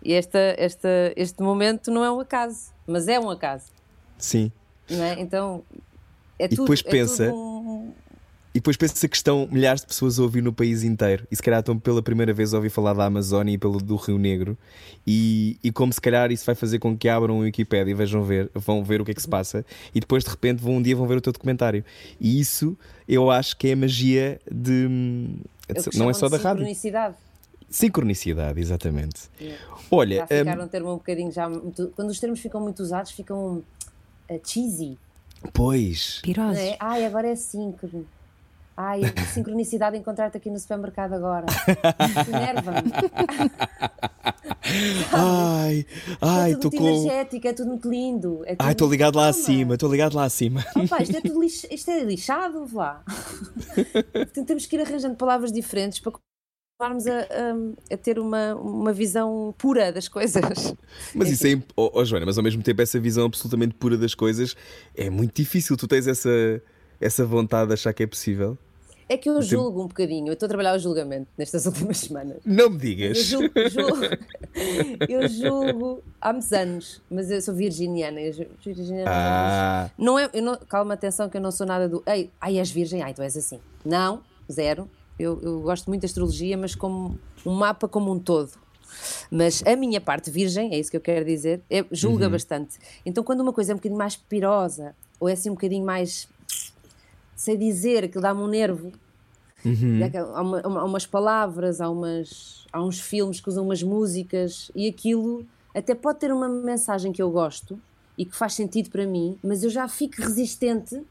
e 0.02 0.12
esta, 0.12 0.38
esta, 0.58 0.88
este 1.16 1.42
momento 1.42 1.90
não 1.90 2.04
é 2.04 2.10
um 2.10 2.20
acaso, 2.20 2.72
mas 2.86 3.08
é 3.08 3.18
um 3.18 3.30
acaso. 3.30 3.72
Sim. 4.18 4.52
É? 4.88 5.20
Então, 5.20 5.64
é 6.38 6.44
e 6.44 6.48
tudo, 6.48 6.62
depois 6.62 6.82
é 6.84 6.90
pensa, 6.90 7.32
um... 7.32 7.92
E 8.56 8.58
depois 8.58 8.74
pensa 8.74 9.06
que 9.06 9.14
estão 9.14 9.46
milhares 9.52 9.82
de 9.82 9.86
pessoas 9.86 10.18
a 10.18 10.22
ouvir 10.22 10.42
no 10.42 10.50
país 10.50 10.82
inteiro. 10.82 11.26
E 11.30 11.36
se 11.36 11.42
calhar 11.42 11.60
estão 11.60 11.78
pela 11.78 12.00
primeira 12.00 12.32
vez 12.32 12.54
a 12.54 12.56
ouvir 12.56 12.70
falar 12.70 12.94
da 12.94 13.04
Amazónia 13.04 13.52
e 13.52 13.58
pelo, 13.58 13.78
do 13.78 13.96
Rio 13.96 14.16
Negro. 14.16 14.56
E, 15.06 15.58
e 15.62 15.70
como 15.70 15.92
se 15.92 16.00
calhar 16.00 16.32
isso 16.32 16.46
vai 16.46 16.54
fazer 16.54 16.78
com 16.78 16.96
que 16.96 17.06
abram 17.06 17.36
o 17.36 17.40
Wikipedia 17.40 17.90
e 17.90 17.94
vejam 17.94 18.24
ver, 18.24 18.50
vão 18.54 18.82
ver 18.82 18.98
o 18.98 19.04
que 19.04 19.10
é 19.10 19.14
que 19.14 19.20
se 19.20 19.28
passa. 19.28 19.62
E 19.94 20.00
depois 20.00 20.24
de 20.24 20.30
repente 20.30 20.62
vão, 20.62 20.76
um 20.76 20.82
dia 20.82 20.96
vão 20.96 21.06
ver 21.06 21.18
o 21.18 21.20
teu 21.20 21.34
documentário. 21.34 21.84
E 22.18 22.40
isso 22.40 22.74
eu 23.06 23.30
acho 23.30 23.58
que 23.58 23.68
é 23.68 23.72
a 23.74 23.76
magia 23.76 24.40
de. 24.50 24.88
de 24.88 25.98
não 25.98 26.08
é 26.08 26.14
só 26.14 26.26
da 26.26 26.38
rádio. 26.38 26.60
Sincronicidade. 26.60 27.14
Sincronicidade, 27.68 28.58
exatamente. 28.58 29.28
Yeah. 29.38 29.62
Olha. 29.90 30.16
Já 30.16 30.26
ficaram 30.28 30.62
um... 30.62 30.64
um 30.64 30.68
termo 30.68 30.92
um 30.92 30.96
bocadinho 30.96 31.30
já. 31.30 31.46
Muito, 31.46 31.92
quando 31.94 32.08
os 32.08 32.18
termos 32.18 32.40
ficam 32.40 32.62
muito 32.62 32.80
usados, 32.82 33.12
ficam 33.12 33.62
uh, 34.30 34.40
cheesy. 34.42 34.96
Pois. 35.52 36.20
Pirosos. 36.22 36.58
É? 36.58 36.78
Ai, 36.80 37.04
agora 37.04 37.28
é 37.28 37.36
síncrono. 37.36 38.06
Ai, 38.76 39.00
sincronicidade 39.32 39.96
encontrar-te 39.96 40.36
aqui 40.36 40.50
no 40.50 40.58
supermercado 40.58 41.14
agora. 41.14 41.46
Enerva-me. 42.28 42.92
ai, 45.12 45.86
ai, 46.20 46.52
é 46.52 46.54
tudo 46.56 46.70
muito 46.70 46.78
com... 46.78 46.88
energético, 46.88 47.48
é 47.48 47.52
tudo 47.54 47.68
muito 47.68 47.88
lindo. 47.88 48.42
É 48.44 48.54
tudo 48.54 48.66
ai, 48.66 48.72
estou 48.72 48.90
ligado 48.90 49.16
lá 49.16 49.28
acima, 49.28 49.74
estou 49.74 49.90
ligado 49.90 50.14
lá 50.14 50.24
acima. 50.24 50.62
Opa, 50.76 51.02
isto 51.02 51.16
é 51.16 51.20
tudo 51.22 51.40
lix... 51.40 51.66
isto 51.70 51.90
é 51.90 52.04
lixado, 52.04 52.66
vá. 52.66 53.02
Temos 54.46 54.66
que 54.66 54.76
ir 54.76 54.82
arranjando 54.82 55.16
palavras 55.16 55.50
diferentes 55.50 55.98
para 55.98 56.12
começarmos 56.78 57.06
a, 57.06 57.20
a, 57.20 57.94
a, 57.94 57.96
ter 57.96 58.18
uma, 58.18 58.54
uma 58.56 58.92
visão 58.92 59.54
pura 59.56 59.90
das 59.90 60.06
coisas. 60.06 60.74
Mas 61.14 61.30
isso 61.30 61.46
é. 61.46 61.62
Oh, 61.74 61.90
oh, 61.94 62.04
Joana, 62.04 62.26
mas 62.26 62.36
ao 62.36 62.44
mesmo 62.44 62.62
tempo, 62.62 62.82
essa 62.82 63.00
visão 63.00 63.24
absolutamente 63.24 63.74
pura 63.74 63.96
das 63.96 64.14
coisas 64.14 64.54
é 64.94 65.08
muito 65.08 65.34
difícil. 65.34 65.78
Tu 65.78 65.88
tens 65.88 66.06
essa, 66.06 66.62
essa 67.00 67.24
vontade 67.24 67.68
de 67.68 67.74
achar 67.74 67.94
que 67.94 68.02
é 68.02 68.06
possível. 68.06 68.58
É 69.08 69.16
que 69.16 69.30
eu 69.30 69.40
julgo 69.40 69.82
um 69.84 69.86
bocadinho, 69.86 70.28
eu 70.28 70.32
estou 70.32 70.46
a 70.46 70.48
trabalhar 70.48 70.74
o 70.74 70.78
julgamento 70.78 71.28
nestas 71.38 71.64
últimas 71.66 71.98
semanas. 71.98 72.38
Não 72.44 72.70
me 72.70 72.78
digas. 72.78 73.16
Eu 73.18 73.24
julgo, 73.24 73.68
julgo, 73.70 74.04
eu 75.08 75.28
julgo 75.28 76.02
há 76.20 76.32
muitos 76.32 76.52
anos, 76.52 77.02
mas 77.08 77.30
eu 77.30 77.40
sou 77.40 77.54
virginiana. 77.54 78.20
Eu, 78.20 78.48
virginiana 78.64 79.08
ah. 79.08 79.90
não 79.96 80.18
é, 80.18 80.28
não, 80.40 80.56
calma, 80.56 80.94
atenção, 80.94 81.28
que 81.28 81.36
eu 81.36 81.40
não 81.40 81.52
sou 81.52 81.66
nada 81.66 81.88
do. 81.88 82.02
Ei, 82.04 82.30
ai, 82.40 82.58
és 82.58 82.70
virgem, 82.70 83.02
ai, 83.02 83.14
tu 83.14 83.22
és 83.22 83.36
assim. 83.36 83.60
Não, 83.84 84.22
zero. 84.50 84.90
Eu, 85.18 85.40
eu 85.40 85.60
gosto 85.60 85.86
muito 85.86 86.02
da 86.02 86.06
astrologia, 86.06 86.56
mas 86.56 86.74
como 86.74 87.18
um 87.44 87.54
mapa 87.54 87.88
como 87.88 88.12
um 88.12 88.18
todo. 88.18 88.50
Mas 89.30 89.62
a 89.66 89.76
minha 89.76 90.00
parte 90.00 90.30
virgem, 90.30 90.74
é 90.74 90.78
isso 90.78 90.90
que 90.90 90.96
eu 90.96 91.00
quero 91.00 91.24
dizer, 91.24 91.62
é, 91.70 91.84
julga 91.92 92.26
uhum. 92.26 92.32
bastante. 92.32 92.78
Então, 93.04 93.22
quando 93.22 93.40
uma 93.40 93.52
coisa 93.52 93.72
é 93.72 93.74
um 93.74 93.78
bocadinho 93.78 93.98
mais 93.98 94.16
pirosa, 94.16 94.94
ou 95.18 95.28
é 95.28 95.32
assim 95.32 95.50
um 95.50 95.54
bocadinho 95.54 95.84
mais 95.84 96.28
sei 97.36 97.56
dizer, 97.56 98.04
aquilo 98.04 98.22
dá-me 98.22 98.40
um 98.40 98.48
nervo. 98.48 98.90
Uhum. 99.64 100.00
Há, 100.34 100.42
uma, 100.42 100.60
há, 100.60 100.84
umas 100.84 101.06
palavras, 101.06 101.80
há, 101.80 101.90
umas, 101.90 102.66
há 102.72 102.82
uns 102.82 103.00
filmes 103.00 103.40
que 103.40 103.48
usam 103.48 103.64
umas 103.64 103.82
músicas 103.82 104.70
e 104.74 104.88
aquilo 104.88 105.46
até 105.74 105.94
pode 105.94 106.18
ter 106.18 106.32
uma 106.32 106.48
mensagem 106.48 107.12
que 107.12 107.20
eu 107.20 107.30
gosto 107.30 107.78
e 108.16 108.24
que 108.24 108.34
faz 108.34 108.54
sentido 108.54 108.90
para 108.90 109.06
mim, 109.06 109.38
mas 109.42 109.62
eu 109.62 109.68
já 109.68 109.86
fico 109.86 110.22
resistente 110.22 111.02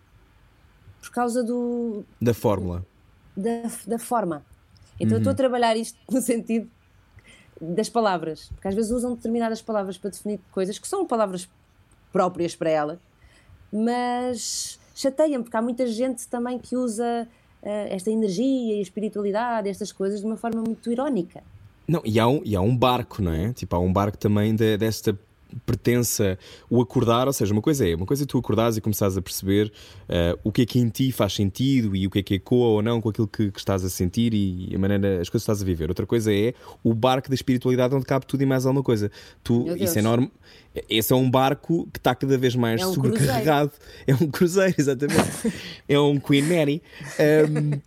por 1.01 1.11
causa 1.11 1.43
do. 1.43 2.03
Da 2.19 2.33
fórmula. 2.33 2.85
Da, 3.37 3.69
da 3.85 3.99
forma. 3.99 4.43
Então 4.99 5.09
uhum. 5.09 5.13
eu 5.13 5.17
estou 5.17 5.29
a 5.29 5.33
uhum. 5.33 5.37
trabalhar 5.37 5.77
isto 5.77 5.99
no 6.09 6.21
sentido 6.21 6.69
das 7.61 7.89
palavras, 7.89 8.49
porque 8.53 8.67
às 8.67 8.75
vezes 8.75 8.91
usam 8.91 9.15
determinadas 9.15 9.61
palavras 9.61 9.97
para 9.97 10.09
definir 10.09 10.39
coisas 10.51 10.77
que 10.79 10.87
são 10.87 11.05
palavras 11.05 11.47
próprias 12.11 12.55
para 12.55 12.69
ela, 12.69 12.99
mas 13.71 14.79
chateia-me, 14.95 15.43
porque 15.43 15.57
há 15.57 15.61
muita 15.61 15.85
gente 15.85 16.27
também 16.27 16.57
que 16.57 16.75
usa 16.75 17.27
uh, 17.61 17.67
esta 17.89 18.09
energia 18.09 18.75
e 18.75 18.79
a 18.79 18.81
espiritualidade, 18.81 19.69
estas 19.69 19.91
coisas, 19.91 20.21
de 20.21 20.25
uma 20.25 20.37
forma 20.37 20.61
muito 20.61 20.91
irónica. 20.91 21.43
Não, 21.87 22.01
e 22.03 22.19
há 22.19 22.27
um, 22.27 22.41
e 22.43 22.55
há 22.55 22.61
um 22.61 22.75
barco, 22.75 23.21
não 23.21 23.31
é? 23.31 23.53
Tipo, 23.53 23.75
há 23.75 23.79
um 23.79 23.93
barco 23.93 24.17
também 24.17 24.55
de, 24.55 24.77
desta 24.77 25.15
pertença 25.65 26.37
o 26.69 26.81
acordar, 26.81 27.27
ou 27.27 27.33
seja, 27.33 27.53
uma 27.53 27.61
coisa 27.61 27.87
é, 27.87 27.95
uma 27.95 28.05
coisa 28.05 28.23
é 28.23 28.25
tu 28.25 28.37
acordares 28.37 28.77
e 28.77 28.81
começares 28.81 29.17
a 29.17 29.21
perceber 29.21 29.71
uh, 30.09 30.39
o 30.43 30.51
que 30.51 30.63
é 30.63 30.65
que 30.65 30.79
em 30.79 30.89
ti 30.89 31.11
faz 31.11 31.33
sentido 31.33 31.95
e 31.95 32.05
o 32.05 32.09
que 32.09 32.19
é 32.19 32.23
que 32.23 32.35
ecoa 32.35 32.67
ou 32.67 32.81
não 32.81 32.99
com 32.99 33.09
aquilo 33.09 33.27
que, 33.27 33.51
que, 33.51 33.59
estás 33.59 33.83
a 33.85 33.89
sentir 33.89 34.33
e 34.33 34.73
a 34.75 34.79
maneira, 34.79 35.21
as 35.21 35.29
coisas 35.29 35.45
que 35.45 35.51
estás 35.51 35.61
a 35.61 35.65
viver. 35.65 35.89
Outra 35.89 36.05
coisa 36.05 36.33
é 36.33 36.53
o 36.83 36.93
barco 36.93 37.29
da 37.29 37.35
espiritualidade 37.35 37.95
onde 37.95 38.05
cabe 38.05 38.25
tudo 38.25 38.41
e 38.41 38.45
mais 38.45 38.65
alguma 38.65 38.83
coisa. 38.83 39.11
Tu, 39.43 39.75
isso 39.77 39.97
é 39.97 39.99
enorme. 39.99 40.31
Esse 40.89 41.13
é 41.13 41.15
um 41.15 41.29
barco 41.29 41.87
que 41.91 41.99
está 41.99 42.13
cada 42.13 42.37
vez 42.37 42.55
mais 42.55 42.81
é 42.81 42.87
um 42.87 42.93
sobrecarregado. 42.93 43.71
Cruzeiro. 43.71 43.95
É 44.07 44.15
um 44.15 44.29
cruzeiro, 44.29 44.75
exatamente. 44.77 45.53
é 45.87 45.99
um 45.99 46.19
Queen 46.19 46.43
Mary. 46.43 46.81
Um, 47.19 47.79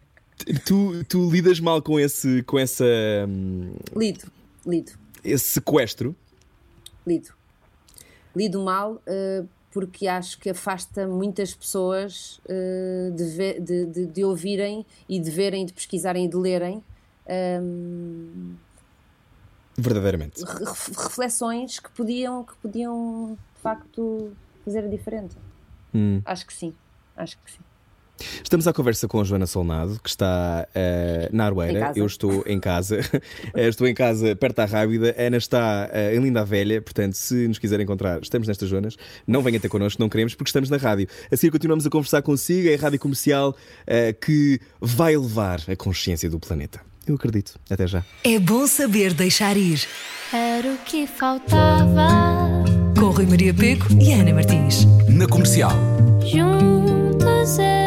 tu, 0.65 1.05
tu 1.05 1.31
lidas 1.31 1.61
mal 1.61 1.83
com 1.83 2.01
esse. 2.01 2.43
Com 2.45 2.59
essa, 2.59 2.85
um, 3.29 3.73
lido, 3.95 4.31
lido. 4.67 4.93
Esse 5.23 5.45
sequestro? 5.45 6.17
Lido. 7.07 7.38
Lido 8.35 8.63
mal 8.63 8.95
uh, 8.95 9.49
porque 9.71 10.07
acho 10.07 10.39
que 10.39 10.51
afasta 10.51 11.07
muitas 11.07 11.55
pessoas 11.55 12.41
uh, 12.45 13.11
de, 13.13 13.25
ver, 13.25 13.61
de, 13.61 13.87
de, 13.87 14.07
de, 14.07 14.25
ouvirem 14.25 14.85
e 15.09 15.21
de 15.21 15.31
verem, 15.31 15.67
de 15.67 15.73
pesquisarem 15.73 16.25
e 16.25 16.29
de 16.29 16.37
lerem. 16.37 16.83
Um, 17.63 18.57
Verdadeiramente. 19.77 20.43
Reflexões 20.45 21.79
que 21.79 21.91
podiam, 21.91 22.43
que 22.43 22.57
podiam 22.57 23.39
de 23.55 23.61
facto 23.61 24.33
fazer 24.65 24.85
a 24.85 24.89
diferença. 24.89 25.39
Hum. 25.95 26.21
Acho 26.25 26.47
que 26.47 26.53
sim. 26.53 26.75
Acho 27.17 27.39
que 27.45 27.53
sim. 27.53 27.68
Estamos 28.43 28.67
à 28.67 28.73
conversa 28.73 29.07
com 29.07 29.21
a 29.21 29.25
Joana 29.25 29.47
Solnado, 29.47 29.99
que 30.03 30.09
está 30.09 30.67
uh, 30.69 31.37
na 31.37 31.47
Arueira. 31.47 31.93
Eu 31.95 32.07
estou 32.07 32.45
em 32.47 32.61
casa. 32.61 32.99
Eh, 33.55 33.69
estou 33.69 33.87
em 33.87 33.95
casa 33.95 34.37
perto 34.37 34.57
da 34.57 34.65
Rábida. 34.65 35.15
A 35.19 35.23
Ana 35.23 35.37
está 35.37 35.89
uh, 35.91 36.17
em 36.17 36.21
Linda 36.21 36.45
Velha. 36.45 36.81
Portanto, 36.81 37.15
se 37.15 37.49
nos 37.49 37.59
quiser 37.59 37.81
encontrar, 37.81 38.21
estamos 38.23 38.47
nestas 38.47 38.69
zonas. 38.69 38.97
Não 39.27 39.43
venha 39.43 39.59
ter 39.59 39.69
connosco, 39.69 40.01
não 40.01 40.09
queremos, 40.09 40.35
porque 40.35 40.49
estamos 40.49 40.69
na 40.71 40.77
rádio. 40.77 41.09
Assim 41.31 41.51
continuamos 41.51 41.87
a 41.87 41.91
conversar 41.91 42.23
consigo. 42.23 42.69
É 42.69 42.75
a 42.75 42.79
rádio 42.79 42.99
comercial 42.99 43.51
uh, 43.51 44.21
que 44.21 44.61
vai 44.81 45.17
levar 45.17 45.61
a 45.69 45.77
consciência 45.77 46.29
do 46.29 46.39
planeta. 46.39 46.81
Eu 47.07 47.15
acredito. 47.15 47.59
Até 47.71 47.87
já. 47.87 48.05
É 48.23 48.39
bom 48.39 48.67
saber 48.67 49.15
deixar 49.15 49.57
ir. 49.57 49.87
Era 50.33 50.69
o 50.69 50.79
que 50.79 51.07
faltava. 51.07 52.09
Com 52.99 53.11
Rui 53.11 53.27
Maria 53.27 53.55
Peco 53.55 53.87
e 54.01 54.13
Ana 54.13 54.35
Martins. 54.35 54.85
Na 55.09 55.27
comercial. 55.27 55.73
Juntos 56.21 57.59
e 57.59 57.78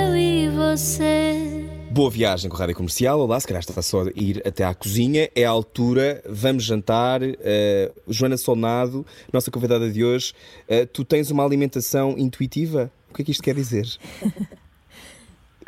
você. 0.82 1.70
Boa 1.92 2.10
viagem 2.10 2.50
com 2.50 2.56
a 2.56 2.60
Rádio 2.60 2.76
Comercial. 2.76 3.20
Olá, 3.20 3.40
se 3.40 3.46
calhar 3.46 3.60
está 3.60 3.80
só 3.84 4.02
a 4.02 4.10
ir 4.16 4.42
até 4.48 4.64
à 4.64 4.74
cozinha. 4.74 5.30
É 5.36 5.46
a 5.46 5.50
altura, 5.52 6.24
vamos 6.28 6.64
jantar. 6.64 7.22
Uh, 7.22 7.94
Joana 8.08 8.36
Solnado, 8.36 9.06
nossa 9.32 9.52
convidada 9.52 9.92
de 9.92 10.04
hoje. 10.04 10.34
Uh, 10.64 10.88
tu 10.88 11.06
tens 11.06 11.30
uma 11.30 11.46
alimentação 11.46 12.16
intuitiva? 12.18 12.92
O 13.12 13.14
que 13.14 13.22
é 13.22 13.26
que 13.26 13.32
isto 13.32 13.44
quer 13.44 13.56
dizer? 13.56 13.86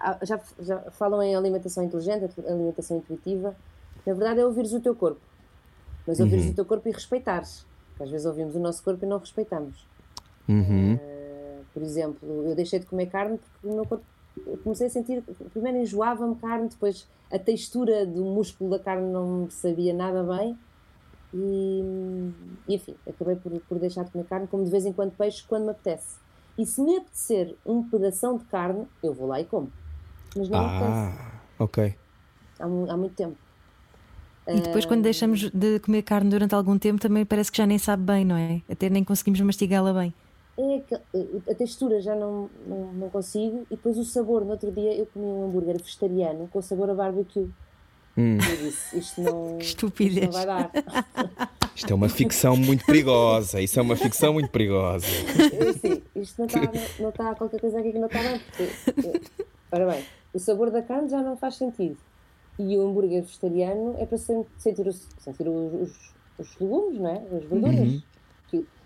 Ah, 0.05 0.19
já, 0.21 0.37
já 0.59 0.79
falam 0.91 1.23
em 1.23 1.33
alimentação 1.33 1.81
inteligente, 1.81 2.29
alimentação 2.45 2.97
intuitiva. 2.97 3.55
Na 4.05 4.13
verdade 4.13 4.41
é 4.41 4.45
ouvires 4.45 4.73
o 4.73 4.81
teu 4.81 4.93
corpo. 4.93 5.21
Mas 6.05 6.19
ouvires 6.19 6.43
uhum. 6.43 6.51
o 6.51 6.55
teu 6.55 6.65
corpo 6.65 6.89
e 6.89 6.91
respeitares. 6.91 7.65
Porque 7.87 8.03
às 8.03 8.09
vezes 8.09 8.25
ouvimos 8.25 8.53
o 8.53 8.59
nosso 8.59 8.83
corpo 8.83 9.05
e 9.05 9.07
não 9.07 9.17
respeitamos. 9.17 9.87
Uhum. 10.49 10.95
Uh, 10.95 11.63
por 11.73 11.81
exemplo, 11.81 12.49
eu 12.49 12.53
deixei 12.53 12.79
de 12.79 12.85
comer 12.85 13.05
carne 13.05 13.37
porque 13.37 13.65
o 13.65 13.75
meu 13.75 13.85
corpo 13.85 14.03
comecei 14.63 14.87
a 14.87 14.89
sentir, 14.89 15.23
primeiro 15.51 15.77
enjoava-me 15.79 16.35
carne, 16.35 16.69
depois 16.69 17.07
a 17.31 17.39
textura 17.39 18.05
do 18.05 18.23
músculo 18.23 18.71
da 18.71 18.79
carne 18.79 19.11
não 19.11 19.49
sabia 19.49 19.93
nada 19.93 20.23
bem 20.23 20.57
e, 21.33 21.83
e 22.67 22.75
enfim, 22.75 22.95
acabei 23.07 23.35
por, 23.35 23.51
por 23.67 23.79
deixar 23.79 24.03
de 24.03 24.11
comer 24.11 24.25
carne, 24.25 24.47
como 24.47 24.63
de 24.63 24.69
vez 24.69 24.85
em 24.85 24.93
quando 24.93 25.11
peixe, 25.11 25.43
quando 25.47 25.65
me 25.65 25.71
apetece. 25.71 26.17
E 26.57 26.65
se 26.65 26.81
me 26.81 26.97
apetecer 26.97 27.55
um 27.65 27.83
pedação 27.83 28.37
de 28.37 28.45
carne, 28.45 28.87
eu 29.01 29.13
vou 29.13 29.27
lá 29.27 29.41
e 29.41 29.45
como 29.45 29.71
mas 30.35 30.49
não 30.49 30.59
ah, 30.59 31.11
ok. 31.59 31.95
Há, 32.59 32.63
há 32.63 32.97
muito 32.97 33.15
tempo. 33.15 33.37
E 34.47 34.59
depois, 34.59 34.85
quando 34.85 35.03
deixamos 35.03 35.49
de 35.51 35.79
comer 35.79 36.01
carne 36.01 36.29
durante 36.29 36.53
algum 36.53 36.77
tempo, 36.77 36.99
também 36.99 37.25
parece 37.25 37.51
que 37.51 37.57
já 37.57 37.65
nem 37.65 37.77
sabe 37.77 38.03
bem, 38.03 38.25
não 38.25 38.35
é? 38.35 38.61
Até 38.69 38.89
nem 38.89 39.03
conseguimos 39.03 39.39
mastigá-la 39.39 39.93
bem. 39.93 40.13
É 40.55 40.79
que 40.81 40.95
a 41.49 41.55
textura 41.55 41.99
já 41.99 42.15
não, 42.15 42.49
não, 42.67 42.93
não, 42.93 43.09
consigo, 43.09 43.65
e 43.71 43.75
depois 43.75 43.97
o 43.97 44.05
sabor. 44.05 44.45
No 44.45 44.51
outro 44.51 44.71
dia 44.71 44.95
eu 44.95 45.07
comi 45.07 45.25
um 45.25 45.45
hambúrguer 45.45 45.81
vegetariano 45.81 46.47
com 46.47 46.61
sabor 46.61 46.91
a 46.91 46.93
barbecue. 46.93 47.49
Hum. 48.15 48.37
Eu 48.37 48.57
disse: 48.57 48.97
isto 48.97 49.21
não, 49.21 49.57
Estupidez. 49.59 50.25
isto 50.25 50.25
não 50.25 50.31
vai 50.31 50.45
dar. 50.45 50.71
Isto 51.75 51.91
é 51.91 51.95
uma 51.95 52.07
ficção 52.07 52.55
muito 52.55 52.85
perigosa. 52.85 53.59
Isso 53.59 53.79
é 53.79 53.81
uma 53.81 53.95
ficção 53.95 54.33
muito 54.33 54.49
perigosa. 54.49 55.07
Sim, 55.81 56.03
isto 56.15 56.37
não 56.37 56.45
está, 56.45 56.61
não 56.99 57.09
está 57.09 57.35
qualquer 57.35 57.59
coisa 57.59 57.79
aqui 57.79 57.91
que 57.91 57.97
não 57.97 58.05
está 58.05 58.21
bem. 58.21 58.39
Porque, 58.85 59.21
ora 59.71 59.91
bem, 59.91 60.05
o 60.33 60.39
sabor 60.39 60.69
da 60.69 60.83
carne 60.83 61.09
já 61.09 61.21
não 61.21 61.35
faz 61.35 61.55
sentido. 61.55 61.97
E 62.59 62.77
o 62.77 62.87
hambúrguer 62.87 63.23
vegetariano 63.23 63.95
é 63.97 64.05
para 64.05 64.17
sentir, 64.19 64.87
os, 64.87 65.07
sentir 65.17 65.47
os, 65.47 65.73
os, 65.73 66.13
os 66.37 66.59
legumes, 66.59 66.99
não 66.99 67.09
é? 67.09 67.17
as 67.17 67.43
verduras. 67.43 67.79
Uhum. 67.79 68.01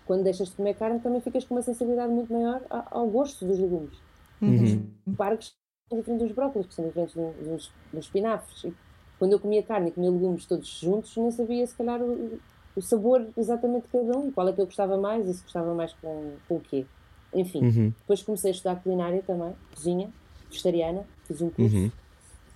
Quando 0.08 0.24
deixas 0.24 0.48
de 0.48 0.54
comer 0.54 0.74
carne 0.74 1.00
também 1.00 1.20
ficas 1.20 1.44
com 1.44 1.54
uma 1.54 1.60
sensibilidade 1.60 2.10
muito 2.10 2.32
maior 2.32 2.62
ao, 2.70 3.06
gosto 3.06 3.44
dos 3.44 3.58
legumes. 3.58 3.92
Uhum. 4.40 4.86
Os 5.06 5.14
parques 5.14 5.52
são 5.86 5.98
diferentes 5.98 6.28
dos 6.28 6.34
brócolis, 6.34 6.66
que 6.66 6.74
são 6.74 6.86
diferentes 6.86 7.14
dos, 7.14 7.70
dos 7.92 8.04
espinafres. 8.06 8.64
E 8.64 8.74
quando 9.18 9.32
eu 9.32 9.38
comia 9.38 9.62
carne 9.62 9.90
e 9.90 9.92
comia 9.92 10.10
legumes 10.10 10.46
todos 10.46 10.66
juntos, 10.66 11.14
nem 11.14 11.30
sabia 11.30 11.66
se 11.66 11.74
calhar 11.74 12.00
o, 12.00 12.40
o 12.74 12.80
sabor 12.80 13.28
exatamente 13.36 13.82
de 13.82 13.88
cada 13.88 14.16
um, 14.16 14.30
qual 14.30 14.48
é 14.48 14.52
que 14.54 14.62
eu 14.62 14.64
gostava 14.64 14.96
mais 14.96 15.28
e 15.28 15.34
se 15.34 15.42
gostava 15.42 15.74
mais 15.74 15.92
com, 15.92 16.32
com 16.48 16.56
o 16.56 16.60
quê. 16.60 16.86
Enfim, 17.34 17.62
uhum. 17.62 17.92
depois 18.00 18.22
comecei 18.22 18.50
a 18.50 18.54
estudar 18.54 18.76
culinária 18.76 19.22
também, 19.26 19.52
cozinha 19.74 20.08
vegetariana, 20.48 21.04
fiz 21.24 21.42
um 21.42 21.50
curso, 21.50 21.76
uhum. 21.76 21.90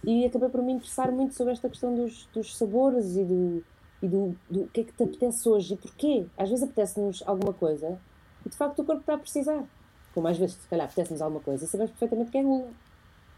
e 0.03 0.25
acabei 0.25 0.49
por 0.49 0.63
me 0.63 0.73
interessar 0.73 1.13
muito 1.13 1.35
sobre 1.35 1.53
esta 1.53 1.69
questão 1.69 1.95
dos, 1.95 2.27
dos 2.33 2.57
sabores 2.57 3.15
e 3.15 3.25
do, 3.25 3.63
e 4.03 4.09
do, 4.09 4.35
do 4.51 4.69
que 4.73 4.81
é 4.81 4.85
que 4.85 4.93
te 4.93 5.03
apetece 5.05 5.49
hoje 5.49 5.75
e 5.75 5.77
porquê. 5.77 6.27
Às 6.37 6.49
vezes 6.49 6.65
apetece-nos 6.65 7.23
alguma 7.27 7.53
coisa 7.53 7.99
e 8.45 8.49
de 8.49 8.57
facto 8.57 8.81
o 8.81 8.85
corpo 8.85 9.01
está 9.01 9.15
a 9.15 9.19
precisar. 9.19 9.65
Como 10.13 10.27
às 10.29 10.37
vezes, 10.37 10.57
se 10.57 10.69
calhar, 10.69 10.87
apetece-nos 10.87 11.23
alguma 11.23 11.41
coisa 11.41 11.65
e 11.65 11.69
sabemos 11.69 11.93
perfeitamente 11.93 12.31
que 12.31 12.39
é 12.39 12.43
gula. 12.43 12.69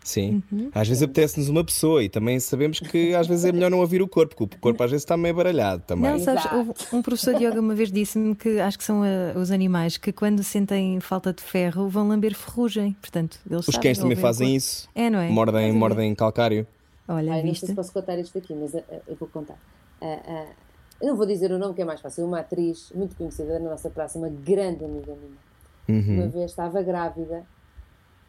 Sim. 0.05 0.43
Uhum. 0.53 0.71
Às 0.75 0.87
vezes 0.87 1.03
apetece-nos 1.03 1.49
uma 1.49 1.65
pessoa 1.65 2.05
e 2.05 2.11
também 2.11 2.39
sabemos 2.39 2.79
que 2.79 3.15
às 3.15 3.27
vezes 3.27 3.47
é 3.47 3.53
melhor 3.53 3.71
não 3.71 3.79
ouvir 3.79 4.03
o 4.03 4.07
corpo, 4.07 4.37
porque 4.37 4.57
o 4.57 4.61
corpo 4.61 4.83
às 4.83 4.91
vezes 4.91 5.03
está 5.03 5.17
meio 5.17 5.35
baralhado 5.35 5.83
também. 5.87 6.11
Não, 6.11 6.19
sabes, 6.19 6.45
um 6.93 7.01
professor 7.01 7.35
de 7.35 7.45
yoga 7.47 7.59
uma 7.59 7.75
vez 7.75 7.91
disse-me 7.91 8.35
que 8.35 8.61
acho 8.61 8.77
que 8.77 8.85
são 8.85 9.01
uh, 9.01 9.39
os 9.39 9.51
animais 9.51 9.97
que 9.97 10.13
quando 10.13 10.45
sentem 10.45 11.01
falta 11.01 11.33
de 11.33 11.43
ferro 11.43 11.89
vão 11.89 12.07
lamber 12.07 12.35
ferrugem. 12.35 12.95
Portanto, 13.01 13.41
eles 13.51 13.67
os 13.67 13.79
cães 13.79 13.97
também 13.97 14.17
fazem 14.17 14.55
isso. 14.55 14.87
É, 14.95 15.09
não 15.09 15.21
é? 15.21 15.31
Mordem, 15.31 15.73
mordem 15.73 16.15
calcário. 16.15 16.67
Olha, 17.09 17.33
Ai, 17.33 17.43
não 17.43 17.55
sei 17.55 17.69
se 17.71 17.75
posso 17.75 17.93
contar 17.93 18.19
isto 18.19 18.37
aqui, 18.37 18.55
mas 18.55 18.75
uh, 18.75 18.83
eu 19.09 19.17
vou 19.17 19.29
contar. 19.29 19.57
Uh, 20.05 20.53
eu 21.01 21.09
não 21.09 21.17
vou 21.17 21.27
dizer 21.27 21.51
o 21.51 21.59
nome 21.59 21.75
que 21.75 21.83
é 21.83 21.85
mais 21.85 22.01
fácil. 22.01 22.27
Uma 22.27 22.41
atriz 22.41 22.93
muito 22.95 23.17
conhecida 23.17 23.59
na 23.59 23.71
nossa 23.71 23.91
praça, 23.91 24.19
uma 24.19 24.29
grande 24.29 24.85
amiga 24.85 25.15
minha. 25.15 25.45
Uhum. 25.89 26.21
Uma 26.21 26.29
vez 26.29 26.51
estava 26.51 26.83
grávida 26.83 27.45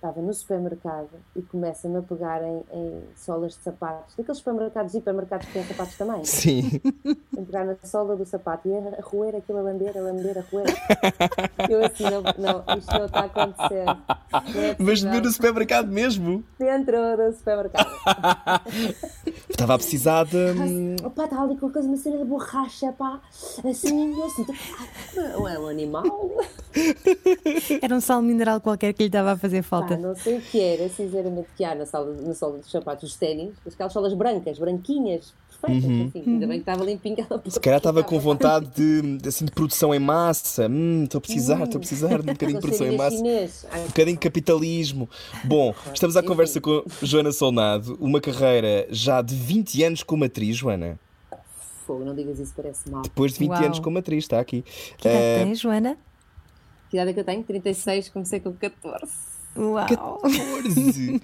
estava 0.05 0.21
no 0.21 0.33
supermercado 0.33 1.09
e 1.35 1.41
começa-me 1.41 1.97
a 1.97 2.01
pegar 2.01 2.43
em, 2.43 2.63
em, 2.71 3.03
solas 3.15 3.53
de 3.53 3.63
sapatos, 3.63 4.15
daqueles 4.15 4.37
supermercados 4.37 4.93
e 4.93 4.97
hipermercados 4.99 5.47
que 5.47 5.53
têm 5.53 5.63
sapatos 5.63 5.97
também. 5.97 6.23
Sim. 6.23 6.81
A 7.35 7.41
pegar 7.41 7.65
na 7.65 7.75
sola 7.83 8.15
do 8.15 8.25
sapato 8.25 8.67
e 8.67 8.73
a 8.73 9.01
roer 9.01 9.35
aquilo, 9.35 9.59
a 9.59 9.61
lamber, 9.61 9.95
a 9.97 10.01
lamber, 10.01 10.37
a 10.37 10.41
roer. 10.41 10.65
Eu 11.69 11.83
assim, 11.83 12.03
não, 12.03 12.21
não 12.21 12.77
isto 12.77 12.91
não 12.91 13.05
está 13.05 13.19
a 13.21 13.25
acontecer. 13.25 13.85
É 14.55 14.75
Mas 14.79 15.03
no 15.03 15.31
supermercado 15.31 15.87
mesmo? 15.91 16.43
Dentro 16.57 16.95
do 17.17 17.33
supermercado. 17.33 17.89
Estava 19.49 19.75
a 19.75 19.77
precisar 19.77 20.25
de. 20.25 20.37
Hum, 20.37 20.95
opa, 21.03 21.23
está 21.23 21.41
ali 21.41 21.55
com 21.57 21.69
coisa, 21.69 21.87
uma 21.87 21.97
cena 21.97 22.17
de 22.17 22.25
borracha, 22.25 22.91
pá. 22.91 23.21
Assim, 23.63 24.21
assim, 24.23 24.45
não 25.15 25.47
é 25.47 25.57
um 25.57 25.67
animal. 25.67 26.03
Era 27.81 27.95
um 27.95 28.01
sal 28.01 28.21
mineral 28.21 28.59
qualquer 28.59 28.93
que 28.93 29.03
lhe 29.03 29.07
estava 29.07 29.31
a 29.31 29.37
fazer 29.37 29.61
falta. 29.61 29.94
Não 29.97 30.15
sei 30.15 30.37
o 30.37 30.41
que 30.41 30.59
era, 30.59 30.87
sinceramente, 30.89 31.47
que 31.55 31.63
há 31.63 31.75
na, 31.75 31.85
sala, 31.85 32.13
na 32.21 32.33
sola 32.33 32.57
dos 32.57 32.71
sapatos, 32.71 33.11
os 33.11 33.15
ténis, 33.17 33.53
aquelas 33.65 33.93
solas 33.93 34.13
brancas, 34.13 34.57
branquinhas, 34.57 35.33
perfeitas, 35.65 35.89
uhum. 35.89 36.05
assim, 36.07 36.23
ainda 36.27 36.47
bem 36.47 36.57
que 36.57 36.69
estava 36.69 36.83
limpinha 36.83 37.27
Se 37.47 37.59
calhar 37.59 37.77
estava 37.77 38.03
com 38.03 38.19
vontade 38.19 38.67
de, 38.67 39.27
assim, 39.27 39.45
de 39.45 39.51
produção 39.51 39.93
em 39.93 39.99
massa, 39.99 40.67
hum, 40.67 41.03
estou 41.03 41.19
a 41.19 41.21
precisar, 41.21 41.63
estou 41.63 41.77
a 41.77 41.79
precisar 41.79 42.21
de 42.21 42.29
um 42.29 42.33
bocadinho 42.33 42.59
de 42.59 42.61
produção 42.61 42.87
em 42.87 42.97
massa, 42.97 43.17
um 43.17 43.87
bocadinho 43.87 44.15
de 44.15 44.21
capitalismo. 44.21 45.09
Bom, 45.43 45.73
estamos 45.93 46.15
à 46.15 46.23
conversa 46.23 46.61
com 46.61 46.83
Joana 47.01 47.31
Solnado, 47.31 47.97
uma 47.99 48.21
carreira 48.21 48.87
já 48.89 49.21
de 49.21 49.35
20 49.35 49.83
anos 49.83 50.03
como 50.03 50.23
atriz, 50.23 50.55
Joana. 50.55 50.99
Fogo, 51.85 52.03
não 52.03 52.15
digas 52.15 52.39
isso, 52.39 52.53
parece 52.55 52.89
mal. 52.89 53.03
Depois 53.03 53.33
de 53.33 53.39
20 53.39 53.49
Uau. 53.49 53.63
anos 53.63 53.79
como 53.79 53.97
atriz, 53.99 54.23
está 54.23 54.39
aqui. 54.39 54.63
Que 54.97 55.07
idade 55.07 55.23
uh, 55.23 55.45
tens, 55.45 55.59
Joana? 55.59 55.97
Que 56.89 56.97
idade 56.97 57.11
é 57.11 57.13
que 57.13 57.19
eu 57.19 57.23
tenho? 57.23 57.43
36, 57.43 58.09
comecei 58.09 58.39
com 58.39 58.53
14. 58.53 59.34
Uau! 59.57 60.19
14! 60.21 61.21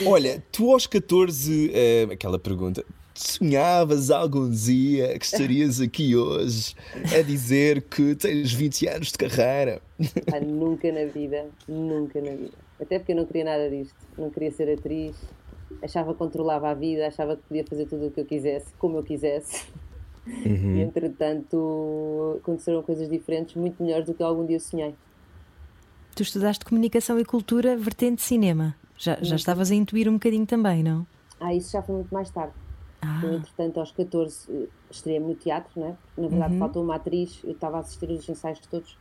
Olha, 0.06 0.42
tu 0.50 0.72
aos 0.72 0.86
14, 0.86 1.70
uh, 1.70 2.12
aquela 2.12 2.38
pergunta, 2.38 2.84
sonhavas 3.14 4.10
algum 4.10 4.50
dia 4.50 5.16
que 5.18 5.24
estarias 5.24 5.80
aqui 5.80 6.16
hoje 6.16 6.74
a 7.16 7.22
dizer 7.22 7.82
que 7.82 8.14
tens 8.16 8.52
20 8.52 8.88
anos 8.88 9.12
de 9.12 9.18
carreira? 9.18 9.80
Ah, 10.32 10.40
nunca 10.40 10.90
na 10.90 11.04
vida, 11.04 11.46
nunca 11.68 12.20
na 12.20 12.32
vida. 12.32 12.52
Até 12.80 12.98
porque 12.98 13.12
eu 13.12 13.16
não 13.16 13.24
queria 13.24 13.44
nada 13.44 13.70
disto. 13.70 13.94
Não 14.18 14.30
queria 14.30 14.50
ser 14.50 14.68
atriz. 14.72 15.14
Achava 15.80 16.12
que 16.12 16.18
controlava 16.18 16.68
a 16.68 16.74
vida, 16.74 17.06
achava 17.06 17.36
que 17.36 17.42
podia 17.42 17.64
fazer 17.64 17.86
tudo 17.86 18.06
o 18.06 18.10
que 18.10 18.20
eu 18.20 18.24
quisesse, 18.24 18.66
como 18.78 18.98
eu 18.98 19.02
quisesse. 19.02 19.66
Uhum. 20.26 20.76
E 20.76 20.80
entretanto 20.80 22.38
aconteceram 22.40 22.82
coisas 22.82 23.08
diferentes, 23.08 23.54
muito 23.54 23.82
melhores 23.82 24.06
do 24.06 24.14
que 24.14 24.22
algum 24.22 24.44
dia 24.44 24.58
sonhei. 24.58 24.94
Tu 26.14 26.22
estudaste 26.22 26.64
comunicação 26.64 27.18
e 27.18 27.24
cultura, 27.24 27.76
vertente 27.76 28.22
cinema. 28.22 28.76
Já, 28.96 29.18
já 29.20 29.34
estavas 29.34 29.72
a 29.72 29.74
intuir 29.74 30.08
um 30.08 30.14
bocadinho 30.14 30.46
também, 30.46 30.82
não? 30.82 31.04
Ah, 31.40 31.52
isso 31.52 31.72
já 31.72 31.82
foi 31.82 31.96
muito 31.96 32.14
mais 32.14 32.30
tarde. 32.30 32.54
Ah. 33.02 33.20
Eu, 33.22 33.34
entretanto, 33.34 33.80
aos 33.80 33.90
14 33.90 34.46
eh, 34.48 34.68
estreiei-me 34.90 35.26
no 35.26 35.34
teatro, 35.34 35.78
né? 35.78 35.96
Na 36.16 36.28
verdade, 36.28 36.54
uhum. 36.54 36.58
faltou 36.60 36.84
uma 36.84 36.94
atriz, 36.94 37.40
eu 37.42 37.50
estava 37.50 37.78
a 37.78 37.80
assistir 37.80 38.08
os 38.10 38.28
ensaios 38.28 38.60
todos, 38.60 38.96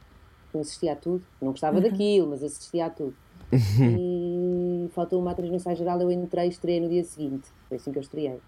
eu 0.54 0.62
assistia 0.62 0.94
a 0.94 0.96
tudo. 0.96 1.24
Não 1.40 1.52
gostava 1.52 1.78
uhum. 1.78 1.84
daquilo, 1.84 2.30
mas 2.32 2.44
assistia 2.44 2.88
a 2.88 2.90
tudo. 2.90 3.16
E 3.56 4.90
faltou 4.90 5.22
uma 5.22 5.32
atriz 5.32 5.50
no 5.50 5.56
ensaio 5.56 5.78
geral, 5.78 6.02
eu 6.02 6.12
entrei 6.12 6.48
e 6.48 6.50
estreiei 6.50 6.82
no 6.82 6.90
dia 6.90 7.04
seguinte. 7.04 7.48
Foi 7.70 7.78
assim 7.78 7.92
que 7.92 8.00
eu 8.00 8.02
estreiei. 8.02 8.40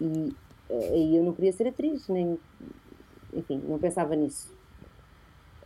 E 0.00 0.34
eh, 0.68 0.90
aí 0.92 1.16
eu 1.16 1.22
não 1.22 1.32
queria 1.32 1.52
ser 1.52 1.68
atriz, 1.68 2.08
nem. 2.08 2.36
Enfim, 3.32 3.62
não 3.66 3.78
pensava 3.78 4.16
nisso. 4.16 4.52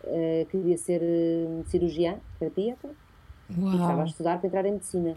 Uh, 0.07 0.47
queria 0.47 0.77
ser 0.77 1.01
uh, 1.01 1.65
cirurgiã 1.67 2.19
cardíaca 2.39 2.91
Uau. 3.59 3.73
e 3.73 3.77
estava 3.77 4.03
a 4.03 4.05
estudar 4.05 4.39
para 4.39 4.47
entrar 4.47 4.67
em 4.67 4.73
medicina. 4.73 5.17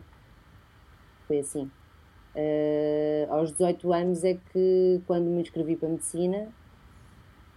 Foi 1.27 1.39
assim. 1.39 1.69
Uh, 2.35 3.31
aos 3.33 3.51
18 3.51 3.93
anos 3.93 4.23
é 4.23 4.35
que, 4.35 5.01
quando 5.05 5.25
me 5.25 5.41
inscrevi 5.41 5.75
para 5.75 5.89
medicina, 5.89 6.47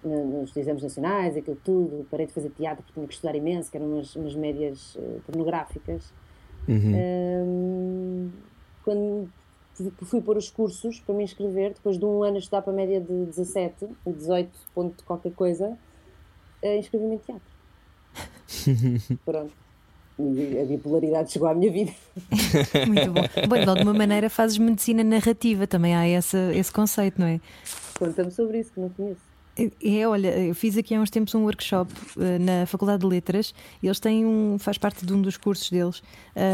nos 0.02 0.56
exames 0.56 0.82
nacionais, 0.82 1.36
aquilo 1.36 1.58
tudo, 1.62 2.06
parei 2.10 2.26
de 2.26 2.32
fazer 2.32 2.48
teatro 2.50 2.82
porque 2.82 2.94
tinha 2.94 3.06
que 3.06 3.12
estudar 3.12 3.34
imenso, 3.34 3.70
que 3.70 3.76
eram 3.76 3.92
umas, 3.92 4.16
umas 4.16 4.34
médias 4.34 4.96
pornográficas. 5.26 6.12
Uhum. 6.66 6.94
Uh, 6.94 8.30
quando 8.82 9.28
fui 10.02 10.20
pôr 10.20 10.36
os 10.36 10.50
cursos 10.50 11.00
para 11.00 11.14
me 11.14 11.24
inscrever, 11.24 11.74
depois 11.74 11.98
de 11.98 12.04
um 12.04 12.22
ano 12.22 12.36
a 12.36 12.38
estudar 12.38 12.62
para 12.62 12.72
a 12.72 12.76
média 12.76 13.00
de 13.00 13.26
17, 13.26 13.88
18 14.06 14.50
ponto 14.74 15.04
qualquer 15.04 15.32
coisa, 15.32 15.78
uh, 16.62 16.78
inscrevi-me 16.78 17.14
em 17.14 17.18
teatro. 17.18 17.42
Pronto 19.24 19.52
a 20.60 20.64
bipolaridade 20.64 21.32
chegou 21.32 21.48
à 21.48 21.54
minha 21.54 21.70
vida. 21.70 21.92
Muito 22.86 23.12
bom. 23.12 23.22
Bom, 23.48 23.56
de 23.56 23.68
alguma 23.68 23.94
maneira 23.94 24.28
fazes 24.28 24.58
medicina 24.58 25.02
narrativa, 25.02 25.66
também 25.66 25.94
há 25.94 26.06
esse, 26.08 26.36
esse 26.54 26.72
conceito, 26.72 27.20
não 27.20 27.26
é? 27.26 27.40
Conta-me 27.98 28.30
sobre 28.30 28.60
isso, 28.60 28.72
que 28.72 28.80
não 28.80 28.90
conheço. 28.90 29.29
É, 29.56 30.06
olha, 30.06 30.28
eu 30.38 30.54
fiz 30.54 30.76
aqui 30.78 30.94
há 30.94 31.00
uns 31.00 31.10
tempos 31.10 31.34
um 31.34 31.42
workshop 31.42 31.92
uh, 32.16 32.38
na 32.38 32.66
Faculdade 32.66 33.00
de 33.00 33.06
Letras 33.06 33.52
e 33.82 33.86
eles 33.86 33.98
têm 33.98 34.24
um, 34.24 34.56
faz 34.58 34.78
parte 34.78 35.04
de 35.04 35.12
um 35.12 35.20
dos 35.20 35.36
cursos 35.36 35.68
deles 35.70 36.02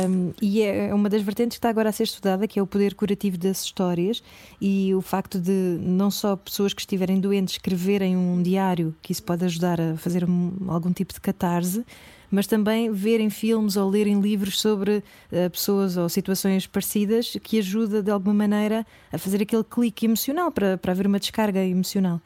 um, 0.09 0.33
e 0.41 0.63
é, 0.63 0.89
é 0.89 0.95
uma 0.95 1.09
das 1.09 1.23
vertentes 1.23 1.57
que 1.57 1.59
está 1.59 1.69
agora 1.69 1.91
a 1.91 1.93
ser 1.93 2.05
estudada, 2.05 2.49
que 2.49 2.59
é 2.59 2.63
o 2.63 2.67
poder 2.67 2.95
curativo 2.95 3.37
das 3.37 3.63
histórias 3.63 4.23
e 4.61 4.95
o 4.95 5.01
facto 5.01 5.39
de 5.39 5.79
não 5.81 6.11
só 6.11 6.35
pessoas 6.37 6.73
que 6.73 6.81
estiverem 6.81 7.21
doentes 7.21 7.55
escreverem 7.55 8.17
um 8.17 8.43
diário, 8.43 8.95
que 9.03 9.13
isso 9.13 9.23
pode 9.23 9.45
ajudar 9.45 9.81
a 9.81 9.97
fazer 9.97 10.25
um, 10.25 10.53
algum 10.69 10.93
tipo 10.93 11.13
de 11.13 11.21
catarse, 11.21 11.85
mas 12.31 12.47
também 12.47 12.91
verem 12.91 13.31
filmes 13.31 13.77
ou 13.77 13.89
lerem 13.89 14.21
livros 14.21 14.61
sobre 14.61 14.97
uh, 15.31 15.51
pessoas 15.51 15.97
ou 15.97 16.09
situações 16.09 16.67
parecidas 16.67 17.37
que 17.43 17.59
ajuda 17.59 18.03
de 18.03 18.11
alguma 18.11 18.35
maneira 18.35 18.85
a 19.13 19.19
fazer 19.19 19.43
aquele 19.43 19.65
clique 19.65 20.07
emocional 20.07 20.51
para, 20.51 20.77
para 20.77 20.93
haver 20.93 21.07
uma 21.07 21.21
descarga 21.21 21.65
emocional. 21.65 22.21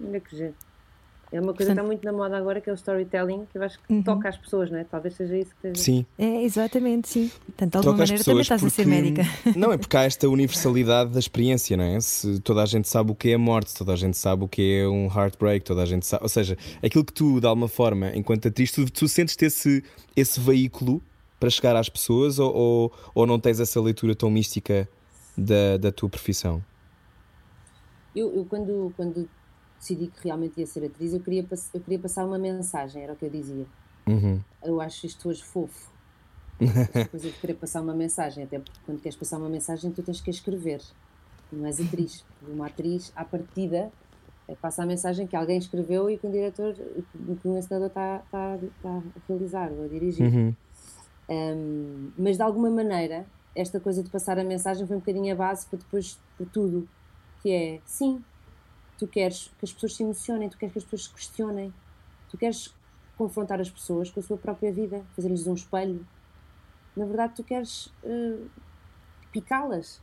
Olha 0.00 0.20
que 0.20 0.36
jeito. 0.36 0.68
É 1.30 1.38
uma 1.38 1.52
coisa 1.52 1.56
Portanto, 1.56 1.66
que 1.66 1.72
está 1.72 1.82
muito 1.82 2.04
na 2.04 2.12
moda 2.12 2.38
agora, 2.38 2.58
que 2.58 2.70
é 2.70 2.72
o 2.72 2.74
storytelling, 2.74 3.46
que 3.52 3.58
eu 3.58 3.62
acho 3.62 3.78
que 3.78 3.92
uhum. 3.92 4.02
toca 4.02 4.30
as 4.30 4.36
pessoas, 4.38 4.70
não 4.70 4.78
é? 4.78 4.84
Talvez 4.84 5.14
seja 5.14 5.36
isso 5.36 5.50
que 5.50 5.68
esteja. 5.68 5.84
Sim. 5.84 6.06
É, 6.18 6.42
exatamente, 6.42 7.08
sim. 7.08 7.30
Portanto, 7.44 7.72
de 7.72 7.76
alguma 7.76 7.96
maneira 7.98 8.24
também 8.24 8.40
estás 8.40 8.62
porque... 8.62 8.80
a 8.80 8.84
ser 8.84 8.86
médica. 8.86 9.22
Não, 9.54 9.70
é 9.70 9.76
porque 9.76 9.94
há 9.94 10.04
esta 10.04 10.26
universalidade 10.26 11.10
da 11.10 11.18
experiência, 11.18 11.76
não 11.76 11.84
é? 11.84 12.00
Se 12.00 12.40
toda 12.40 12.62
a 12.62 12.66
gente 12.66 12.88
sabe 12.88 13.12
o 13.12 13.14
que 13.14 13.30
é 13.30 13.34
a 13.34 13.38
morte, 13.38 13.74
toda 13.74 13.92
a 13.92 13.96
gente 13.96 14.16
sabe 14.16 14.44
o 14.44 14.48
que 14.48 14.80
é 14.80 14.88
um 14.88 15.06
heartbreak, 15.06 15.64
toda 15.64 15.82
a 15.82 15.86
gente 15.86 16.06
sabe. 16.06 16.22
Ou 16.22 16.28
seja, 16.30 16.56
aquilo 16.82 17.04
que 17.04 17.12
tu, 17.12 17.40
de 17.40 17.46
alguma 17.46 17.68
forma, 17.68 18.10
enquanto 18.14 18.48
atriz, 18.48 18.72
tu, 18.72 18.90
tu 18.90 19.06
sentes-te 19.06 19.44
esse, 19.44 19.84
esse 20.16 20.40
veículo 20.40 21.02
para 21.38 21.50
chegar 21.50 21.76
às 21.76 21.90
pessoas 21.90 22.38
ou, 22.38 22.54
ou, 22.54 22.92
ou 23.14 23.26
não 23.26 23.38
tens 23.38 23.60
essa 23.60 23.78
leitura 23.80 24.14
tão 24.14 24.30
mística 24.30 24.88
da, 25.36 25.76
da 25.76 25.92
tua 25.92 26.08
profissão? 26.08 26.62
Eu, 28.16 28.34
eu 28.34 28.44
quando, 28.46 28.92
quando 28.96 29.28
decidi 29.78 30.08
que 30.08 30.24
realmente 30.24 30.58
ia 30.58 30.66
ser 30.66 30.84
atriz, 30.84 31.12
eu 31.12 31.20
queria, 31.20 31.46
eu 31.74 31.80
queria 31.80 31.98
passar 31.98 32.24
uma 32.24 32.38
mensagem, 32.38 33.02
era 33.02 33.12
o 33.12 33.16
que 33.16 33.24
eu 33.24 33.30
dizia. 33.30 33.66
Uhum. 34.06 34.40
Eu 34.62 34.80
acho 34.80 35.06
isto 35.06 35.28
hoje 35.28 35.42
fofo. 35.42 35.90
Esta 36.60 37.04
coisa 37.08 37.30
de 37.30 37.38
querer 37.38 37.54
passar 37.54 37.80
uma 37.80 37.94
mensagem, 37.94 38.44
até 38.44 38.58
porque 38.58 38.78
quando 38.84 39.00
queres 39.00 39.16
passar 39.16 39.38
uma 39.38 39.48
mensagem, 39.48 39.92
tu 39.92 40.02
tens 40.02 40.20
que 40.20 40.30
escrever. 40.30 40.82
Não 41.52 41.66
és 41.66 41.80
atriz. 41.80 42.24
Uma 42.46 42.66
atriz, 42.66 43.12
à 43.14 43.24
partida, 43.24 43.92
é 44.48 44.54
passa 44.54 44.82
a 44.82 44.86
mensagem 44.86 45.26
que 45.26 45.36
alguém 45.36 45.58
escreveu 45.58 46.10
e 46.10 46.18
que 46.18 46.26
um 46.26 46.30
diretor, 46.30 46.74
que 46.74 47.48
um 47.48 47.56
ensinador 47.56 47.88
está, 47.88 48.22
está, 48.24 48.56
está 48.56 48.88
a 48.88 49.02
realizar 49.28 49.70
ou 49.70 49.84
a 49.84 49.88
dirigir. 49.88 50.26
Uhum. 50.26 50.54
Um, 51.28 52.10
mas 52.16 52.36
de 52.36 52.42
alguma 52.42 52.70
maneira, 52.70 53.26
esta 53.54 53.78
coisa 53.78 54.02
de 54.02 54.08
passar 54.08 54.38
a 54.38 54.44
mensagem 54.44 54.86
foi 54.86 54.96
um 54.96 55.00
bocadinho 55.00 55.32
a 55.32 55.36
base 55.36 55.66
para 55.66 55.78
depois 55.78 56.18
de 56.40 56.46
tudo. 56.46 56.88
Que 57.42 57.52
é, 57.52 57.80
sim, 57.84 58.24
tu 58.98 59.06
queres 59.06 59.50
que 59.58 59.64
as 59.64 59.72
pessoas 59.72 59.94
se 59.94 60.02
emocionem, 60.02 60.48
tu 60.48 60.58
queres 60.58 60.72
que 60.72 60.78
as 60.78 60.84
pessoas 60.84 61.04
se 61.04 61.10
questionem, 61.10 61.72
tu 62.28 62.36
queres 62.36 62.74
confrontar 63.16 63.60
as 63.60 63.70
pessoas 63.70 64.10
com 64.10 64.20
a 64.20 64.22
sua 64.22 64.36
própria 64.36 64.72
vida, 64.72 65.04
fazer-lhes 65.14 65.46
um 65.46 65.54
espelho. 65.54 66.04
Na 66.96 67.06
verdade, 67.06 67.34
tu 67.36 67.44
queres 67.44 67.86
uh, 68.02 68.50
picá-las, 69.32 70.00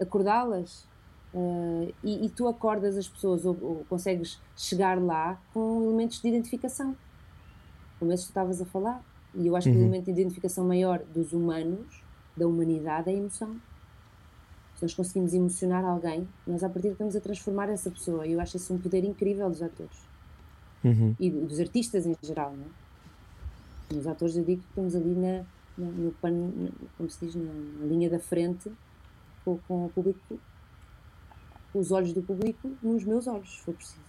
acordá-las. 0.00 0.88
Uh, 1.32 1.94
e, 2.02 2.26
e, 2.26 2.28
tu 2.28 2.48
acordas 2.48 2.96
as 2.96 3.06
pessoas 3.06 3.44
ou, 3.46 3.56
ou, 3.62 3.84
consegues 3.88 4.40
chegar 4.56 5.00
lá 5.00 5.40
com 5.54 5.84
elementos 5.84 6.20
de 6.20 6.26
identificação, 6.26 6.96
como 8.00 8.12
esses 8.12 8.26
que 8.26 8.32
tu 8.32 8.34
estavas 8.34 8.60
a 8.60 8.64
falar. 8.64 9.00
E 9.32 9.46
eu 9.46 9.54
acho 9.54 9.68
uhum. 9.68 9.74
que 9.74 9.78
o 9.78 9.82
uhum. 9.82 9.86
elemento 9.86 10.06
de 10.06 10.10
identificação 10.10 10.66
maior 10.66 10.98
dos 10.98 11.32
humanos, 11.32 12.02
da 12.36 12.48
humanidade, 12.48 13.10
é 13.10 13.12
a 13.12 13.16
emoção 13.16 13.60
se 14.80 14.84
nós 14.84 14.94
conseguimos 14.94 15.34
emocionar 15.34 15.84
alguém, 15.84 16.26
nós 16.46 16.64
a 16.64 16.68
partir 16.70 16.88
estamos 16.88 17.14
a 17.14 17.20
transformar 17.20 17.68
essa 17.68 17.90
pessoa. 17.90 18.26
E 18.26 18.32
eu 18.32 18.40
acho 18.40 18.56
isso 18.56 18.72
um 18.72 18.78
poder 18.78 19.04
incrível 19.04 19.48
dos 19.50 19.62
atores. 19.62 19.98
Uhum. 20.82 21.14
E 21.20 21.28
dos 21.30 21.60
artistas 21.60 22.06
em 22.06 22.16
geral, 22.22 22.56
não 22.56 22.64
é? 22.64 23.94
Nos 23.94 24.06
atores 24.06 24.36
eu 24.36 24.44
digo 24.44 24.62
que 24.62 24.68
estamos 24.68 24.96
ali 24.96 25.14
na, 25.14 25.44
na 25.76 25.86
no 25.86 26.12
pano, 26.12 26.72
como 26.96 27.10
se 27.10 27.26
diz, 27.26 27.34
na, 27.34 27.52
na 27.52 27.86
linha 27.86 28.08
da 28.08 28.18
frente 28.18 28.72
com, 29.44 29.58
com, 29.68 29.84
o 29.84 29.90
público, 29.90 30.40
com 31.72 31.78
os 31.78 31.92
olhos 31.92 32.14
do 32.14 32.22
público 32.22 32.70
nos 32.82 33.04
meus 33.04 33.26
olhos, 33.26 33.50
se 33.50 33.62
for 33.62 33.74
preciso. 33.74 34.00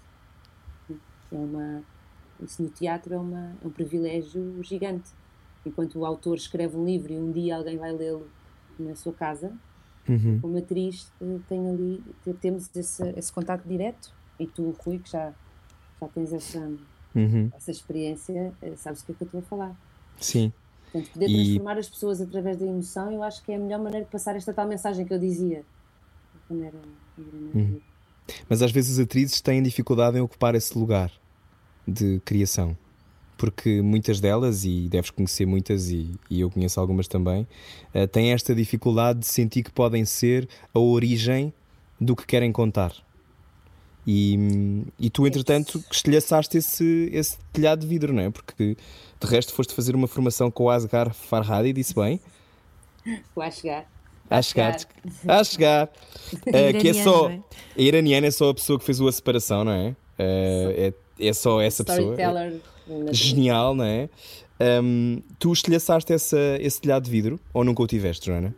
É 0.89 1.35
uma, 1.35 1.83
isso 2.41 2.63
no 2.63 2.69
teatro 2.69 3.13
é, 3.13 3.17
uma, 3.17 3.57
é 3.61 3.67
um 3.67 3.71
privilégio 3.71 4.63
gigante. 4.63 5.09
Enquanto 5.65 5.99
o 5.99 6.05
autor 6.05 6.37
escreve 6.37 6.77
um 6.77 6.85
livro 6.85 7.11
e 7.11 7.17
um 7.17 7.29
dia 7.29 7.57
alguém 7.57 7.77
vai 7.77 7.91
lê-lo 7.91 8.27
na 8.79 8.95
sua 8.95 9.11
casa, 9.11 9.51
Uhum. 10.11 10.39
Como 10.41 10.57
atriz, 10.57 11.09
eh, 11.21 11.39
tenho 11.47 11.73
ali, 11.73 12.03
temos 12.41 12.69
esse, 12.75 13.13
esse 13.15 13.31
contato 13.31 13.65
direto 13.65 14.13
e 14.37 14.45
tu, 14.45 14.75
Rui, 14.79 14.99
que 14.99 15.09
já, 15.09 15.33
já 16.01 16.07
tens 16.09 16.33
essa, 16.33 16.59
uhum. 17.15 17.49
essa 17.55 17.71
experiência, 17.71 18.53
eh, 18.61 18.73
sabes 18.75 19.01
o 19.01 19.05
que 19.05 19.11
é 19.13 19.15
que 19.15 19.23
eu 19.23 19.25
estou 19.27 19.39
a 19.39 19.43
falar. 19.43 19.75
Sim. 20.19 20.51
Portanto, 20.91 21.13
poder 21.13 21.29
e... 21.29 21.35
transformar 21.35 21.77
as 21.77 21.89
pessoas 21.89 22.19
através 22.19 22.57
da 22.57 22.65
emoção, 22.65 23.09
eu 23.11 23.23
acho 23.23 23.41
que 23.41 23.53
é 23.53 23.55
a 23.55 23.59
melhor 23.59 23.79
maneira 23.79 24.05
de 24.05 24.11
passar 24.11 24.35
esta 24.35 24.53
tal 24.53 24.67
mensagem 24.67 25.05
que 25.05 25.13
eu 25.13 25.19
dizia 25.19 25.63
quando 26.47 26.63
era, 26.63 26.77
quando 27.15 27.29
era 27.29 27.57
uhum. 27.57 27.81
Mas 28.49 28.61
às 28.61 28.71
vezes 28.71 28.99
as 28.99 29.05
atrizes 29.05 29.39
têm 29.39 29.63
dificuldade 29.63 30.17
em 30.17 30.21
ocupar 30.21 30.55
esse 30.55 30.77
lugar 30.77 31.11
de 31.87 32.19
criação 32.25 32.77
porque 33.41 33.81
muitas 33.81 34.19
delas, 34.19 34.65
e 34.65 34.87
deves 34.87 35.09
conhecer 35.09 35.47
muitas, 35.47 35.89
e, 35.89 36.11
e 36.29 36.41
eu 36.41 36.51
conheço 36.51 36.79
algumas 36.79 37.07
também, 37.07 37.47
uh, 37.91 38.07
têm 38.07 38.33
esta 38.33 38.53
dificuldade 38.53 39.17
de 39.17 39.25
sentir 39.25 39.63
que 39.63 39.71
podem 39.71 40.05
ser 40.05 40.47
a 40.71 40.79
origem 40.79 41.51
do 41.99 42.15
que 42.15 42.23
querem 42.27 42.51
contar. 42.51 42.93
E, 44.05 44.85
e 44.99 45.09
tu, 45.09 45.25
entretanto, 45.25 45.83
estilhaçaste 45.91 46.55
esse, 46.55 47.09
esse 47.11 47.39
telhado 47.51 47.79
de 47.79 47.87
vidro, 47.87 48.13
não 48.13 48.21
é? 48.21 48.29
Porque 48.29 48.77
de 49.19 49.27
resto 49.27 49.55
foste 49.55 49.73
fazer 49.73 49.95
uma 49.95 50.07
formação 50.07 50.51
com 50.51 50.65
o 50.65 50.69
Asghar 50.69 51.11
Farhadi, 51.11 51.73
disse 51.73 51.95
bem? 51.95 52.19
O 53.35 53.41
Asghar. 53.41 53.87
A 54.29 54.41
chegar, 54.43 54.77
a 55.27 55.43
chegar. 55.43 55.87
uh, 55.87 56.79
que 56.79 56.89
é 56.89 56.93
só. 56.93 57.27
É? 57.27 57.39
A 57.75 57.81
iraniana 57.81 58.27
é 58.27 58.31
só 58.31 58.51
a 58.51 58.53
pessoa 58.53 58.77
que 58.77 58.85
fez 58.85 59.01
a 59.01 59.11
separação, 59.11 59.63
não 59.63 59.71
é? 59.71 59.89
Uh, 59.89 59.93
é, 60.19 60.93
é 61.19 61.33
só 61.33 61.59
essa 61.59 61.83
pessoa. 61.83 62.15
Genial, 63.11 63.75
não 63.75 63.85
é? 63.85 64.09
Um, 64.83 65.21
tu 65.39 65.51
estilhaçaste 65.51 66.13
essa, 66.13 66.37
esse 66.59 66.79
telhado 66.79 67.03
de 67.03 67.11
vidro 67.11 67.39
ou 67.53 67.63
nunca 67.63 67.81
o 67.81 67.87
tiveste, 67.87 68.27
Joana? 68.27 68.55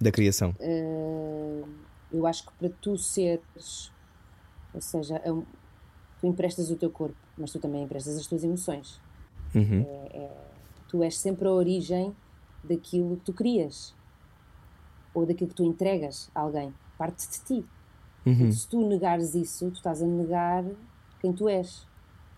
Da 0.00 0.12
criação? 0.12 0.54
Uh, 0.60 1.66
eu 2.12 2.26
acho 2.26 2.46
que 2.46 2.52
para 2.52 2.68
tu 2.80 2.96
seres, 2.96 3.92
ou 4.72 4.80
seja, 4.80 5.20
tu 6.20 6.26
emprestas 6.26 6.70
o 6.70 6.76
teu 6.76 6.90
corpo, 6.90 7.16
mas 7.36 7.50
tu 7.50 7.58
também 7.58 7.82
emprestas 7.82 8.16
as 8.16 8.26
tuas 8.26 8.44
emoções. 8.44 9.00
Uhum. 9.54 9.84
É, 9.88 10.18
é, 10.18 10.30
tu 10.88 11.02
és 11.02 11.18
sempre 11.18 11.48
a 11.48 11.50
origem 11.50 12.14
daquilo 12.62 13.16
que 13.16 13.24
tu 13.24 13.32
crias 13.32 13.94
ou 15.14 15.26
daquilo 15.26 15.48
que 15.50 15.56
tu 15.56 15.64
entregas 15.64 16.30
a 16.34 16.40
alguém, 16.40 16.72
parte 16.96 17.26
de 17.28 17.44
ti. 17.44 17.66
Uhum. 18.24 18.52
Se 18.52 18.68
tu 18.68 18.86
negares 18.86 19.34
isso, 19.34 19.70
tu 19.70 19.76
estás 19.76 20.02
a 20.02 20.06
negar 20.06 20.64
quem 21.20 21.32
tu 21.32 21.48
és. 21.48 21.87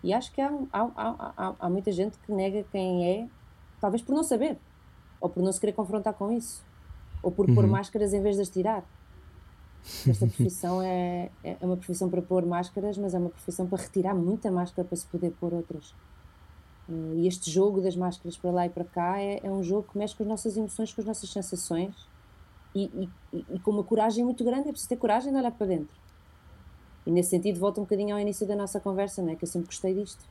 E 0.03 0.13
acho 0.13 0.31
que 0.31 0.41
há, 0.41 0.51
há, 0.73 0.89
há, 0.95 1.55
há, 1.59 1.69
muita 1.69 1.91
gente 1.91 2.17
que 2.19 2.31
nega 2.31 2.65
quem 2.71 3.07
é, 3.07 3.27
talvez 3.79 4.01
por 4.01 4.15
não 4.15 4.23
saber, 4.23 4.57
ou 5.19 5.29
por 5.29 5.43
não 5.43 5.51
se 5.51 5.59
querer 5.59 5.73
confrontar 5.73 6.13
com 6.13 6.31
isso, 6.31 6.63
ou 7.21 7.31
por 7.31 7.47
uhum. 7.47 7.55
pôr 7.55 7.67
máscaras 7.67 8.13
em 8.13 8.21
vez 8.21 8.35
de 8.35 8.41
as 8.41 8.49
tirar. 8.49 8.83
Esta 10.07 10.27
profissão 10.27 10.81
é, 10.81 11.29
é 11.43 11.57
uma 11.61 11.77
profissão 11.77 12.09
para 12.09 12.21
pôr 12.21 12.45
máscaras, 12.45 12.97
mas 12.97 13.13
é 13.13 13.19
uma 13.19 13.29
profissão 13.29 13.67
para 13.67 13.81
retirar 13.81 14.15
muita 14.15 14.51
máscara 14.51 14.87
para 14.87 14.95
se 14.95 15.05
poder 15.05 15.31
pôr 15.39 15.53
outras. 15.53 15.93
Eh, 16.89 17.15
e 17.17 17.27
este 17.27 17.49
jogo 17.49 17.81
das 17.81 17.95
máscaras 17.95 18.37
para 18.37 18.51
lá 18.51 18.65
e 18.65 18.69
para 18.69 18.83
cá 18.83 19.19
é, 19.19 19.39
é 19.43 19.51
um 19.51 19.63
jogo 19.63 19.87
que 19.91 19.97
mexe 19.97 20.15
com 20.15 20.23
as 20.23 20.29
nossas 20.29 20.57
emoções, 20.57 20.93
com 20.93 21.01
as 21.01 21.07
nossas 21.07 21.29
sensações 21.29 21.95
e, 22.75 23.09
e, 23.33 23.45
e, 23.55 23.59
com 23.59 23.71
uma 23.71 23.83
coragem 23.83 24.23
muito 24.23 24.43
grande. 24.43 24.69
É 24.69 24.71
preciso 24.71 24.89
ter 24.89 24.97
coragem 24.97 25.31
de 25.31 25.37
olhar 25.37 25.51
para 25.51 25.67
dentro. 25.67 25.95
E 27.05 27.11
nesse 27.11 27.29
sentido, 27.31 27.59
volta 27.59 27.79
um 27.79 27.83
bocadinho 27.83 28.15
ao 28.15 28.21
início 28.21 28.47
da 28.47 28.55
nossa 28.55 28.79
conversa, 28.79 29.21
não 29.21 29.31
é? 29.31 29.35
que 29.35 29.43
eu 29.43 29.47
sempre 29.47 29.67
gostei 29.67 29.93
disto, 29.93 30.23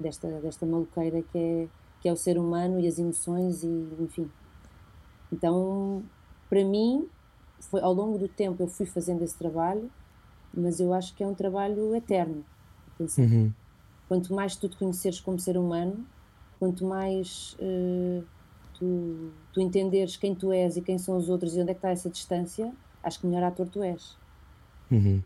desta, 0.00 0.28
desta 0.40 0.64
maluqueira 0.64 1.22
que 1.22 1.38
é, 1.38 1.68
que 2.00 2.08
é 2.08 2.12
o 2.12 2.16
ser 2.16 2.38
humano 2.38 2.80
e 2.80 2.86
as 2.86 2.98
emoções, 2.98 3.62
e 3.62 3.88
enfim. 4.00 4.30
Então, 5.32 6.02
para 6.48 6.64
mim, 6.64 7.08
foi, 7.60 7.80
ao 7.80 7.92
longo 7.92 8.18
do 8.18 8.28
tempo 8.28 8.62
eu 8.62 8.68
fui 8.68 8.86
fazendo 8.86 9.22
esse 9.22 9.36
trabalho, 9.36 9.90
mas 10.52 10.80
eu 10.80 10.94
acho 10.94 11.14
que 11.14 11.22
é 11.22 11.26
um 11.26 11.34
trabalho 11.34 11.94
eterno. 11.94 12.44
Uhum. 12.98 13.52
Quanto 14.06 14.32
mais 14.32 14.56
tu 14.56 14.68
te 14.68 14.76
conheceres 14.76 15.20
como 15.20 15.38
ser 15.38 15.56
humano, 15.56 16.06
quanto 16.58 16.84
mais 16.84 17.56
uh, 17.58 18.24
tu, 18.74 19.32
tu 19.52 19.60
entenderes 19.60 20.16
quem 20.16 20.34
tu 20.34 20.52
és 20.52 20.76
e 20.76 20.82
quem 20.82 20.98
são 20.98 21.16
os 21.16 21.28
outros 21.28 21.56
e 21.56 21.60
onde 21.60 21.70
é 21.70 21.74
que 21.74 21.78
está 21.78 21.90
essa 21.90 22.08
distância, 22.08 22.72
acho 23.02 23.20
que 23.20 23.26
melhor 23.26 23.42
ator 23.42 23.68
tu 23.68 23.82
és. 23.82 24.16
Uhum. 24.90 25.22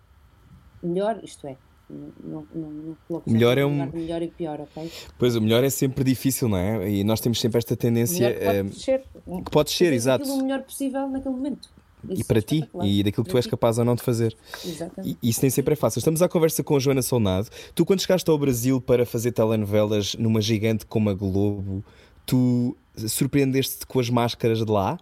Melhor, 0.82 1.20
isto 1.22 1.46
é, 1.46 1.56
não, 1.90 2.46
não, 2.54 2.70
não 2.70 2.96
coloco 3.06 3.30
melhor 3.30 3.56
é 3.56 3.64
um 3.64 3.90
melhor 3.90 4.22
e 4.22 4.28
pior, 4.28 4.60
ok? 4.60 4.90
Pois 5.18 5.34
o 5.34 5.40
melhor 5.40 5.64
é 5.64 5.70
sempre 5.70 6.04
difícil, 6.04 6.48
não 6.48 6.58
é? 6.58 6.90
E 6.90 7.02
nós 7.02 7.20
temos 7.20 7.40
sempre 7.40 7.58
esta 7.58 7.76
tendência 7.76 8.32
que 8.32 8.44
pode 8.44 8.60
uh, 8.60 8.74
ser, 8.74 9.04
que 9.44 9.50
pode 9.50 9.70
ser, 9.70 9.92
exato. 9.92 10.30
o 10.30 10.42
melhor 10.42 10.62
possível 10.62 11.08
naquele 11.08 11.34
momento. 11.34 11.70
Isso 12.08 12.22
e 12.22 12.24
para 12.24 12.40
ti 12.40 12.68
e 12.82 13.02
daquilo 13.02 13.24
que 13.24 13.30
tu 13.30 13.36
és 13.36 13.46
capaz 13.46 13.78
ou 13.78 13.84
não 13.84 13.94
de 13.94 14.02
fazer. 14.02 14.36
Exatamente. 14.64 15.18
E 15.20 15.28
isso 15.28 15.40
nem 15.42 15.50
sempre 15.50 15.72
é 15.72 15.76
fácil. 15.76 15.98
Estamos 15.98 16.22
à 16.22 16.28
conversa 16.28 16.62
com 16.62 16.76
a 16.76 16.78
Joana 16.78 17.02
Solnado. 17.02 17.48
Tu, 17.74 17.84
quando 17.84 18.00
chegaste 18.00 18.30
ao 18.30 18.38
Brasil 18.38 18.80
para 18.80 19.04
fazer 19.04 19.32
telenovelas 19.32 20.14
numa 20.14 20.40
gigante 20.40 20.86
como 20.86 21.10
a 21.10 21.14
Globo, 21.14 21.84
tu 22.24 22.76
surpreendeste-te 22.96 23.86
com 23.86 23.98
as 23.98 24.08
máscaras 24.08 24.64
de 24.64 24.70
lá? 24.70 24.98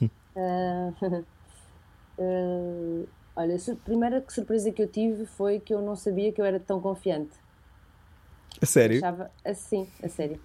Uh, 0.00 0.94
uh, 2.18 3.08
olha, 3.38 3.54
a 3.56 3.76
primeira 3.84 4.24
surpresa 4.28 4.72
que 4.72 4.82
eu 4.82 4.88
tive 4.88 5.24
foi 5.24 5.60
que 5.60 5.72
eu 5.72 5.80
não 5.80 5.94
sabia 5.94 6.32
que 6.32 6.40
eu 6.40 6.44
era 6.44 6.58
tão 6.58 6.80
confiante. 6.80 7.30
A 8.60 8.66
sério? 8.66 8.98
Achava 8.98 9.30
assim, 9.44 9.86
a 10.02 10.08
sério. 10.08 10.40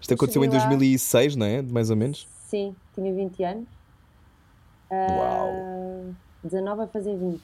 Isto 0.00 0.14
aconteceu 0.14 0.44
em 0.44 0.48
2006, 0.48 1.36
não 1.36 1.46
é? 1.46 1.62
Mais 1.62 1.88
ou 1.88 1.96
menos? 1.96 2.26
Sim, 2.48 2.74
tinha 2.92 3.14
20 3.14 3.44
anos. 3.44 3.68
Uau! 4.90 5.48
Uh, 5.48 6.14
19 6.42 6.82
a 6.82 6.86
fazer 6.88 7.16
20. 7.16 7.40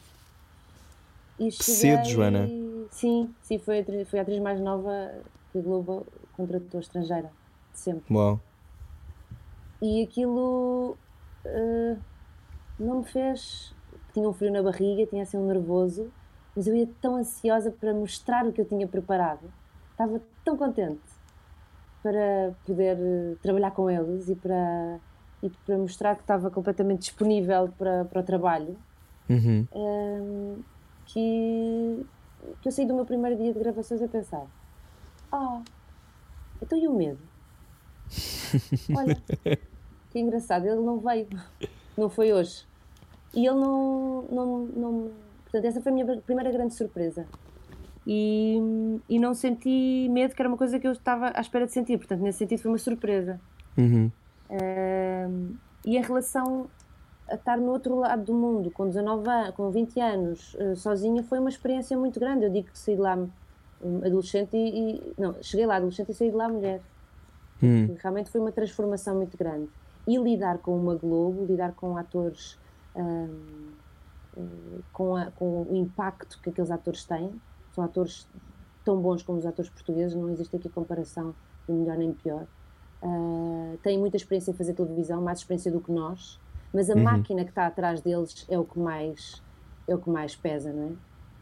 E 1.39 1.51
que 1.51 1.65
cedo, 1.65 2.05
Joana! 2.05 2.49
Sim, 2.91 3.33
sim, 3.43 3.59
foi 3.59 3.79
a, 3.79 3.81
atriz, 3.83 4.09
foi 4.09 4.19
a 4.19 4.23
atriz 4.23 4.41
mais 4.41 4.61
nova 4.61 5.15
que 5.53 5.59
a 5.59 5.63
Globo 5.63 6.05
contratou 6.33 6.81
estrangeira, 6.81 7.31
de 7.73 7.79
sempre. 7.79 8.13
Uau! 8.13 8.41
E 9.81 10.03
aquilo 10.03 10.99
uh, 11.45 11.99
não 12.81 12.99
me 12.99 13.05
fez. 13.05 13.73
Tinha 14.13 14.29
um 14.29 14.33
frio 14.33 14.53
na 14.53 14.63
barriga, 14.63 15.07
tinha 15.07 15.23
assim 15.23 15.37
um 15.37 15.47
nervoso, 15.47 16.11
mas 16.57 16.67
eu 16.67 16.75
ia 16.75 16.89
tão 17.01 17.17
ansiosa 17.17 17.71
para 17.71 17.93
mostrar 17.95 18.47
o 18.47 18.53
que 18.53 18.61
eu 18.61 18.65
tinha 18.65 18.87
preparado. 18.87 19.53
Estava 19.93 20.21
tão 20.45 20.57
contente 20.57 21.01
para 22.03 22.55
poder 22.65 22.97
uh, 22.97 23.37
trabalhar 23.43 23.71
com 23.73 23.91
eles 23.91 24.29
e 24.29 24.35
para 24.35 25.01
e 25.43 25.51
para 25.51 25.79
mostrar 25.79 26.15
que 26.17 26.23
estava 26.23 26.51
completamente 26.51 27.01
disponível 27.01 27.73
para, 27.79 28.05
para 28.05 28.21
o 28.21 28.25
trabalho, 28.25 28.77
uhum. 29.29 29.67
um, 29.73 30.63
que, 31.07 32.07
que 32.61 32.69
eu 32.69 32.73
saí 32.73 32.87
do 32.87 32.95
meu 32.95 33.05
primeiro 33.05 33.37
dia 33.37 33.53
de 33.53 33.59
gravações 33.59 34.03
a 34.03 34.09
pensar: 34.09 34.47
Oh, 35.33 35.61
então 36.61 36.77
e 36.77 36.89
o 36.89 36.95
medo? 36.95 37.21
Olha, 38.97 39.17
que 40.11 40.19
engraçado, 40.19 40.67
ele 40.67 40.81
não 40.81 40.99
veio, 40.99 41.29
não 41.97 42.09
foi 42.09 42.33
hoje. 42.33 42.67
E 43.35 43.47
ele 43.47 43.57
não, 43.57 44.23
não, 44.31 44.59
não. 44.67 45.11
Portanto, 45.45 45.65
essa 45.65 45.81
foi 45.81 45.93
a 45.93 45.95
minha 45.95 46.21
primeira 46.21 46.51
grande 46.51 46.75
surpresa. 46.75 47.27
E, 48.07 48.59
e 49.09 49.19
não 49.19 49.35
senti 49.35 50.09
medo, 50.11 50.35
que 50.35 50.41
era 50.41 50.49
uma 50.49 50.57
coisa 50.57 50.79
que 50.79 50.87
eu 50.87 50.93
estava 50.93 51.31
à 51.35 51.41
espera 51.41 51.67
de 51.67 51.73
sentir. 51.73 51.99
Portanto, 51.99 52.21
nesse 52.21 52.39
sentido, 52.39 52.61
foi 52.61 52.71
uma 52.71 52.79
surpresa. 52.79 53.41
Uhum. 53.77 54.11
Uh, 54.51 55.57
e 55.85 55.97
em 55.97 56.03
relação 56.03 56.69
a 57.29 57.35
estar 57.35 57.59
no 57.59 57.71
outro 57.71 57.97
lado 57.97 58.25
do 58.25 58.35
mundo, 58.35 58.71
com 58.71 58.87
19 58.87 59.29
anos, 59.29 59.55
com 59.55 59.71
20 59.71 60.01
anos, 60.01 60.55
uh, 60.55 60.75
sozinha, 60.75 61.23
foi 61.23 61.39
uma 61.39 61.51
experiência 61.51 61.97
muito 61.99 62.19
grande. 62.19 62.45
Eu 62.45 62.51
digo 62.51 62.69
que 62.69 62.79
saí 62.79 62.95
de 62.95 63.01
lá 63.03 63.17
um, 63.83 63.99
adolescente 63.99 64.57
e, 64.57 64.97
e, 64.97 65.13
Não, 65.19 65.35
cheguei 65.43 65.67
lá 65.67 65.77
adolescente 65.77 66.11
e 66.11 66.15
saí 66.15 66.31
de 66.31 66.37
lá 66.37 66.49
mulher. 66.49 66.81
Hum. 67.63 67.95
Realmente 68.01 68.31
foi 68.31 68.41
uma 68.41 68.53
transformação 68.53 69.17
muito 69.17 69.37
grande. 69.37 69.69
E 70.07 70.17
lidar 70.17 70.59
com 70.59 70.77
uma 70.77 70.95
Globo, 70.95 71.45
lidar 71.45 71.73
com 71.73 71.97
atores. 71.97 72.59
Um, 72.99 73.69
com, 74.93 75.17
a, 75.17 75.31
com 75.33 75.63
o 75.63 75.77
impacto 75.77 76.41
que 76.41 76.51
aqueles 76.51 76.71
atores 76.71 77.05
têm, 77.05 77.41
são 77.73 77.85
atores 77.85 78.29
tão 78.85 79.01
bons 79.01 79.23
como 79.23 79.39
os 79.39 79.47
atores 79.47 79.71
portugueses, 79.71 80.17
não 80.17 80.31
existe 80.31 80.55
aqui 80.57 80.69
comparação 80.69 81.35
de 81.67 81.75
melhor 81.75 81.97
nem 81.97 82.13
pior. 82.13 82.47
Uh, 83.03 83.79
têm 83.83 83.99
muita 83.99 84.17
experiência 84.17 84.51
em 84.51 84.55
fazer 84.55 84.75
televisão, 84.75 85.21
mais 85.21 85.39
experiência 85.39 85.71
do 85.71 85.81
que 85.81 85.93
nós, 85.93 86.41
mas 86.73 86.91
a 86.91 86.95
uhum. 86.95 87.03
máquina 87.03 87.45
que 87.45 87.51
está 87.51 87.67
atrás 87.67 88.01
deles 88.01 88.47
é 88.49 88.59
o 88.59 88.65
que 88.65 88.79
mais 88.79 89.43
é 89.87 89.95
o 89.95 89.99
que 89.99 90.11
mais 90.11 90.37
pesa, 90.37 90.73
não 90.73 90.89
é? 90.89 90.93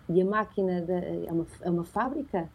E 0.09 0.23
a 0.23 0.25
máquina 0.25 0.81
da, 0.83 0.95
é, 0.95 1.33
uma, 1.33 1.47
é 1.63 1.71
uma 1.71 1.85
fábrica, 1.85 2.49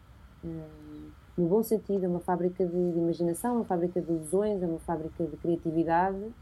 uh, 0.44 1.12
no 1.38 1.48
bom 1.48 1.62
sentido, 1.64 2.06
é 2.06 2.08
uma 2.08 2.22
fábrica 2.22 2.66
de, 2.66 2.92
de, 2.92 2.98
imaginação, 2.98 3.56
uma 3.56 3.66
fábrica 3.66 4.00
de 4.02 4.10
ilusões, 4.10 4.64
é 4.64 4.66
uma 4.66 4.80
fábrica 4.80 5.26
de 5.26 5.36
criatividade. 5.38 6.34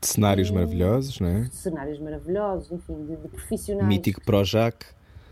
De 0.00 0.06
cenários 0.06 0.50
maravilhosos, 0.50 1.20
não 1.20 1.28
é? 1.28 1.40
De 1.42 1.54
cenários 1.54 1.98
maravilhosos, 1.98 2.72
enfim, 2.72 3.04
de, 3.04 3.16
de 3.16 3.28
profissionais. 3.28 3.88
Mítico 3.88 4.20
Projac. 4.24 4.86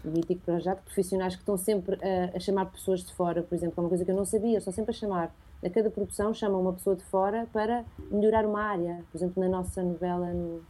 Mítico 0.05 0.43
Projac, 0.43 0.83
profissionais 0.83 1.35
que 1.35 1.43
estão 1.43 1.57
sempre 1.57 1.99
a, 2.03 2.37
a 2.37 2.41
chamar 2.41 2.67
pessoas 2.67 3.03
de 3.03 3.13
fora, 3.15 3.43
por 3.43 3.55
exemplo, 3.55 3.75
que 3.75 3.81
é 3.81 3.83
uma 3.83 3.89
coisa 3.89 4.05
que 4.05 4.11
eu 4.11 4.17
não 4.17 4.25
sabia, 4.25 4.59
estão 4.59 4.73
sempre 4.73 4.91
a 4.91 4.95
chamar 4.95 5.35
a 5.65 5.69
cada 5.69 5.91
produção 5.91 6.33
chama 6.33 6.57
uma 6.57 6.73
pessoa 6.73 6.95
de 6.95 7.03
fora 7.05 7.49
para 7.53 7.85
melhorar 8.11 8.47
uma 8.47 8.63
área. 8.63 9.05
Por 9.11 9.19
exemplo, 9.19 9.43
na 9.43 9.49
nossa 9.49 9.83
novela, 9.83 10.33
no, 10.33 10.63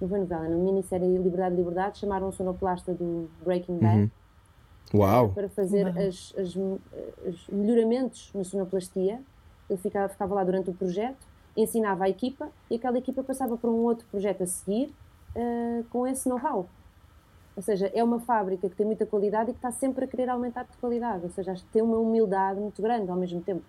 não 0.00 0.08
foi 0.08 0.20
novela, 0.20 0.48
na 0.48 0.56
minissérie 0.56 1.18
Liberdade 1.18 1.56
Liberdade, 1.56 1.98
chamaram 1.98 2.28
um 2.28 2.32
sonoplasta 2.32 2.94
do 2.94 3.28
Breaking 3.44 3.78
Bad. 3.78 3.98
Uhum. 3.98 5.00
Uau! 5.00 5.30
Para 5.30 5.48
fazer 5.48 5.88
as, 5.88 6.32
as, 6.36 6.54
os 6.54 7.48
melhoramentos 7.50 8.30
na 8.34 8.44
sonoplastia. 8.44 9.20
Ele 9.68 9.78
ficava, 9.78 10.08
ficava 10.08 10.34
lá 10.34 10.44
durante 10.44 10.70
o 10.70 10.74
projeto, 10.74 11.26
ensinava 11.56 12.04
a 12.04 12.08
equipa 12.08 12.48
e 12.70 12.76
aquela 12.76 12.98
equipa 12.98 13.22
passava 13.22 13.56
para 13.56 13.70
um 13.70 13.82
outro 13.82 14.06
projeto 14.10 14.42
a 14.42 14.46
seguir 14.46 14.92
uh, 15.36 15.84
com 15.90 16.06
esse 16.06 16.28
know-how. 16.28 16.68
Ou 17.54 17.62
seja, 17.62 17.90
é 17.94 18.02
uma 18.02 18.18
fábrica 18.18 18.68
que 18.68 18.74
tem 18.74 18.86
muita 18.86 19.04
qualidade 19.04 19.50
e 19.50 19.52
que 19.52 19.58
está 19.58 19.70
sempre 19.70 20.04
a 20.04 20.08
querer 20.08 20.30
aumentar 20.30 20.64
de 20.64 20.76
qualidade. 20.78 21.24
Ou 21.24 21.30
seja, 21.30 21.52
acho 21.52 21.62
que 21.64 21.70
tem 21.70 21.82
uma 21.82 21.98
humildade 21.98 22.58
muito 22.58 22.80
grande 22.80 23.10
ao 23.10 23.16
mesmo 23.16 23.42
tempo. 23.42 23.62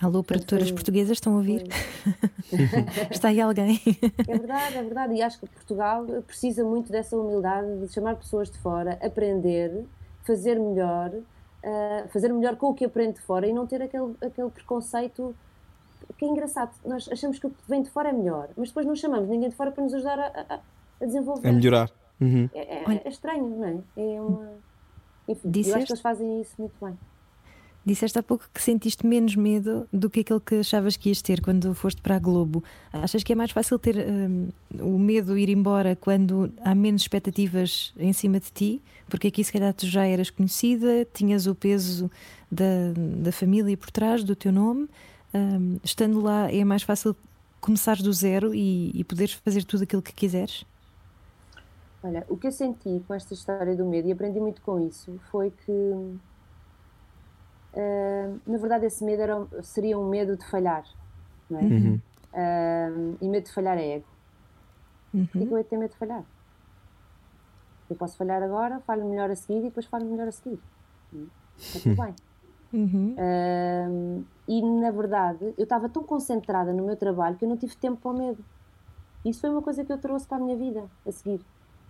Alô, 0.00 0.22
produtoras 0.22 0.70
portuguesas, 0.70 1.12
estão 1.12 1.34
a 1.34 1.36
ouvir? 1.36 1.64
Está 3.10 3.28
aí 3.28 3.40
alguém? 3.40 3.80
É 4.28 4.36
verdade, 4.36 4.76
é 4.76 4.82
verdade. 4.82 5.14
E 5.14 5.22
acho 5.22 5.40
que 5.40 5.46
Portugal 5.46 6.04
precisa 6.26 6.62
muito 6.64 6.92
dessa 6.92 7.16
humildade 7.16 7.80
de 7.80 7.88
chamar 7.90 8.16
pessoas 8.16 8.50
de 8.50 8.58
fora, 8.58 8.98
aprender, 9.02 9.86
fazer 10.22 10.58
melhor, 10.58 11.12
uh, 11.14 12.08
fazer 12.08 12.30
melhor 12.30 12.56
com 12.56 12.68
o 12.68 12.74
que 12.74 12.84
aprende 12.84 13.14
de 13.14 13.20
fora 13.22 13.46
e 13.46 13.54
não 13.54 13.66
ter 13.66 13.80
aquele, 13.80 14.14
aquele 14.20 14.50
preconceito 14.50 15.34
que 16.14 16.24
é 16.24 16.28
engraçado. 16.28 16.74
Nós 16.84 17.08
achamos 17.10 17.38
que 17.38 17.46
o 17.46 17.50
que 17.50 17.56
vem 17.68 17.82
de 17.82 17.90
fora 17.90 18.08
é 18.08 18.12
melhor, 18.12 18.48
mas 18.56 18.68
depois 18.68 18.86
não 18.86 18.96
chamamos 18.96 19.28
ninguém 19.28 19.48
de 19.48 19.54
fora 19.54 19.70
para 19.70 19.82
nos 19.82 19.94
ajudar 19.94 20.18
a, 20.18 20.26
a, 20.26 20.60
a 21.00 21.06
desenvolver. 21.06 21.48
A 21.48 21.52
melhorar. 21.52 21.90
Uhum. 22.20 22.48
É, 22.54 22.60
é, 22.60 23.02
é, 23.04 23.08
estranho, 23.08 23.48
não 23.48 23.64
é? 23.64 23.78
É 23.96 24.20
uma. 24.20 24.50
Enfim, 25.28 25.50
eu 25.54 25.74
acho 25.74 25.86
que 25.86 25.92
eles 25.92 26.00
fazem 26.00 26.40
isso 26.40 26.54
muito 26.58 26.74
bem. 26.80 26.96
Disseste 27.84 28.18
há 28.18 28.22
pouco 28.22 28.44
que 28.52 28.60
sentiste 28.60 29.06
menos 29.06 29.36
medo 29.36 29.86
do 29.92 30.10
que 30.10 30.18
aquele 30.18 30.40
que 30.40 30.56
achavas 30.56 30.96
que 30.96 31.08
ias 31.08 31.22
ter 31.22 31.40
quando 31.40 31.72
foste 31.72 32.02
para 32.02 32.16
a 32.16 32.18
Globo. 32.18 32.64
Achas 32.92 33.22
que 33.22 33.32
é 33.32 33.36
mais 33.36 33.52
fácil 33.52 33.78
ter 33.78 33.96
um, 33.96 34.48
o 34.80 34.98
medo 34.98 35.38
ir 35.38 35.48
embora 35.48 35.94
quando 35.94 36.52
há 36.64 36.74
menos 36.74 37.02
expectativas 37.02 37.94
em 37.96 38.12
cima 38.12 38.40
de 38.40 38.50
ti? 38.50 38.82
Porque 39.08 39.28
aqui, 39.28 39.44
se 39.44 39.52
calhar, 39.52 39.72
tu 39.72 39.86
já 39.86 40.04
eras 40.04 40.30
conhecida, 40.30 41.06
tinhas 41.14 41.46
o 41.46 41.54
peso 41.54 42.10
da, 42.50 42.92
da 43.22 43.30
família 43.30 43.76
por 43.76 43.92
trás 43.92 44.24
do 44.24 44.34
teu 44.34 44.50
nome. 44.50 44.88
Um, 45.34 45.78
estando 45.84 46.20
lá, 46.20 46.50
é 46.50 46.64
mais 46.64 46.82
fácil 46.82 47.14
começares 47.60 48.02
do 48.02 48.12
zero 48.12 48.54
e, 48.54 48.90
e 48.94 49.04
poderes 49.04 49.34
fazer 49.34 49.64
tudo 49.64 49.82
aquilo 49.82 50.02
que 50.02 50.12
quiseres? 50.12 50.64
Olha, 52.02 52.24
o 52.28 52.36
que 52.36 52.46
eu 52.46 52.52
senti 52.52 53.02
com 53.06 53.14
esta 53.14 53.34
história 53.34 53.74
do 53.74 53.84
medo, 53.84 54.08
e 54.08 54.12
aprendi 54.12 54.38
muito 54.38 54.62
com 54.62 54.80
isso, 54.86 55.18
foi 55.30 55.50
que 55.50 56.18
Uh, 57.76 58.40
na 58.46 58.56
verdade, 58.56 58.86
esse 58.86 59.04
medo 59.04 59.20
era, 59.20 59.46
seria 59.62 59.98
um 59.98 60.08
medo 60.08 60.34
de 60.34 60.46
falhar, 60.46 60.82
não 61.50 61.58
é? 61.60 61.62
Uhum. 61.62 62.00
Uh, 62.32 63.18
e 63.20 63.28
medo 63.28 63.44
de 63.44 63.52
falhar 63.52 63.76
é 63.76 63.96
ego. 63.96 64.06
Uhum. 65.12 65.28
E 65.34 65.46
que 65.46 65.52
eu 65.52 65.58
ia 65.58 65.64
ter 65.64 65.76
medo 65.76 65.90
de 65.90 65.98
falhar? 65.98 66.24
Eu 67.90 67.96
posso 67.96 68.16
falhar 68.16 68.42
agora, 68.42 68.80
falho 68.80 69.04
melhor 69.04 69.30
a 69.30 69.36
seguir 69.36 69.58
e 69.58 69.62
depois 69.64 69.84
falho 69.84 70.06
melhor 70.06 70.26
a 70.26 70.32
seguir. 70.32 70.58
Está 71.58 71.80
tudo 71.80 71.96
bem. 72.02 72.14
Uhum. 72.72 73.14
Uh, 73.14 74.24
e 74.48 74.62
na 74.62 74.90
verdade, 74.90 75.54
eu 75.56 75.64
estava 75.64 75.88
tão 75.88 76.02
concentrada 76.02 76.72
no 76.72 76.84
meu 76.84 76.96
trabalho 76.96 77.36
que 77.36 77.44
eu 77.44 77.48
não 77.48 77.56
tive 77.56 77.76
tempo 77.76 78.00
para 78.00 78.10
o 78.10 78.18
medo. 78.18 78.44
Isso 79.24 79.40
foi 79.40 79.50
uma 79.50 79.62
coisa 79.62 79.84
que 79.84 79.92
eu 79.92 79.98
trouxe 79.98 80.26
para 80.26 80.36
a 80.36 80.40
minha 80.40 80.56
vida 80.56 80.84
a 81.06 81.12
seguir. 81.12 81.40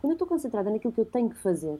Quando 0.00 0.12
eu 0.12 0.14
estou 0.14 0.26
concentrada 0.28 0.70
naquilo 0.70 0.92
que 0.92 1.00
eu 1.00 1.04
tenho 1.04 1.28
que 1.28 1.36
fazer, 1.36 1.78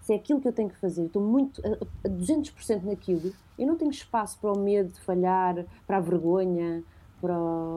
se 0.00 0.12
é 0.12 0.16
aquilo 0.16 0.40
que 0.40 0.48
eu 0.48 0.52
tenho 0.52 0.68
que 0.68 0.76
fazer, 0.76 1.06
estou 1.06 1.22
muito 1.22 1.62
a, 1.66 2.08
200% 2.08 2.82
naquilo, 2.84 3.32
eu 3.58 3.66
não 3.66 3.76
tenho 3.76 3.90
espaço 3.90 4.38
para 4.38 4.52
o 4.52 4.58
medo 4.58 4.92
de 4.92 5.00
falhar, 5.00 5.64
para 5.86 5.96
a 5.96 6.00
vergonha, 6.00 6.82
para, 7.20 7.34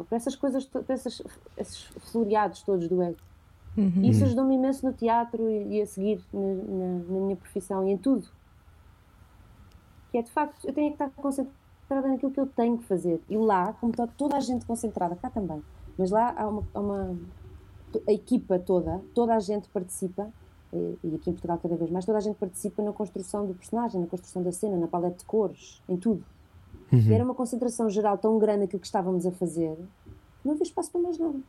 para 0.09 0.15
essas 0.17 0.35
coisas, 0.35 0.65
para 0.65 0.83
essas, 0.89 1.21
esses 1.57 1.83
floreados 2.11 2.61
todos 2.63 2.88
do 2.88 3.01
ego. 3.01 3.17
Uhum. 3.77 4.01
E 4.03 4.09
isso 4.09 4.25
ajudou-me 4.25 4.55
imenso 4.55 4.85
no 4.85 4.91
teatro 4.91 5.49
e, 5.49 5.77
e 5.77 5.81
a 5.81 5.85
seguir 5.85 6.21
na, 6.33 6.39
na, 6.41 6.88
na, 7.07 7.19
minha 7.19 7.35
profissão 7.35 7.88
e 7.88 7.91
em 7.91 7.97
tudo. 7.97 8.27
Que 10.12 10.18
é 10.18 10.22
de 10.22 10.32
facto, 10.32 10.66
eu 10.66 10.74
tenho 10.74 10.89
que 10.89 11.03
estar 11.03 11.10
concentrada 11.22 12.08
naquilo 12.08 12.32
que 12.32 12.39
eu 12.39 12.47
tenho 12.47 12.78
que 12.78 12.86
fazer. 12.86 13.22
E 13.30 13.38
lá, 13.38 13.74
como 13.74 13.91
está 13.91 14.08
toda 14.08 14.38
a 14.38 14.39
gente 14.39 14.66
concentrada, 14.66 15.16
cá 15.16 15.30
também, 15.30 15.62
mas 15.97 16.12
lá 16.12 16.34
há 16.38 16.47
uma, 16.47 16.64
há 16.74 16.80
uma 16.80 17.18
a 18.08 18.12
equipa 18.12 18.60
toda, 18.60 19.01
toda 19.14 19.36
a 19.36 19.39
gente 19.39 19.68
participa 19.70 20.32
e 21.03 21.16
aqui 21.16 21.30
em 21.30 21.34
Portugal 21.34 21.58
cada 21.62 21.76
vez 21.76 21.89
mais, 21.89 22.05
toda 22.05 22.18
a 22.18 22.22
gente 22.22 22.36
participa 22.36 22.84
na 22.84 22.91
construção 22.91 23.45
do 23.45 23.53
personagem, 23.53 24.01
na 24.01 24.08
construção 24.08 24.43
da 24.43 24.51
cena, 24.51 24.78
na 24.78 24.88
paleta 24.88 25.18
de 25.18 25.26
cores, 25.26 25.82
em 25.88 25.95
tudo. 25.95 26.24
Uhum. 26.91 26.99
E 26.99 27.14
era 27.14 27.24
uma 27.24 27.34
concentração 27.34 27.89
geral 27.89 28.18
tão 28.18 28.38
grande 28.38 28.66
aquilo 28.66 28.80
que 28.80 28.86
estávamos 28.86 29.26
a 29.26 29.32
fazer 29.32 29.76
que 29.76 30.45
não 30.45 30.53
havia 30.53 30.64
espaço 30.64 30.91
para 30.91 31.01
mais 31.01 31.18
nada. 31.18 31.39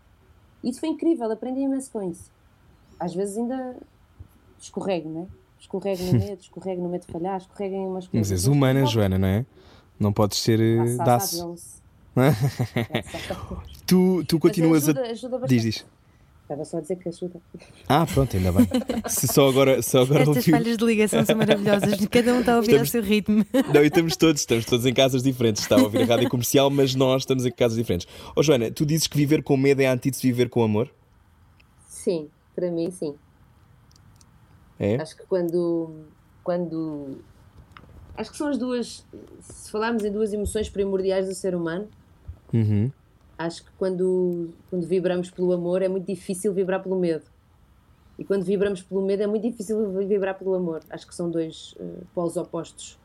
E 0.62 0.70
isso 0.70 0.80
foi 0.80 0.88
incrível, 0.88 1.30
aprendi 1.30 1.60
imenso 1.60 1.90
com 1.90 2.02
isso. 2.02 2.30
Às 2.98 3.14
vezes 3.14 3.36
ainda 3.36 3.76
escorrego, 4.58 5.08
não 5.08 5.22
é? 5.22 5.26
Escorrego 5.60 6.02
no 6.04 6.12
medo, 6.12 6.40
escorrego 6.40 6.82
no 6.82 6.88
medo 6.88 7.06
de 7.06 7.12
falhar, 7.12 7.38
escorrego 7.38 7.74
em 7.74 7.86
umas 7.86 8.06
coisas. 8.06 8.30
Mas 8.30 8.30
és 8.30 8.46
humana, 8.46 8.86
Joana, 8.86 9.18
não 9.18 9.28
é? 9.28 9.46
Não 9.98 10.12
podes 10.12 10.38
ser 10.38 10.60
daço. 10.98 11.56
tu, 13.86 14.24
tu 14.24 14.38
continuas 14.38 14.88
ajuda, 14.88 15.06
a. 15.06 15.10
Ajuda 15.10 15.46
diz, 15.46 15.62
diz. 15.62 15.86
Estava 16.42 16.64
só 16.64 16.78
a 16.78 16.80
dizer 16.80 16.96
que 16.96 17.10
ajuda. 17.10 17.42
Ah, 17.86 18.06
pronto, 18.06 18.34
ainda 18.34 18.50
bem. 18.50 18.66
Se 19.06 19.28
só 19.28 19.50
agora, 19.50 19.82
só 19.82 20.00
agora 20.00 20.20
Estas 20.20 20.36
ouviu... 20.38 20.56
falhas 20.56 20.78
de 20.78 20.84
ligação 20.84 21.22
são 21.26 21.36
maravilhosas. 21.36 22.06
Cada 22.06 22.32
um 22.32 22.40
está 22.40 22.54
a 22.54 22.56
ouvir 22.56 22.68
estamos... 22.68 22.88
ao 22.88 22.92
seu 22.92 23.02
ritmo. 23.02 23.44
Não, 23.74 23.82
e 23.82 23.86
estamos 23.86 24.16
todos, 24.16 24.40
estamos 24.40 24.64
todos 24.64 24.86
em 24.86 24.94
casas 24.94 25.22
diferentes. 25.22 25.62
Está 25.62 25.76
a 25.76 25.82
ouvir 25.82 26.02
a 26.02 26.06
rádio 26.06 26.30
comercial, 26.30 26.70
mas 26.70 26.94
nós 26.94 27.22
estamos 27.22 27.44
em 27.44 27.52
casas 27.52 27.76
diferentes. 27.76 28.08
Ó 28.28 28.32
oh, 28.36 28.42
Joana, 28.42 28.70
tu 28.70 28.86
dizes 28.86 29.06
que 29.06 29.18
viver 29.18 29.42
com 29.42 29.58
medo 29.58 29.82
é 29.82 29.88
a 29.88 29.92
antítese 29.92 30.22
de 30.22 30.28
viver 30.28 30.48
com 30.48 30.62
amor? 30.62 30.90
Sim, 31.86 32.30
para 32.56 32.70
mim 32.70 32.90
sim. 32.90 33.14
É? 34.78 34.96
Acho 34.96 35.16
que 35.16 35.26
quando, 35.26 36.06
quando. 36.42 37.18
Acho 38.16 38.30
que 38.30 38.36
são 38.36 38.48
as 38.48 38.58
duas. 38.58 39.04
Se 39.40 39.70
falarmos 39.70 40.04
em 40.04 40.12
duas 40.12 40.32
emoções 40.32 40.68
primordiais 40.68 41.28
do 41.28 41.34
ser 41.34 41.54
humano, 41.54 41.88
uhum 42.52 42.90
acho 43.38 43.64
que 43.64 43.70
quando, 43.78 44.50
quando 44.68 44.86
vibramos 44.86 45.30
pelo 45.30 45.52
amor 45.52 45.80
é 45.80 45.88
muito 45.88 46.06
difícil 46.06 46.52
vibrar 46.52 46.82
pelo 46.82 46.98
medo. 46.98 47.24
E 48.18 48.24
quando 48.24 48.42
vibramos 48.42 48.82
pelo 48.82 49.00
medo 49.00 49.22
é 49.22 49.26
muito 49.28 49.48
difícil 49.48 49.92
vibrar 49.92 50.36
pelo 50.36 50.54
amor. 50.54 50.82
Acho 50.90 51.06
que 51.06 51.14
são 51.14 51.30
dois 51.30 51.74
uh, 51.78 52.04
polos 52.12 52.36
opostos. 52.36 52.98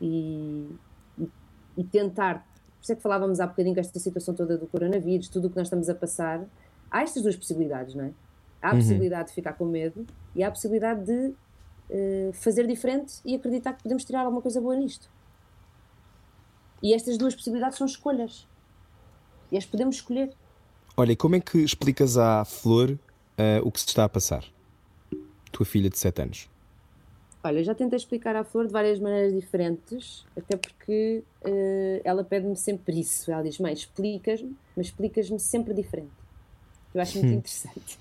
E, 0.00 0.68
e, 1.16 1.28
e, 1.76 1.84
tentar. 1.84 2.40
Por 2.40 2.82
isso 2.82 2.92
é 2.92 2.96
que 2.96 3.02
falávamos 3.02 3.38
há 3.38 3.46
bocadinho 3.46 3.74
com 3.74 3.80
esta 3.80 3.98
situação 4.00 4.34
toda 4.34 4.58
do 4.58 4.66
coronavírus, 4.66 5.28
tudo 5.28 5.46
o 5.46 5.50
que 5.50 5.56
nós 5.56 5.68
estamos 5.68 5.88
a 5.88 5.94
passar. 5.94 6.44
Há 6.90 7.02
estas 7.02 7.22
duas 7.22 7.36
possibilidades, 7.36 7.94
não 7.94 8.06
é? 8.06 8.12
Há 8.64 8.70
a 8.70 8.72
uhum. 8.72 8.78
possibilidade 8.78 9.28
de 9.28 9.34
ficar 9.34 9.52
com 9.52 9.66
medo 9.66 10.06
e 10.34 10.42
há 10.42 10.48
a 10.48 10.50
possibilidade 10.50 11.04
de 11.04 11.34
uh, 11.90 12.32
fazer 12.32 12.66
diferente 12.66 13.16
e 13.22 13.34
acreditar 13.34 13.74
que 13.74 13.82
podemos 13.82 14.06
tirar 14.06 14.22
alguma 14.22 14.40
coisa 14.40 14.58
boa 14.58 14.74
nisto. 14.74 15.10
E 16.82 16.94
estas 16.94 17.18
duas 17.18 17.34
possibilidades 17.34 17.76
são 17.76 17.86
escolhas. 17.86 18.48
E 19.52 19.58
as 19.58 19.66
podemos 19.66 19.96
escolher. 19.96 20.32
Olha, 20.96 21.12
e 21.12 21.16
como 21.16 21.36
é 21.36 21.40
que 21.40 21.58
explicas 21.58 22.16
à 22.16 22.42
Flor 22.46 22.92
uh, 22.92 22.98
o 23.62 23.70
que 23.70 23.80
se 23.80 23.88
está 23.88 24.04
a 24.04 24.08
passar? 24.08 24.42
Tua 25.52 25.66
filha 25.66 25.90
de 25.90 25.98
7 25.98 26.22
anos. 26.22 26.50
Olha, 27.42 27.62
já 27.62 27.74
tentei 27.74 27.98
explicar 27.98 28.34
à 28.34 28.44
Flor 28.44 28.66
de 28.66 28.72
várias 28.72 28.98
maneiras 28.98 29.34
diferentes, 29.34 30.24
até 30.34 30.56
porque 30.56 31.22
uh, 31.44 32.00
ela 32.02 32.24
pede-me 32.24 32.56
sempre 32.56 32.98
isso. 32.98 33.30
Ela 33.30 33.42
diz: 33.42 33.58
Mãe, 33.58 33.74
explicas-me, 33.74 34.56
mas 34.74 34.86
explicas-me 34.86 35.38
sempre 35.38 35.74
diferente. 35.74 36.23
Eu 36.94 37.00
acho 37.00 37.18
muito 37.18 37.34
hum. 37.34 37.38
interessante. 37.38 37.98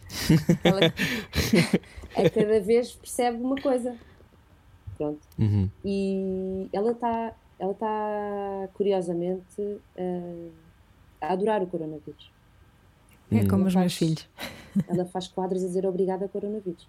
ela 0.64 0.80
a 2.16 2.30
cada 2.30 2.60
vez 2.60 2.92
percebe 2.92 3.38
uma 3.38 3.60
coisa. 3.60 3.96
Pronto. 4.98 5.20
Uhum. 5.40 5.70
E 5.84 6.70
ela 6.72 6.92
está, 6.92 7.34
ela 7.60 7.72
está 7.72 8.70
curiosamente. 8.74 9.62
Uh, 9.98 10.52
a 11.24 11.34
adorar 11.34 11.64
o 11.64 11.68
coronavírus. 11.68 12.32
É 13.32 13.38
hum. 13.38 13.48
como 13.48 13.66
os 13.66 13.76
meus 13.76 13.96
filhos. 13.96 14.28
Ela 14.88 15.06
faz 15.06 15.28
quadros 15.28 15.64
a 15.64 15.68
dizer 15.68 15.86
obrigada 15.86 16.26
a 16.26 16.28
coronavírus. 16.28 16.88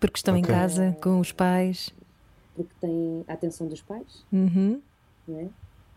Porque 0.00 0.16
estão 0.16 0.36
okay. 0.36 0.50
em 0.50 0.54
casa 0.54 0.96
com 1.02 1.20
os 1.20 1.30
pais. 1.30 1.90
Porque 2.54 2.72
tem 2.80 3.24
a 3.28 3.32
atenção 3.34 3.66
dos 3.68 3.82
pais. 3.82 4.24
Uhum. 4.32 4.80
É? 5.28 5.46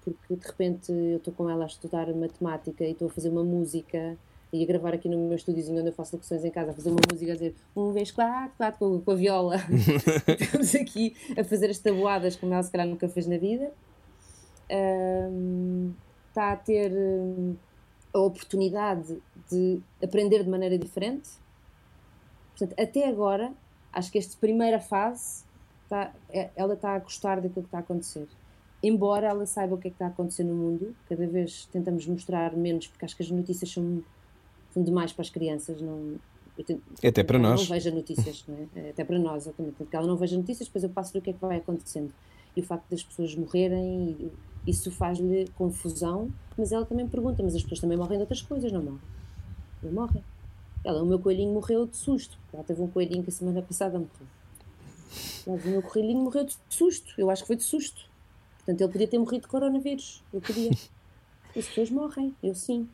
Porque 0.03 0.35
de 0.35 0.45
repente 0.45 0.91
eu 0.91 1.17
estou 1.17 1.33
com 1.33 1.49
ela 1.49 1.63
a 1.63 1.67
estudar 1.67 2.13
matemática 2.13 2.83
e 2.83 2.91
estou 2.91 3.07
a 3.07 3.11
fazer 3.11 3.29
uma 3.29 3.43
música 3.43 4.17
e 4.55 4.63
a 4.63 4.65
gravar 4.65 4.93
aqui 4.93 5.09
no 5.09 5.17
meu 5.17 5.35
estúdiozinho 5.35 5.79
onde 5.79 5.89
eu 5.89 5.93
faço 5.93 6.15
locuções 6.15 6.45
em 6.45 6.51
casa, 6.51 6.71
a 6.71 6.73
fazer 6.73 6.89
uma 6.89 7.01
música 7.11 7.31
a 7.31 7.35
dizer 7.35 7.55
um 7.75 7.91
vez 7.91 8.11
quatro, 8.11 8.55
quatro 8.55 8.79
com, 8.79 9.01
com 9.01 9.11
a 9.11 9.15
viola. 9.15 9.57
Estamos 10.39 10.73
aqui 10.75 11.15
a 11.37 11.43
fazer 11.43 11.69
as 11.69 11.79
tabuadas 11.79 12.35
como 12.35 12.53
ela 12.53 12.63
se 12.63 12.71
calhar 12.71 12.87
nunca 12.87 13.09
fez 13.09 13.27
na 13.27 13.37
vida. 13.37 13.71
Um, 14.71 15.93
está 16.29 16.53
a 16.53 16.55
ter 16.55 16.91
hum, 16.91 17.55
a 18.13 18.19
oportunidade 18.19 19.21
de 19.51 19.81
aprender 20.01 20.43
de 20.43 20.49
maneira 20.49 20.77
diferente. 20.77 21.29
Portanto, 22.57 22.79
até 22.79 23.07
agora, 23.07 23.53
acho 23.91 24.11
que 24.11 24.17
esta 24.17 24.37
primeira 24.39 24.79
fase, 24.79 25.43
está, 25.83 26.13
é, 26.29 26.49
ela 26.55 26.75
está 26.75 26.95
a 26.95 26.99
gostar 26.99 27.35
daquilo 27.41 27.63
que 27.63 27.67
está 27.67 27.79
a 27.79 27.81
acontecer. 27.81 28.27
Embora 28.81 29.27
ela 29.27 29.45
saiba 29.45 29.75
o 29.75 29.77
que 29.77 29.87
é 29.87 29.91
que 29.91 29.95
está 29.95 30.05
a 30.05 30.09
acontecer 30.09 30.43
no 30.43 30.53
mundo, 30.53 30.95
cada 31.09 31.25
vez 31.27 31.65
tentamos 31.71 32.05
mostrar 32.07 32.55
menos, 32.55 32.87
porque 32.87 33.03
acho 33.03 33.15
que 33.15 33.23
as 33.23 33.31
notícias 33.31 33.71
são 33.71 34.03
demais 34.83 35.11
para 35.13 35.21
as 35.23 35.29
crianças. 35.29 35.81
Não, 35.81 36.15
tento, 36.65 36.81
Até 37.05 37.23
para 37.23 37.39
nós. 37.39 37.61
não 37.61 37.67
veja 37.67 37.91
notícias, 37.91 38.43
não 38.47 38.67
é? 38.75 38.89
Até 38.91 39.03
para 39.03 39.19
nós, 39.19 39.43
exatamente. 39.43 39.75
Porque 39.75 39.95
ela 39.95 40.07
não 40.07 40.17
veja 40.17 40.37
notícias, 40.37 40.67
depois 40.67 40.83
eu 40.83 40.89
passo-lhe 40.89 41.19
o 41.19 41.21
que 41.21 41.29
é 41.31 41.33
que 41.33 41.41
vai 41.41 41.57
acontecendo. 41.57 42.11
E 42.55 42.61
o 42.61 42.63
facto 42.63 42.89
das 42.89 43.03
pessoas 43.03 43.35
morrerem 43.35 44.31
isso 44.65 44.89
faz-lhe 44.89 45.47
confusão, 45.55 46.31
mas 46.57 46.71
ela 46.71 46.85
também 46.85 47.07
pergunta: 47.07 47.43
mas 47.43 47.55
as 47.55 47.61
pessoas 47.61 47.79
também 47.79 47.97
morrem 47.97 48.17
de 48.17 48.21
outras 48.21 48.41
coisas, 48.41 48.71
não 48.71 48.81
morrem? 48.81 49.01
Não 49.83 49.91
morrem. 49.91 50.23
Ela, 50.83 51.01
o 51.03 51.05
meu 51.05 51.19
coelhinho 51.19 51.53
morreu 51.53 51.85
de 51.85 51.97
susto. 51.97 52.37
Ela 52.53 52.63
teve 52.63 52.81
um 52.81 52.87
coelhinho 52.87 53.23
que 53.23 53.29
a 53.29 53.33
semana 53.33 53.61
passada 53.61 53.97
morreu. 53.97 54.27
Ela, 55.47 55.57
o 55.57 55.67
meu 55.67 55.81
coelhinho 55.81 56.21
morreu 56.23 56.45
de 56.45 56.55
susto. 56.69 57.13
Eu 57.17 57.29
acho 57.29 57.43
que 57.43 57.47
foi 57.47 57.55
de 57.55 57.63
susto. 57.63 58.07
Portanto, 58.57 58.81
ele 58.81 58.91
podia 58.91 59.07
ter 59.07 59.17
morrido 59.17 59.41
de 59.43 59.47
coronavírus. 59.47 60.23
Eu 60.31 60.41
podia. 60.41 60.71
As 61.55 61.65
pessoas 61.67 61.89
morrem. 61.89 62.35
Eu 62.41 62.53
sim. 62.53 62.87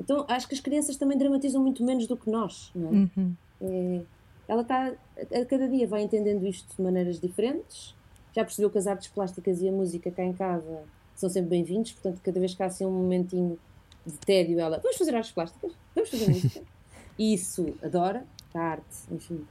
Então, 0.00 0.24
acho 0.28 0.48
que 0.48 0.54
as 0.54 0.60
crianças 0.60 0.96
também 0.96 1.16
dramatizam 1.16 1.62
muito 1.62 1.84
menos 1.84 2.06
do 2.06 2.16
que 2.16 2.28
nós. 2.28 2.72
Não 2.74 2.88
é? 2.88 2.92
Uhum. 2.92 3.34
é 3.60 4.00
ela 4.48 4.62
está, 4.62 4.92
a 5.32 5.44
cada 5.44 5.68
dia 5.68 5.86
vai 5.86 6.02
entendendo 6.02 6.44
isto 6.44 6.74
de 6.74 6.82
maneiras 6.82 7.20
diferentes 7.20 7.94
já 8.34 8.44
percebeu 8.44 8.70
que 8.70 8.78
as 8.78 8.86
artes 8.86 9.08
plásticas 9.08 9.60
e 9.60 9.68
a 9.68 9.72
música 9.72 10.10
cá 10.10 10.24
em 10.24 10.32
casa 10.32 10.84
são 11.14 11.28
sempre 11.28 11.50
bem-vindos, 11.50 11.92
portanto, 11.92 12.20
cada 12.22 12.38
vez 12.38 12.54
que 12.54 12.62
há 12.62 12.66
assim 12.66 12.86
um 12.86 12.90
momentinho 12.90 13.58
de 14.06 14.16
tédio, 14.18 14.58
ela, 14.58 14.78
vamos 14.78 14.96
fazer 14.96 15.14
artes 15.14 15.32
plásticas, 15.32 15.72
vamos 15.94 16.10
fazer 16.10 16.28
música. 16.28 16.62
E 17.18 17.34
isso, 17.34 17.74
adora, 17.82 18.24
a 18.54 18.58
arte, 18.58 18.96
enfim. 19.10 19.44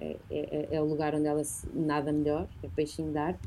é, 0.00 0.16
é, 0.30 0.68
é 0.70 0.80
o 0.80 0.86
lugar 0.86 1.14
onde 1.14 1.26
ela 1.26 1.44
se, 1.44 1.68
nada 1.74 2.10
melhor, 2.10 2.48
é 2.62 2.68
peixinho 2.68 3.12
de 3.12 3.18
arte. 3.18 3.46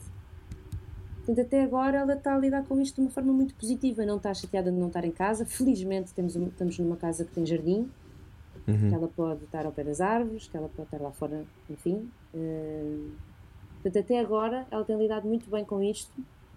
Portanto, 1.26 1.42
até 1.42 1.64
agora 1.64 1.98
ela 1.98 2.14
está 2.14 2.36
a 2.36 2.38
lidar 2.38 2.64
com 2.66 2.80
isto 2.80 2.96
de 2.96 3.02
uma 3.02 3.10
forma 3.10 3.34
muito 3.34 3.56
positiva, 3.56 4.06
não 4.06 4.18
está 4.18 4.32
chateada 4.32 4.72
de 4.72 4.78
não 4.78 4.88
estar 4.88 5.04
em 5.04 5.12
casa. 5.12 5.44
Felizmente 5.44 6.14
temos, 6.14 6.36
estamos 6.36 6.78
numa 6.78 6.96
casa 6.96 7.26
que 7.26 7.32
tem 7.32 7.44
jardim, 7.44 7.90
uhum. 8.68 8.90
que 8.90 8.94
ela 8.94 9.08
pode 9.08 9.44
estar 9.46 9.66
ao 9.66 9.72
pé 9.72 9.84
das 9.84 10.00
árvores, 10.00 10.48
que 10.48 10.56
ela 10.56 10.70
pode 10.70 10.88
estar 10.88 11.02
lá 11.02 11.12
fora, 11.12 11.44
enfim. 11.68 12.08
Uh, 12.32 13.10
portanto, 13.82 14.04
até 14.04 14.20
agora 14.20 14.68
ela 14.70 14.86
tem 14.86 14.96
lidado 14.98 15.28
muito 15.28 15.50
bem 15.50 15.66
com 15.66 15.82
isto 15.82 16.14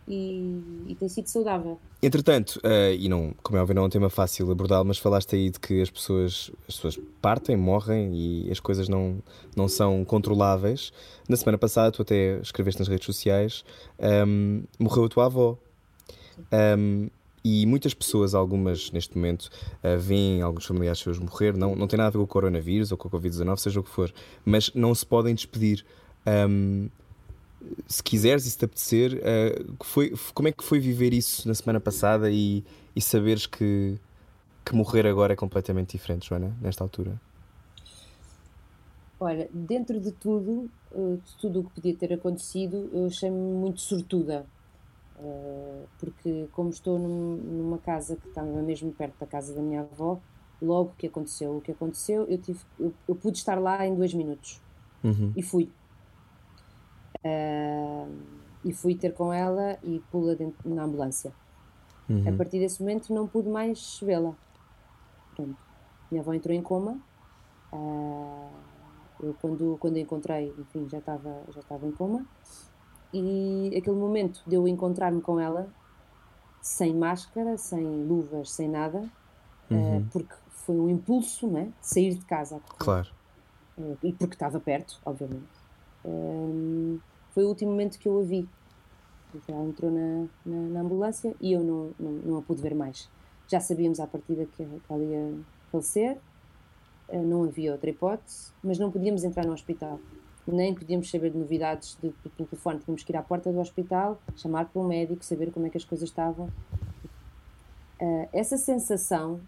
e, 0.09 0.87
e 0.89 0.95
tem 0.95 1.09
sido 1.09 1.27
saudável. 1.27 1.79
Entretanto, 2.03 2.61
uh, 2.65 2.95
e 2.99 3.09
não, 3.09 3.35
como 3.43 3.59
é 3.59 3.61
óbvio, 3.61 3.75
não 3.75 3.83
é 3.83 3.87
um 3.87 3.91
tema 3.91 4.09
fácil 4.09 4.51
abordá-lo, 4.51 4.87
mas 4.87 4.99
falaste 4.99 5.35
aí 5.37 5.51
de 5.51 5.61
que 5.61 5.83
as 5.83 5.91
pessoas, 5.91 6.51
as 6.67 6.77
pessoas 6.77 6.99
partem, 7.21 7.57
morrem 7.57 8.11
e 8.15 8.51
as 8.51 8.59
coisas 8.59 8.89
não, 8.89 9.19
não 9.55 9.69
são 9.69 10.05
controláveis. 10.05 10.93
Na 11.29 11.37
semana 11.37 11.59
passada, 11.59 11.93
tu 11.93 12.03
até 12.03 12.39
escreveste 12.41 12.81
nas 12.81 12.89
redes 12.89 13.05
sociais, 13.05 13.65
um, 14.27 14.63
morreu 14.79 15.05
a 15.05 15.09
tua 15.09 15.27
avó. 15.27 15.59
Um, 16.79 17.09
e 17.45 17.67
muitas 17.67 17.95
pessoas, 17.95 18.35
algumas 18.35 18.91
neste 18.91 19.17
momento, 19.17 19.51
uh, 19.83 19.99
veem 19.99 20.43
alguns 20.43 20.67
familiares 20.67 21.01
seus 21.01 21.19
morrer. 21.19 21.57
Não, 21.57 21.75
não 21.77 21.87
tem 21.87 21.97
nada 21.97 22.09
a 22.09 22.11
ver 22.11 22.19
com 22.19 22.25
o 22.25 22.27
coronavírus 22.27 22.93
ou 22.93 22.99
com 22.99 23.09
a 23.09 23.11
Covid-19, 23.11 23.57
seja 23.59 23.81
o 23.81 23.83
que 23.83 23.91
for, 23.91 24.13
mas 24.45 24.73
não 24.75 24.95
se 24.95 25.05
podem 25.05 25.35
despedir. 25.35 25.85
Um, 26.27 26.89
se 27.87 28.03
quiseres 28.03 28.47
e 28.47 28.51
se 28.51 28.59
te 28.59 28.65
apetecer, 28.65 29.15
uh, 29.15 29.85
foi, 29.85 30.15
como 30.35 30.49
é 30.49 30.53
que 30.53 30.63
foi 30.63 30.79
viver 30.79 31.13
isso 31.13 31.47
na 31.49 31.55
semana 31.55 31.81
passada 31.81 32.31
e, 32.31 32.65
e 32.95 33.01
saberes 33.01 33.47
que, 33.47 33.99
que 34.65 34.75
morrer 34.75 35.07
agora 35.07 35.33
é 35.33 35.37
completamente 35.37 35.93
diferente, 35.93 36.29
Joana, 36.29 36.57
nesta 36.61 36.85
altura? 36.85 37.21
Olha, 39.21 39.49
dentro 39.53 40.01
de 40.01 40.13
tudo, 40.13 40.71
eh, 40.93 41.17
de 41.25 41.37
tudo 41.39 41.61
o 41.61 41.65
que 41.65 41.75
podia 41.75 41.97
ter 41.97 42.13
acontecido, 42.13 42.89
eu 42.93 43.07
achei-me 43.07 43.37
muito 43.37 43.81
sortuda. 43.81 44.47
Eh, 45.19 45.85
porque, 45.99 46.47
como 46.53 46.71
estou 46.71 46.99
numa 46.99 47.79
casa 47.79 48.15
que 48.15 48.29
estava 48.29 48.47
mesmo 48.63 48.93
perto 48.93 49.19
da 49.19 49.27
casa 49.27 49.53
da 49.53 49.61
minha 49.61 49.81
avó, 49.81 50.21
logo 50.63 50.93
que 50.97 51.09
aconteceu 51.09 51.57
o 51.57 51.61
que 51.61 51.73
aconteceu, 51.73 52.27
eu, 52.29 52.39
tive, 52.39 52.61
eu, 52.79 52.93
eu 53.09 53.15
pude 53.17 53.39
estar 53.39 53.59
lá 53.61 53.85
em 53.85 53.95
dois 53.95 54.15
minutos. 54.15 54.61
Uhum. 55.03 55.33
E 55.37 55.43
fui. 55.43 55.69
Uh, 57.25 58.11
e 58.65 58.73
fui 58.73 58.95
ter 58.95 59.13
com 59.15 59.33
ela 59.33 59.79
e 59.83 60.03
pula 60.11 60.35
dentro, 60.35 60.69
na 60.69 60.85
ambulância. 60.85 61.33
Uhum. 62.09 62.29
A 62.29 62.33
partir 62.33 62.59
desse 62.59 62.81
momento 62.81 63.13
não 63.13 63.27
pude 63.27 63.49
mais 63.49 64.01
vê-la. 64.03 64.35
Minha 66.11 66.23
avó 66.23 66.33
entrou 66.33 66.55
em 66.55 66.63
coma. 66.63 66.99
Uh, 67.73 68.49
eu 69.21 69.35
quando, 69.41 69.77
quando 69.79 69.97
a 69.97 70.01
encontrei, 70.01 70.55
enfim, 70.59 70.89
já 70.89 70.99
estava 70.99 71.43
já 71.53 71.61
estava 71.61 71.87
em 71.87 71.93
coma. 71.93 72.25
E 73.13 73.73
aquele 73.77 73.97
momento 73.97 74.43
de 74.47 74.55
eu 74.55 74.67
encontrar-me 74.69 75.21
com 75.21 75.41
ela, 75.41 75.69
sem 76.61 76.95
máscara, 76.95 77.57
sem 77.57 78.05
luvas, 78.05 78.51
sem 78.51 78.69
nada, 78.69 79.09
uhum. 79.71 79.99
uh, 79.99 80.07
porque 80.13 80.35
foi 80.49 80.77
um 80.77 80.89
impulso, 80.89 81.47
né? 81.47 81.73
Sair 81.81 82.15
de 82.15 82.25
casa. 82.25 82.61
Claro. 82.79 83.09
Uh, 83.77 83.97
e 84.03 84.13
porque 84.13 84.35
estava 84.35 84.61
perto, 84.61 85.01
obviamente. 85.05 85.58
Um, 86.05 86.99
foi 87.31 87.45
o 87.45 87.49
último 87.49 87.71
momento 87.71 87.99
que 87.99 88.09
eu 88.09 88.19
a 88.19 88.23
vi. 88.23 88.49
Ela 89.47 89.65
entrou 89.65 89.91
na, 89.91 90.27
na, 90.45 90.57
na 90.71 90.81
ambulância 90.81 91.35
e 91.41 91.53
eu 91.53 91.63
não, 91.63 91.91
não, 91.99 92.13
não, 92.13 92.39
a 92.39 92.43
pude 92.43 92.63
ver 92.63 92.75
mais. 92.75 93.09
Já 93.47 93.61
sabíamos 93.61 94.01
à 94.01 94.07
partida 94.07 94.47
que, 94.47 94.65
que 94.65 94.93
ela 94.93 95.05
ia 95.05 95.35
falecer, 95.71 96.17
uh, 97.09 97.23
não 97.23 97.45
havia 97.45 97.73
outra 97.73 97.91
hipótese, 97.91 98.53
mas 98.63 98.79
não 98.79 98.91
podíamos 98.91 99.25
entrar 99.25 99.45
no 99.45 99.53
hospital. 99.53 100.01
Nem 100.47 100.75
podíamos 100.75 101.11
saber 101.11 101.31
de 101.31 101.39
novidades 101.39 101.99
de, 102.03 102.09
de, 102.09 102.29
pelo 102.31 102.49
telefone. 102.49 102.81
Tínhamos 102.81 103.03
que 103.03 103.13
ir 103.13 103.17
à 103.17 103.23
porta 103.23 103.53
do 103.53 103.61
hospital, 103.61 104.19
chamar 104.35 104.65
para 104.67 104.81
um 104.81 104.87
médico, 104.87 105.23
saber 105.23 105.53
como 105.53 105.67
é 105.67 105.71
que 105.71 105.77
as 105.77 105.85
coisas 105.85 106.09
estavam. 106.09 106.47
Uh, 108.01 108.29
essa 108.33 108.57
sensação 108.57 109.41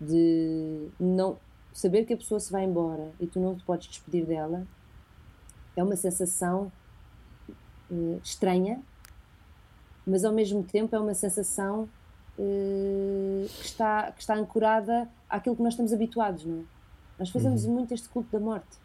de 0.00 0.88
não 1.00 1.38
saber 1.72 2.04
que 2.04 2.12
a 2.12 2.16
pessoa 2.16 2.38
se 2.38 2.52
vai 2.52 2.64
embora 2.64 3.12
e 3.18 3.26
tu 3.26 3.40
não 3.40 3.54
te 3.56 3.64
podes 3.64 3.88
despedir 3.88 4.26
dela 4.26 4.66
é 5.76 5.82
uma 5.82 5.96
sensação 5.96 6.70
uh, 7.90 8.20
estranha, 8.22 8.80
mas 10.06 10.24
ao 10.24 10.32
mesmo 10.32 10.62
tempo 10.62 10.94
é 10.94 10.98
uma 11.00 11.14
sensação 11.14 11.88
uh, 12.38 13.46
que, 13.58 13.64
está, 13.64 14.12
que 14.12 14.20
está 14.20 14.34
ancorada 14.34 15.08
àquilo 15.28 15.56
que 15.56 15.62
nós 15.62 15.72
estamos 15.72 15.92
habituados, 15.92 16.44
não 16.44 16.60
é? 16.60 16.74
Nós 17.18 17.30
fazemos 17.30 17.64
uhum. 17.64 17.74
muito 17.74 17.94
este 17.94 18.08
culto 18.08 18.30
da 18.32 18.40
morte. 18.40 18.76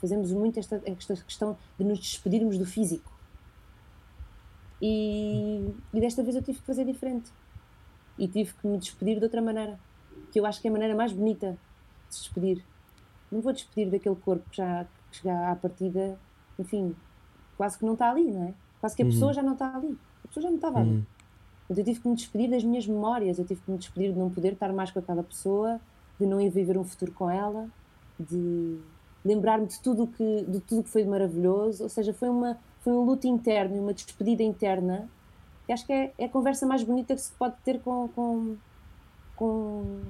Fazemos 0.00 0.32
muito 0.32 0.58
esta, 0.58 0.80
esta 0.84 1.16
questão 1.16 1.56
de 1.78 1.84
nos 1.84 1.98
despedirmos 1.98 2.56
do 2.56 2.64
físico. 2.64 3.12
E, 4.80 5.74
e 5.92 6.00
desta 6.00 6.22
vez 6.22 6.36
eu 6.36 6.42
tive 6.42 6.60
que 6.60 6.66
fazer 6.66 6.84
diferente. 6.84 7.30
E 8.18 8.28
tive 8.28 8.54
que 8.54 8.66
me 8.66 8.78
despedir 8.78 9.18
de 9.18 9.24
outra 9.24 9.42
maneira. 9.42 9.78
Que 10.32 10.40
eu 10.40 10.46
acho 10.46 10.60
que 10.60 10.68
é 10.68 10.70
a 10.70 10.72
maneira 10.72 10.94
mais 10.94 11.12
bonita 11.12 11.58
de 12.08 12.14
se 12.14 12.22
despedir. 12.22 12.64
Não 13.30 13.40
vou 13.40 13.52
despedir 13.52 13.90
daquele 13.90 14.16
corpo 14.16 14.48
que 14.48 14.56
já, 14.56 14.86
chegar 15.16 15.52
à 15.52 15.56
partida, 15.56 16.18
enfim, 16.58 16.94
quase 17.56 17.78
que 17.78 17.84
não 17.84 17.94
está 17.94 18.10
ali, 18.10 18.30
não 18.30 18.44
é? 18.44 18.54
Quase 18.80 18.96
que 18.96 19.02
a 19.02 19.04
uhum. 19.04 19.10
pessoa 19.10 19.32
já 19.32 19.42
não 19.42 19.54
está 19.54 19.74
ali. 19.74 19.98
A 20.24 20.28
pessoa 20.28 20.42
já 20.42 20.48
não 20.48 20.56
estava 20.56 20.78
uhum. 20.78 20.82
ali. 20.82 21.06
Então 21.68 21.82
eu 21.82 21.84
tive 21.84 22.00
que 22.00 22.08
me 22.08 22.14
despedir 22.14 22.50
das 22.50 22.62
minhas 22.62 22.86
memórias, 22.86 23.38
eu 23.38 23.44
tive 23.44 23.60
que 23.60 23.70
me 23.70 23.78
despedir 23.78 24.12
de 24.12 24.18
não 24.18 24.30
poder 24.30 24.52
estar 24.52 24.72
mais 24.72 24.90
com 24.90 24.98
aquela 24.98 25.22
pessoa, 25.22 25.80
de 26.18 26.26
não 26.26 26.40
ir 26.40 26.50
viver 26.50 26.78
um 26.78 26.84
futuro 26.84 27.12
com 27.12 27.28
ela, 27.28 27.68
de 28.18 28.78
lembrar-me 29.24 29.66
de 29.66 29.80
tudo 29.80 30.06
que 30.06 30.44
de 30.46 30.60
tudo 30.60 30.84
que 30.84 30.90
foi 30.90 31.04
maravilhoso, 31.04 31.82
ou 31.82 31.88
seja, 31.88 32.14
foi 32.14 32.28
uma 32.28 32.56
foi 32.86 32.92
um 32.92 33.04
luto 33.04 33.26
interno, 33.26 33.82
uma 33.82 33.92
despedida 33.92 34.44
interna. 34.44 35.08
Que 35.66 35.72
acho 35.72 35.84
que 35.84 35.92
é, 35.92 36.12
é 36.16 36.26
a 36.26 36.28
conversa 36.28 36.64
mais 36.64 36.84
bonita 36.84 37.16
que 37.16 37.20
se 37.20 37.32
pode 37.32 37.56
ter 37.64 37.80
com, 37.80 38.06
com, 38.14 38.56
com 39.34 40.02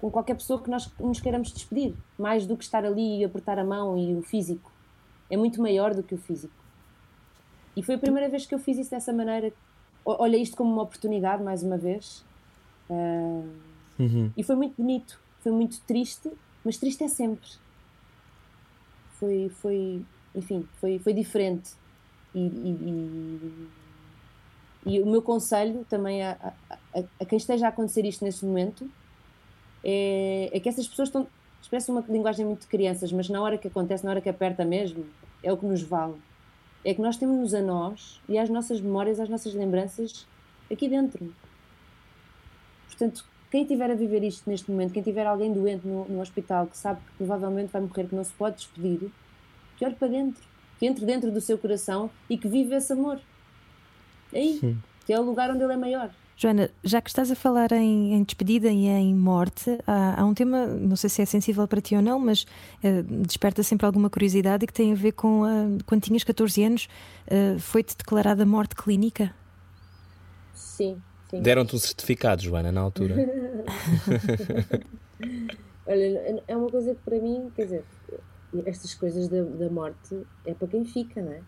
com 0.00 0.10
qualquer 0.10 0.34
pessoa 0.34 0.60
que 0.60 0.70
nós 0.70 0.90
nos 0.98 1.20
queiramos 1.20 1.52
despedir, 1.52 1.94
mais 2.18 2.46
do 2.46 2.56
que 2.56 2.64
estar 2.64 2.84
ali 2.84 3.20
e 3.20 3.24
apertar 3.24 3.58
a 3.58 3.64
mão 3.64 3.98
e 3.98 4.14
o 4.14 4.22
físico. 4.22 4.72
É 5.28 5.36
muito 5.36 5.60
maior 5.60 5.94
do 5.94 6.02
que 6.02 6.14
o 6.14 6.18
físico. 6.18 6.54
E 7.76 7.82
foi 7.82 7.96
a 7.96 7.98
primeira 7.98 8.28
vez 8.28 8.46
que 8.46 8.54
eu 8.54 8.58
fiz 8.58 8.78
isso 8.78 8.90
dessa 8.90 9.12
maneira. 9.12 9.52
Olha 10.04 10.36
isto 10.36 10.56
como 10.56 10.72
uma 10.72 10.82
oportunidade, 10.82 11.42
mais 11.42 11.62
uma 11.62 11.76
vez. 11.76 12.24
Uh, 12.88 13.46
uhum. 13.98 14.32
E 14.36 14.42
foi 14.42 14.56
muito 14.56 14.74
bonito. 14.76 15.20
Foi 15.40 15.52
muito 15.52 15.80
triste, 15.82 16.30
mas 16.64 16.78
triste 16.78 17.04
é 17.04 17.08
sempre. 17.08 17.48
Foi, 19.18 19.50
foi 19.60 20.04
enfim, 20.34 20.66
foi, 20.80 20.98
foi 20.98 21.12
diferente. 21.12 21.72
E, 22.34 22.38
e, 22.38 23.68
e, 24.86 24.96
e 24.96 25.00
o 25.02 25.06
meu 25.06 25.20
conselho 25.20 25.84
também 25.88 26.22
a, 26.22 26.54
a, 26.70 27.02
a, 27.20 27.24
quem 27.24 27.36
esteja 27.36 27.66
a 27.66 27.68
acontecer 27.68 28.04
isto 28.04 28.24
nesse 28.24 28.44
momento 28.44 28.90
é, 29.84 30.50
é 30.52 30.60
que 30.60 30.68
essas 30.68 30.86
pessoas 30.86 31.08
estão, 31.08 31.26
expressam 31.60 31.94
uma 31.94 32.04
linguagem 32.08 32.44
muito 32.44 32.62
de 32.62 32.66
crianças, 32.66 33.12
mas 33.12 33.28
na 33.28 33.40
hora 33.40 33.58
que 33.58 33.68
acontece, 33.68 34.04
na 34.04 34.10
hora 34.10 34.20
que 34.20 34.28
aperta 34.28 34.64
mesmo, 34.64 35.06
é 35.42 35.52
o 35.52 35.56
que 35.56 35.66
nos 35.66 35.82
vale. 35.82 36.14
É 36.84 36.94
que 36.94 37.00
nós 37.00 37.16
temos-nos 37.16 37.52
a 37.54 37.60
nós 37.60 38.20
e 38.28 38.38
às 38.38 38.48
nossas 38.48 38.80
memórias, 38.80 39.20
às 39.20 39.28
nossas 39.28 39.54
lembranças 39.54 40.26
aqui 40.70 40.88
dentro. 40.88 41.34
Portanto, 42.86 43.24
quem 43.50 43.62
estiver 43.62 43.90
a 43.90 43.94
viver 43.94 44.22
isto 44.22 44.48
neste 44.48 44.70
momento, 44.70 44.92
quem 44.92 45.02
tiver 45.02 45.26
alguém 45.26 45.52
doente 45.52 45.86
no, 45.86 46.04
no, 46.06 46.20
hospital 46.20 46.66
que 46.66 46.76
sabe 46.76 47.00
que 47.00 47.12
provavelmente 47.18 47.72
vai 47.72 47.82
morrer, 47.82 48.06
que 48.06 48.14
não 48.14 48.22
se 48.22 48.32
pode 48.32 48.56
despedir, 48.56 49.10
que 49.76 49.84
olhe 49.84 49.94
para 49.94 50.08
dentro, 50.08 50.42
que 50.78 50.86
entre 50.86 51.04
dentro 51.04 51.30
do 51.32 51.40
seu 51.40 51.58
coração 51.58 52.10
e 52.28 52.38
que 52.38 52.48
vive 52.48 52.74
esse 52.74 52.92
amor. 52.92 53.20
Aí, 54.32 54.58
Sim. 54.60 54.78
que 55.04 55.12
é 55.12 55.18
o 55.18 55.22
lugar 55.22 55.50
onde 55.50 55.64
ele 55.64 55.72
é 55.72 55.76
maior. 55.76 56.10
Joana, 56.40 56.70
já 56.82 57.02
que 57.02 57.10
estás 57.10 57.30
a 57.30 57.34
falar 57.34 57.70
em, 57.70 58.14
em 58.14 58.24
despedida 58.24 58.68
e 58.70 58.86
em 58.86 59.14
morte, 59.14 59.78
há, 59.86 60.22
há, 60.22 60.24
um 60.24 60.32
tema, 60.32 60.64
não 60.66 60.96
sei 60.96 61.10
se 61.10 61.20
é 61.20 61.26
sensível 61.26 61.68
para 61.68 61.82
ti 61.82 61.94
ou 61.94 62.00
não, 62.00 62.18
mas 62.18 62.46
uh, 62.82 63.02
desperta 63.26 63.62
sempre 63.62 63.84
alguma 63.84 64.08
curiosidade 64.08 64.64
e 64.64 64.66
que 64.66 64.72
tem 64.72 64.90
a 64.90 64.94
ver 64.94 65.12
com 65.12 65.42
uh, 65.42 65.78
quando 65.84 66.00
tinhas 66.00 66.24
14 66.24 66.64
anos, 66.64 66.88
uh, 67.26 67.58
foi-te 67.58 67.94
declarada 67.94 68.46
morte 68.46 68.74
clínica? 68.74 69.34
Sim. 70.54 71.02
sim. 71.30 71.42
Deram-te 71.42 71.76
um 71.76 71.78
certificado, 71.78 72.40
Joana, 72.40 72.72
na 72.72 72.80
altura. 72.80 73.16
Olha, 75.86 76.42
é 76.48 76.56
uma 76.56 76.70
coisa 76.70 76.94
que 76.94 77.02
para 77.02 77.18
mim, 77.18 77.52
quer 77.54 77.64
dizer, 77.64 77.84
estas 78.64 78.94
coisas 78.94 79.28
da, 79.28 79.42
da 79.42 79.68
morte 79.68 80.22
é 80.46 80.54
para 80.54 80.68
quem 80.68 80.86
fica, 80.86 81.20
não 81.20 81.32
é? 81.32 81.40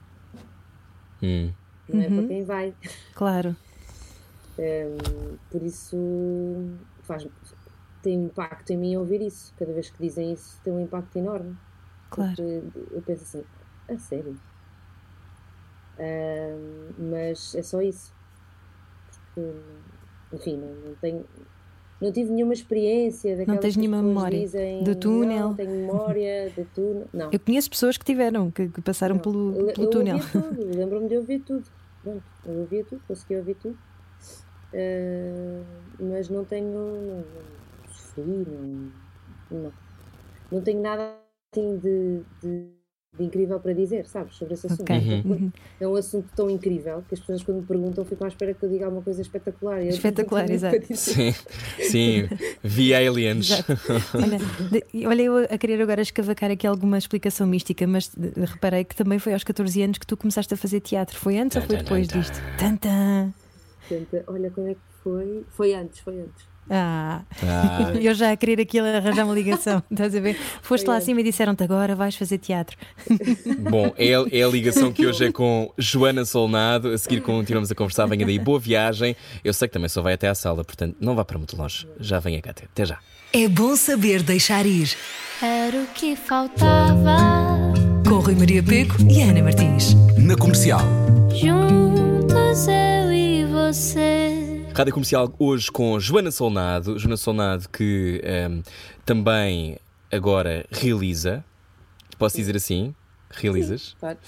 Hum. 1.22 1.50
Não 1.88 2.02
é 2.02 2.08
uhum. 2.08 2.16
para 2.18 2.28
quem 2.28 2.44
vai. 2.44 2.74
Claro. 3.14 3.56
Um, 4.62 5.36
por 5.50 5.60
isso 5.62 5.96
faz, 7.02 7.26
tem 8.00 8.24
impacto 8.24 8.70
em 8.70 8.76
mim 8.76 8.96
ouvir 8.96 9.20
isso. 9.20 9.52
Cada 9.58 9.72
vez 9.72 9.90
que 9.90 10.00
dizem 10.00 10.32
isso 10.32 10.60
tem 10.62 10.72
um 10.72 10.80
impacto 10.80 11.16
enorme. 11.16 11.56
Claro. 12.10 12.34
eu 12.90 13.02
penso 13.04 13.22
assim, 13.22 13.44
a 13.88 13.98
sério. 13.98 14.36
Um, 15.98 17.10
mas 17.10 17.54
é 17.54 17.62
só 17.62 17.82
isso. 17.82 18.14
Porque, 19.34 19.50
enfim, 20.32 20.58
não, 20.58 20.90
não 20.90 20.94
tenho. 20.96 21.24
não 22.00 22.12
tive 22.12 22.30
nenhuma 22.30 22.52
experiência 22.52 23.36
daquelas 23.36 23.56
Não 23.56 23.62
tens 23.62 23.76
nenhuma 23.76 24.02
memória 24.02 24.38
dizem, 24.38 24.84
do 24.84 24.94
túnel? 24.94 25.48
Não, 25.48 25.54
tenho 25.54 25.70
memória 25.70 26.50
do 26.50 26.64
túnel. 26.66 27.08
Não. 27.12 27.30
Eu 27.32 27.40
conheço 27.40 27.68
pessoas 27.70 27.96
que 27.96 28.04
tiveram, 28.04 28.50
que, 28.50 28.68
que 28.68 28.80
passaram 28.80 29.16
não. 29.16 29.22
pelo, 29.22 29.72
pelo 29.72 29.86
eu 29.86 29.90
túnel. 29.90 30.18
lembro-me 30.76 31.08
de 31.08 31.16
ouvir 31.16 31.40
tudo. 31.40 31.64
Pronto, 32.02 32.22
eu 32.46 32.60
ouvia 32.60 32.84
tudo, 32.84 33.02
conseguia 33.08 33.38
ouvir 33.38 33.54
tudo. 33.54 33.78
Uh, 34.72 35.64
mas 36.00 36.28
não 36.28 36.44
tenho. 36.44 36.66
Não, 36.72 37.02
não 37.02 37.24
não, 39.50 39.72
não. 40.50 40.60
Tenho 40.60 40.80
nada 40.80 41.16
assim 41.50 41.78
de, 41.78 42.20
de, 42.42 42.68
de 43.18 43.24
incrível 43.24 43.58
para 43.60 43.72
dizer, 43.72 44.06
sabes? 44.06 44.36
Sobre 44.36 44.54
esse 44.54 44.66
assunto. 44.66 44.82
Okay. 44.82 45.22
Uhum. 45.24 45.50
É 45.80 45.88
um 45.88 45.94
assunto 45.94 46.28
tão 46.34 46.50
incrível 46.50 47.02
que 47.08 47.14
as 47.14 47.20
pessoas, 47.20 47.42
quando 47.42 47.60
me 47.60 47.66
perguntam, 47.66 48.04
ficam 48.04 48.26
à 48.26 48.28
espera 48.28 48.54
que 48.54 48.62
eu 48.64 48.68
diga 48.68 48.86
alguma 48.86 49.02
coisa 49.02 49.20
espetacular. 49.22 49.82
espetacular, 49.82 50.50
exato. 50.50 50.76
Sim, 50.94 51.32
sim. 51.80 52.28
Vi 52.62 52.94
aliens. 52.94 53.50
olha, 54.14 55.08
olha, 55.08 55.22
eu 55.22 55.36
a 55.38 55.58
querer 55.58 55.80
agora 55.80 56.02
escavacar 56.02 56.50
aqui 56.50 56.66
alguma 56.66 56.98
explicação 56.98 57.46
mística, 57.46 57.86
mas 57.86 58.10
reparei 58.36 58.84
que 58.84 58.96
também 58.96 59.18
foi 59.18 59.32
aos 59.32 59.44
14 59.44 59.82
anos 59.82 59.98
que 59.98 60.06
tu 60.06 60.16
começaste 60.16 60.52
a 60.52 60.56
fazer 60.56 60.80
teatro. 60.80 61.18
Foi 61.18 61.38
antes 61.38 61.56
ou 61.56 61.62
foi 61.62 61.76
depois 61.76 62.08
disto? 62.08 62.38
Tantan! 62.58 63.32
70. 63.88 64.24
Olha, 64.26 64.50
quando 64.50 64.70
é 64.70 64.74
que 64.74 64.80
foi? 65.02 65.44
Foi 65.50 65.74
antes, 65.74 66.00
foi 66.00 66.20
antes. 66.20 66.52
Ah. 66.70 67.22
ah. 67.42 67.92
eu 68.00 68.14
já 68.14 68.32
a 68.32 68.36
querer 68.36 68.60
aquilo 68.60 68.86
arranjar 68.86 69.24
uma 69.24 69.34
ligação, 69.34 69.82
estás 69.90 70.14
a 70.14 70.20
ver? 70.20 70.36
Foste 70.62 70.86
lá 70.86 70.96
acima 70.96 71.20
e 71.20 71.24
disseram-te 71.24 71.62
agora 71.62 71.94
vais 71.94 72.14
fazer 72.14 72.38
teatro. 72.38 72.76
Bom, 73.70 73.92
é, 73.96 74.10
é, 74.10 74.42
a 74.42 74.48
ligação 74.48 74.92
que 74.92 75.06
hoje 75.06 75.26
é 75.26 75.32
com 75.32 75.72
Joana 75.76 76.24
Solnado. 76.24 76.88
A 76.88 76.98
seguir 76.98 77.20
continuamos 77.20 77.70
a 77.70 77.74
conversar, 77.74 78.06
venha 78.06 78.24
daí, 78.24 78.38
boa 78.38 78.58
viagem. 78.58 79.16
Eu 79.44 79.52
sei 79.52 79.68
que 79.68 79.74
também 79.74 79.88
só 79.88 80.02
vai 80.02 80.14
até 80.14 80.28
à 80.28 80.34
sala, 80.34 80.64
portanto 80.64 80.96
não 81.00 81.14
vá 81.14 81.24
para 81.24 81.38
muito 81.38 81.56
longe. 81.56 81.86
Já 81.98 82.18
venha 82.18 82.40
cá, 82.40 82.50
até, 82.50 82.64
até 82.64 82.86
já. 82.86 82.98
É 83.32 83.48
bom 83.48 83.74
saber 83.76 84.22
deixar 84.22 84.66
ir. 84.66 84.94
Era 85.42 85.82
o 85.82 85.86
que 85.86 86.14
faltava. 86.14 87.16
Com 88.06 88.18
Rui 88.18 88.34
Maria 88.34 88.62
Peco 88.62 88.96
e 89.10 89.22
Ana 89.22 89.42
Martins. 89.42 89.94
Na 90.18 90.36
comercial. 90.36 90.82
Juntos 91.34 92.68
é 92.68 92.91
você. 93.72 94.66
Rádio 94.74 94.92
Comercial 94.92 95.34
hoje 95.38 95.70
com 95.72 95.98
Joana 95.98 96.30
Solnado. 96.30 96.98
Joana 96.98 97.16
Solnado 97.16 97.68
que 97.70 98.20
ehm, 98.22 98.60
também 99.04 99.78
agora 100.10 100.66
realiza. 100.70 101.42
Posso 102.18 102.36
dizer 102.36 102.54
assim? 102.56 102.94
Realizas? 103.30 103.96
Claro. 103.98 104.18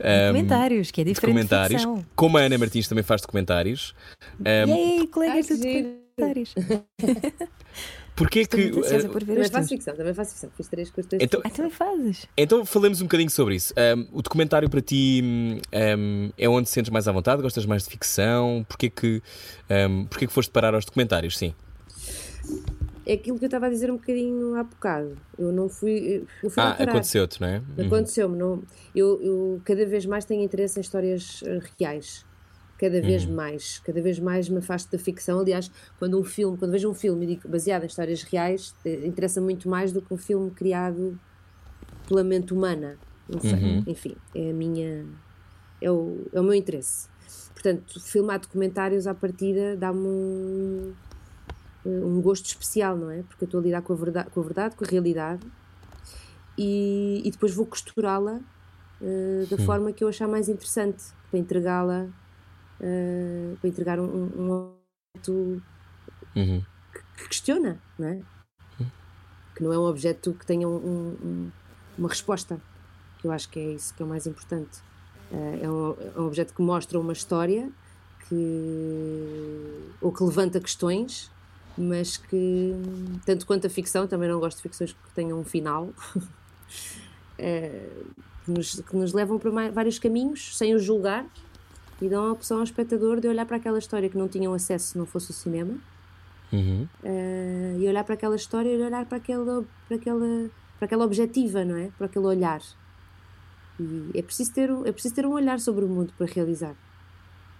Ehm, 0.00 0.32
Documentários, 0.32 0.90
que 0.90 1.00
é 1.00 1.04
diferente 1.04 1.32
documentários. 1.34 1.82
ficção. 1.82 2.04
Como 2.16 2.36
a 2.38 2.40
Ana 2.40 2.58
Martins 2.58 2.88
também 2.88 3.04
faz 3.04 3.20
documentários. 3.22 3.94
Ehm, 4.44 4.68
E 4.68 4.72
aí, 4.72 5.06
colegas 5.06 5.48
Ai, 5.50 5.56
de 5.56 5.82
documentários. 6.16 6.54
Porquê 8.18 8.40
Estou 8.40 8.58
que. 8.58 8.64
muito 8.66 8.78
ansiosa 8.80 9.08
por 9.08 9.24
ver 9.24 9.34
Também 9.36 9.50
faço 9.50 9.68
ficção, 9.68 9.94
também 9.94 10.12
faço 10.12 10.30
ficção. 10.32 10.50
Fiz 10.56 10.68
três 10.68 10.90
coisas. 10.90 11.12
Então- 11.20 11.40
Ah, 11.44 11.50
também 11.50 11.70
fazes. 11.70 12.26
Então 12.36 12.64
falemos 12.66 13.00
um 13.00 13.04
bocadinho 13.04 13.30
sobre 13.30 13.54
isso. 13.54 13.72
Um, 13.96 14.18
o 14.18 14.22
documentário 14.22 14.68
para 14.68 14.80
ti 14.80 15.22
um, 15.72 16.30
é 16.36 16.48
onde 16.48 16.64
te 16.66 16.70
sentes 16.72 16.90
mais 16.90 17.06
à 17.06 17.12
vontade? 17.12 17.40
Gostas 17.40 17.64
mais 17.64 17.84
de 17.84 17.90
ficção? 17.90 18.66
Porquê 18.68 18.90
que, 18.90 19.22
um, 19.88 20.04
porquê 20.06 20.26
que 20.26 20.32
foste 20.32 20.50
parar 20.50 20.74
aos 20.74 20.84
documentários? 20.84 21.38
Sim. 21.38 21.54
É 23.06 23.14
aquilo 23.14 23.38
que 23.38 23.44
eu 23.44 23.48
estava 23.48 23.66
a 23.66 23.70
dizer 23.70 23.90
um 23.90 23.96
bocadinho 23.96 24.54
há 24.56 24.62
bocado. 24.64 25.16
Eu 25.38 25.50
não 25.50 25.68
fui. 25.68 26.26
Eu 26.42 26.50
fui 26.50 26.62
Ah, 26.62 26.72
aconteceu-te, 26.72 27.40
não 27.40 27.48
é? 27.48 27.62
Uhum. 27.78 27.86
Aconteceu-me. 27.86 28.36
Não, 28.36 28.62
eu, 28.94 29.22
eu 29.22 29.60
cada 29.64 29.86
vez 29.86 30.04
mais 30.04 30.24
tenho 30.26 30.42
interesse 30.42 30.78
em 30.78 30.82
histórias 30.82 31.40
eh, 31.46 31.58
reais. 31.78 32.26
Cada 32.78 33.00
vez 33.00 33.24
Uhum. 33.24 33.34
mais. 33.34 33.80
Cada 33.84 34.00
vez 34.00 34.18
mais 34.20 34.48
me 34.48 34.58
afasto 34.58 34.90
da 34.92 34.98
ficção. 34.98 35.40
Aliás, 35.40 35.70
quando 35.98 36.18
um 36.18 36.24
filme, 36.24 36.56
quando 36.56 36.70
vejo 36.70 36.88
um 36.88 36.94
filme 36.94 37.26
digo 37.26 37.48
baseado 37.48 37.82
em 37.82 37.86
histórias 37.86 38.22
reais, 38.22 38.74
eh, 38.84 39.04
interessa 39.06 39.40
muito 39.40 39.68
mais 39.68 39.92
do 39.92 40.00
que 40.00 40.14
um 40.14 40.16
filme 40.16 40.50
criado 40.52 41.18
pela 42.06 42.22
mente 42.22 42.54
humana. 42.54 42.96
Não 43.28 43.40
sei. 43.40 43.52
Uhum. 43.52 43.84
Enfim, 43.86 44.16
é 44.34 44.50
a 44.50 44.54
minha. 44.54 45.04
É 45.82 45.90
o, 45.90 46.26
é 46.32 46.40
o 46.40 46.42
meu 46.44 46.54
interesse. 46.54 47.08
Portanto, 47.52 48.00
filmar 48.00 48.38
documentários 48.38 49.06
à 49.08 49.14
partida 49.14 49.76
dá-me 49.76 50.06
um, 50.06 50.94
um 51.84 52.20
gosto 52.22 52.46
especial, 52.46 52.96
não 52.96 53.10
é? 53.10 53.22
Porque 53.22 53.44
eu 53.44 53.46
estou 53.46 53.60
a 53.60 53.62
lidar 53.62 53.82
com 53.82 53.92
a 53.92 53.96
verdade, 53.96 54.30
com 54.30 54.40
a, 54.40 54.42
verdade, 54.44 54.76
com 54.76 54.84
a 54.84 54.88
realidade 54.88 55.44
e, 56.56 57.20
e 57.24 57.30
depois 57.30 57.52
vou 57.54 57.66
costurá-la 57.66 58.40
eh, 59.02 59.46
da 59.50 59.58
forma 59.58 59.92
que 59.92 60.02
eu 60.02 60.08
achar 60.08 60.26
mais 60.28 60.48
interessante 60.48 61.04
para 61.30 61.38
entregá-la, 61.38 62.08
eh, 62.80 63.54
para 63.60 63.68
entregar 63.68 63.98
um, 64.00 64.04
um, 64.04 64.50
objeto 65.14 65.62
Uhum. 66.36 66.62
que 67.16 67.28
questiona, 67.28 67.78
não 67.98 68.08
é? 68.08 68.22
Que 69.54 69.62
não 69.64 69.72
é 69.72 69.78
um 69.78 69.82
objeto 69.86 70.32
que 70.34 70.46
tenha 70.46 70.68
um- 70.68 70.76
um- 70.76 71.16
um- 71.24 71.50
uma 71.98 72.08
resposta, 72.08 72.60
que 73.18 73.26
eu 73.26 73.32
acho 73.32 73.48
que 73.48 73.58
é 73.58 73.72
isso 73.72 73.92
que 73.94 74.02
é 74.02 74.06
o 74.06 74.08
mais 74.08 74.26
importante. 74.26 74.78
Eh, 75.32 75.60
é, 75.62 75.70
um, 75.70 75.90
é 76.16 76.20
um 76.20 76.26
objeto 76.26 76.54
que 76.54 76.62
mostra 76.62 76.98
uma 76.98 77.12
história 77.12 77.70
que 78.28 79.94
ou 80.00 80.12
que 80.12 80.22
levanta 80.22 80.60
questões, 80.60 81.30
mas 81.76 82.16
que 82.16 82.72
tanto 83.26 83.46
quanto 83.46 83.66
a 83.66 83.70
ficção, 83.70 84.06
também 84.06 84.28
não 84.28 84.38
gosto 84.38 84.58
de 84.58 84.62
ficções 84.62 84.92
que 84.92 85.10
tenham 85.14 85.40
um 85.40 85.44
final. 85.44 85.90
eh, 87.38 87.88
que, 88.44 88.50
nos, 88.50 88.80
que 88.80 88.96
nos 88.96 89.12
levam 89.12 89.38
para 89.38 89.50
mai- 89.50 89.70
vários 89.70 89.98
caminhos 89.98 90.56
sem 90.56 90.74
o 90.74 90.78
julgar 90.78 91.26
e 92.00 92.08
dão 92.08 92.24
a 92.26 92.32
opção 92.32 92.58
ao 92.58 92.64
espectador 92.64 93.20
de 93.20 93.28
olhar 93.28 93.44
para 93.46 93.56
aquela 93.56 93.78
história 93.78 94.08
que 94.08 94.16
não 94.16 94.28
tinham 94.28 94.52
acesso 94.54 94.88
se 94.92 94.98
não 94.98 95.06
fosse 95.06 95.30
o 95.30 95.34
cinema 95.34 95.74
Uhum. 96.52 96.86
eh, 97.04 97.76
e 97.78 97.86
olhar 97.88 98.04
para 98.04 98.14
aquela 98.14 98.36
história 98.36 98.70
e 98.70 98.80
olhar 98.82 99.04
para 99.06 99.18
aquela, 99.18 99.64
para 99.86 99.96
aquela, 99.96 100.50
para 100.78 100.86
aquela 100.86 101.04
objetiva, 101.04 101.64
não 101.64 101.76
é? 101.76 101.90
Para 101.98 102.06
aquele 102.06 102.24
olhar. 102.26 102.62
E 103.80 104.10
é 104.14 104.22
preciso 104.22 104.52
ter, 104.52 104.70
um- 104.70 104.86
é 104.86 104.92
preciso 104.92 105.14
ter 105.14 105.26
um 105.26 105.32
olhar 105.32 105.60
sobre 105.60 105.84
o 105.84 105.88
mundo 105.88 106.12
para 106.16 106.26
realizar. 106.26 106.74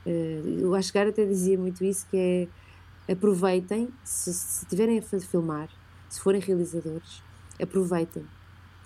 Eh, 0.07 0.41
o 0.65 0.75
Asgar 0.75 1.07
até 1.07 1.25
dizia 1.27 1.59
muito 1.59 1.85
isso, 1.85 2.07
que 2.11 2.17
é 2.17 3.13
aproveitem, 3.13 3.89
se, 4.05 4.33
se 4.35 4.67
tiverem 4.67 4.99
a 4.99 5.03
filmar, 5.03 5.69
se 6.09 6.21
forem 6.21 6.41
realizadores, 6.41 7.23
aproveitem, 7.61 8.25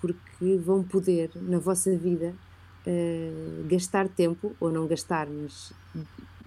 porque 0.01 0.57
vão 0.59 0.83
poder, 0.83 1.31
na 1.37 1.59
vossa 1.59 1.97
vida, 1.97 2.35
eh, 2.87 3.31
gastar 3.67 4.09
tempo, 4.09 4.55
ou 4.61 4.71
não 4.73 4.87
gastar, 4.87 5.29
mas 5.29 5.73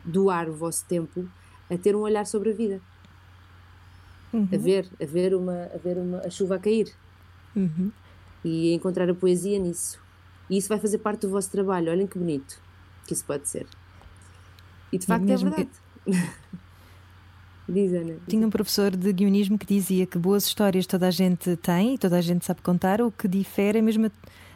doar 0.04 0.50
o 0.50 0.54
vosso 0.54 0.86
tempo 0.86 1.28
a 1.70 1.78
ter 1.78 1.96
um 1.96 2.02
olhar 2.02 2.26
sobre 2.26 2.52
a 2.52 2.54
vida 2.54 2.82
a 4.54 4.58
ver, 4.58 4.88
a 5.02 5.06
ver, 5.06 5.34
uma, 5.34 5.70
a 5.74 5.78
ver 5.78 5.98
uma, 5.98 6.20
a 6.20 6.30
chuva 6.30 6.56
a 6.56 6.60
cair 6.60 6.92
Uhum. 7.56 7.90
e 8.44 8.74
a 8.74 8.76
encontrar 8.76 9.10
a 9.10 9.14
poesia 9.14 9.58
nisso. 9.58 9.98
E 10.50 10.58
isso 10.58 10.68
vai 10.68 10.78
fazer 10.78 10.98
parte 10.98 11.22
do 11.22 11.30
vosso 11.30 11.50
trabalho. 11.50 11.90
Olhem 11.90 12.06
que 12.06 12.20
bonito 12.20 12.60
que 13.08 13.14
isso 13.14 13.24
pode 13.24 13.48
ser. 13.48 13.66
E 14.92 14.98
de 14.98 15.06
facto 15.06 15.24
é 15.24 15.28
mesmo, 15.28 15.52
verdade. 15.52 15.70
Diz 17.70 17.94
Ana. 17.94 18.18
Tinha 18.28 18.46
um 18.46 18.50
professor 18.50 18.96
de 18.96 19.14
guionismo 19.14 19.58
que 19.58 19.66
dizia 19.66 20.06
que 20.06 20.18
boas 20.20 20.46
histórias 20.46 20.86
toda 20.86 21.08
a 21.08 21.12
gente 21.12 21.56
tem 21.58 21.96
e 21.96 21.98
toda 21.98 22.18
a 22.18 22.22
gente 22.22 22.46
sabe 22.46 22.62
contar, 22.62 23.02
o 23.02 23.10
que 23.12 23.28
difere 23.28 23.80
é 23.80 23.82
mesmo 23.82 24.08
a, 24.08 24.12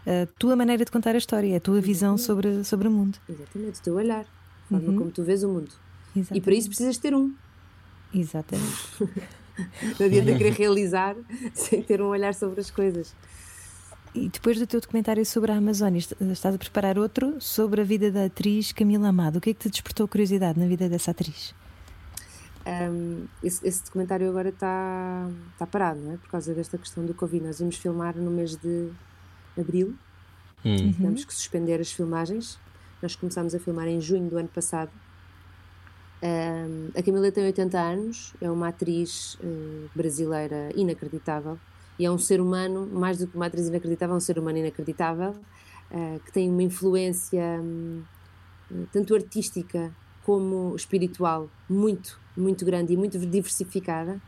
a 0.06 0.28
tua 0.38 0.56
maneira 0.56 0.84
de 0.86 0.92
contar 0.92 1.16
a 1.16 1.18
história, 1.18 1.56
a 1.56 1.60
tua 1.60 1.82
visão 1.82 2.18
sobre, 2.18 2.64
sobre 2.64 2.88
o 2.88 2.92
mundo. 2.92 3.18
Exatamente, 3.30 3.80
o 3.80 3.84
teu 3.84 3.96
olhar, 3.96 4.26
a 4.26 4.68
forma 4.70 4.98
como 4.98 5.12
tu 5.12 5.24
vês 5.24 5.44
o 5.44 5.50
mundo. 5.50 5.72
E 6.16 6.20
Exatamente. 6.20 6.44
para 6.44 6.54
isso 6.56 6.68
precisas 6.70 6.98
ter 6.98 7.14
um. 7.14 7.34
Exatamente. 8.14 8.68
Não 10.00 10.06
adianta 10.06 10.36
querer 10.38 10.54
realizar 10.54 11.16
sem 11.54 11.84
ter 11.84 12.02
um 12.02 12.08
olhar 12.08 12.34
sobre 12.34 12.62
as 12.62 12.72
coisas. 12.72 13.14
E 14.16 14.28
depois 14.30 14.58
do 14.58 14.66
teu 14.66 14.82
documentário 14.82 15.24
sobre 15.26 15.52
a 15.52 15.56
Amazónia, 15.58 16.00
est- 16.00 16.16
estás 16.32 16.56
a 16.56 16.58
preparar 16.58 16.98
outro 16.98 17.36
sobre 17.40 17.82
a 17.82 17.84
vida 17.84 18.10
da 18.12 18.26
atriz 18.26 18.72
Camila 18.72 19.10
Amado. 19.10 19.36
O 19.38 19.42
que 19.42 19.52
é 19.52 19.54
que 19.54 19.60
te 19.60 19.70
despertou 19.70 20.08
curiosidade 20.08 20.60
na 20.60 20.66
vida 20.66 20.90
dessa 20.90 21.12
atriz? 21.12 21.54
Um, 22.66 23.26
esse, 23.44 23.66
esse 23.68 23.84
documentário 23.84 24.28
agora 24.30 24.50
está 24.50 25.28
está 25.54 25.66
parado, 25.68 26.00
não 26.00 26.14
é? 26.14 26.18
Por 26.18 26.30
causa 26.30 26.54
desta 26.54 26.78
questão 26.78 27.06
do 27.06 27.14
Covid. 27.14 27.46
Nós 27.46 27.60
íamos 27.60 27.76
filmar 27.78 28.16
no 28.16 28.32
mês 28.32 28.56
de 28.56 28.90
abril 29.60 29.94
Hum. 30.66 30.92
tivemos 30.92 31.24
que 31.24 31.34
suspender 31.34 31.80
as 31.80 31.92
filmagens. 31.92 32.60
Nós 33.02 33.16
começámos 33.16 33.56
a 33.56 33.60
filmar 33.60 33.88
em 33.88 34.02
junho 34.02 34.30
do 34.30 34.38
ano 34.38 34.50
passado. 34.50 34.92
Ahm, 36.22 36.90
a 36.98 37.02
Camila 37.02 37.32
tem 37.32 37.46
80 37.46 37.80
anos, 37.80 38.34
é 38.42 38.52
uma 38.52 38.68
atriz 38.68 39.38
eh, 39.42 39.88
brasileira 39.96 40.70
inacreditável 40.76 41.58
e 41.98 42.06
é 42.06 42.12
um 42.12 42.18
ser 42.18 42.42
humano, 42.42 42.86
mais 42.92 43.18
do 43.20 43.28
que 43.28 43.36
uma 43.38 43.46
atriz 43.46 43.68
inacreditável, 43.68 44.16
é 44.16 44.18
um 44.18 44.22
ser 44.22 44.38
humano 44.38 44.58
inacreditável 44.58 45.34
eh, 45.92 46.20
que 46.26 46.32
tem 46.34 46.50
uma 46.50 46.62
influência 46.62 47.62
hum, 47.62 48.04
tanto 48.92 49.16
artística 49.16 49.96
como 50.26 50.76
espiritual 50.76 51.50
muito, 51.70 52.20
muito 52.36 52.66
grande 52.66 52.94
e 52.94 52.98
muito 52.98 53.18
diversificada. 53.18 54.20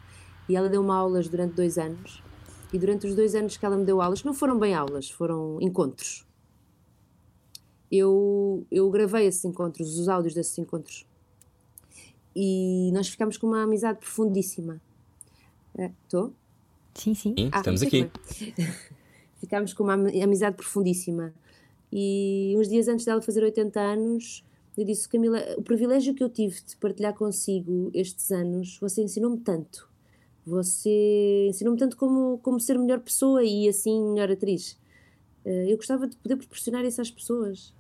E 0.48 0.56
ela 0.56 0.70
deu-me 0.70 0.92
aulas 0.92 1.28
durante 1.28 1.56
dois 1.56 1.78
anos. 1.78 2.24
E 2.72 2.80
durante 2.80 3.06
os 3.08 3.16
dois 3.16 3.36
anos 3.36 3.58
que 3.58 3.66
ela 3.66 3.78
me 3.78 3.86
deu 3.86 4.02
aulas, 4.02 4.24
não 4.24 4.34
foram 4.34 4.58
bem 4.58 4.74
aulas, 4.74 5.10
foram 5.10 5.60
encontros. 5.62 6.26
Eu, 7.92 8.66
eu 8.72 8.90
gravei 8.90 9.26
esses 9.28 9.44
encontros, 9.44 10.00
os 10.00 10.08
áudios 10.08 10.34
desses 10.34 10.58
encontros. 10.58 11.06
E 12.34 12.90
nós 12.94 13.10
ficámos 13.10 13.38
com 13.38 13.48
uma 13.48 13.64
amizade 13.64 14.00
profundíssima. 14.00 14.82
Estou? 16.06 16.34
Sim, 16.96 17.14
sim. 17.14 17.34
Sim, 17.38 17.50
Ah, 17.52 17.58
estamos 17.58 17.80
sei 17.82 17.88
aqui. 17.90 18.10
que 18.26 18.54
foi. 18.56 18.76
Ficámos 19.42 19.74
com 19.74 19.84
uma 19.84 19.94
ami- 19.94 20.22
amizade 20.22 20.56
profundíssima. 20.56 21.34
E 21.92 22.56
uns 22.58 22.70
dias 22.70 22.88
antes 22.88 23.06
dela 23.06 23.22
fazer 23.22 23.44
80 23.44 23.80
anos, 23.82 24.46
eu 24.78 24.86
disse: 24.86 25.10
Camila, 25.10 25.44
o 25.58 25.62
privilégio 25.62 26.14
que 26.14 26.24
eu 26.24 26.30
tive 26.30 26.62
de 26.62 26.78
partilhar 26.78 27.14
consigo 27.14 27.92
estes 27.94 28.32
anos, 28.32 28.78
você 28.80 29.02
ensinou-me 29.04 29.40
tanto. 29.40 29.90
Você 30.46 31.48
ensinou-me 31.50 31.78
tanto 31.78 31.96
como, 31.98 32.40
como 32.40 32.60
ser 32.60 32.78
melhor 32.78 33.00
pessoa 33.00 33.44
e 33.44 33.68
assim 33.70 34.02
melhor 34.14 34.32
atriz. 34.32 34.78
Eh, 35.46 35.72
Eu 35.72 35.78
gostava 35.78 36.08
de 36.08 36.16
poder 36.18 36.36
proporcionar 36.36 36.84
isso 36.86 37.00
às 37.02 37.12
pessoas. 37.12 37.74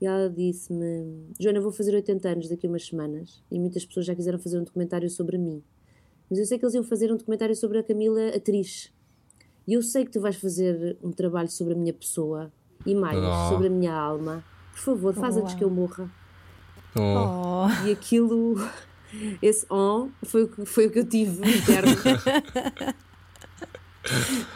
E 0.00 0.06
ela 0.06 0.30
disse-me: 0.30 1.24
Joana, 1.38 1.60
vou 1.60 1.72
fazer 1.72 1.94
80 1.94 2.28
anos 2.28 2.48
daqui 2.48 2.66
a 2.66 2.70
umas 2.70 2.86
semanas 2.86 3.42
e 3.50 3.58
muitas 3.58 3.84
pessoas 3.84 4.06
já 4.06 4.14
quiseram 4.14 4.38
fazer 4.38 4.58
um 4.58 4.64
documentário 4.64 5.08
sobre 5.10 5.36
mim. 5.36 5.62
Mas 6.30 6.38
eu 6.38 6.46
sei 6.46 6.58
que 6.58 6.64
eles 6.64 6.74
iam 6.74 6.84
fazer 6.84 7.12
um 7.12 7.16
documentário 7.16 7.54
sobre 7.56 7.78
a 7.78 7.82
Camila, 7.82 8.28
atriz. 8.28 8.92
E 9.66 9.74
eu 9.74 9.82
sei 9.82 10.04
que 10.04 10.10
tu 10.10 10.20
vais 10.20 10.36
fazer 10.36 10.96
um 11.02 11.10
trabalho 11.10 11.50
sobre 11.50 11.74
a 11.74 11.76
minha 11.76 11.92
pessoa 11.92 12.50
e 12.86 12.94
mais, 12.94 13.18
Oh. 13.18 13.48
sobre 13.50 13.66
a 13.66 13.70
minha 13.70 13.92
alma. 13.94 14.44
Por 14.72 14.78
favor, 14.80 15.14
faz 15.14 15.36
antes 15.36 15.50
Uau. 15.52 15.58
que 15.58 15.64
eu 15.64 15.70
morra. 15.70 16.10
Oh, 16.96 17.66
Oh, 17.66 17.86
E 17.86 17.92
aquilo, 17.92 18.54
esse 19.42 19.66
on, 19.70 20.10
foi 20.24 20.44
o 20.44 20.48
que, 20.48 20.64
foi 20.66 20.86
o 20.86 20.90
que 20.90 20.98
eu 21.00 21.08
tive 21.08 21.40
interno. 21.48 21.92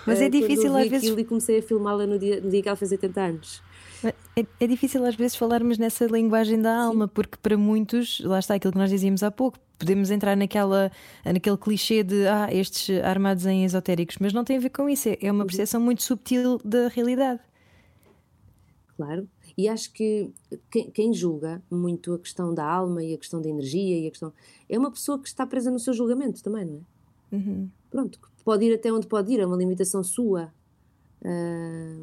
Mas 0.06 0.20
Eh, 0.20 0.26
é 0.26 0.28
difícil 0.30 0.74
às 0.76 0.88
vezes. 0.88 0.98
aquilo 1.08 1.20
e 1.20 1.24
comecei 1.24 1.58
a 1.58 1.62
filmá-la 1.62 2.06
no 2.06 2.18
dia, 2.18 2.40
no 2.40 2.50
dia 2.50 2.62
que 2.62 2.68
ela 2.68 2.76
fez 2.76 2.90
80 2.92 3.20
anos. 3.20 3.62
É, 4.34 4.46
é 4.60 4.66
difícil 4.66 5.04
às 5.04 5.14
vezes 5.14 5.36
falarmos 5.36 5.78
nessa 5.78 6.06
linguagem 6.06 6.60
da 6.60 6.74
alma, 6.84 7.06
porque 7.06 7.36
para 7.40 7.56
muitos, 7.56 8.18
lá 8.20 8.38
está 8.38 8.54
aquilo 8.54 8.72
que 8.72 8.78
nós 8.78 8.90
dizíamos 8.90 9.22
há 9.22 9.30
pouco, 9.30 9.58
podemos 9.78 10.10
entrar 10.10 10.36
naquela, 10.36 10.90
naquele 11.24 11.56
clichê 11.56 12.02
de 12.02 12.26
ah, 12.26 12.48
estes 12.50 12.98
armados 13.04 13.44
em 13.46 13.64
esotéricos, 13.64 14.16
mas 14.18 14.32
não 14.32 14.42
tem 14.42 14.56
a 14.56 14.60
ver 14.60 14.70
com 14.70 14.88
isso, 14.88 15.08
é- 15.08 15.18
é 15.20 15.30
uma 15.30 15.44
percepção 15.44 15.80
muito 15.80 16.02
subtil 16.02 16.58
da 16.64 16.88
realidade. 16.88 17.40
Claro. 18.96 19.28
E 19.56 19.68
acho 19.68 19.92
que 19.92 20.30
quem, 20.94 21.12
julga 21.12 21.62
muito 21.70 22.14
a 22.14 22.18
questão 22.18 22.54
da 22.54 22.64
alma 22.64 23.04
e 23.04 23.14
a 23.14 23.18
questão 23.18 23.40
da 23.40 23.48
energia 23.48 23.98
e 23.98 24.06
a 24.06 24.10
questão. 24.10 24.32
É 24.68 24.78
uma 24.78 24.90
pessoa 24.90 25.18
que 25.18 25.28
está 25.28 25.46
presa 25.46 25.70
no 25.70 25.78
seu 25.78 25.92
julgamento 25.92 26.42
também, 26.42 26.64
não 26.64 26.76
é? 26.76 27.36
Uhum. 27.36 27.70
Pronto, 27.90 28.18
pode 28.44 28.64
ir 28.64 28.74
até 28.74 28.92
onde 28.92 29.06
pode 29.06 29.32
ir, 29.32 29.40
é 29.40 29.46
uma 29.46 29.56
limitação 29.56 30.02
sua. 30.02 30.52
Ah, 31.24 31.96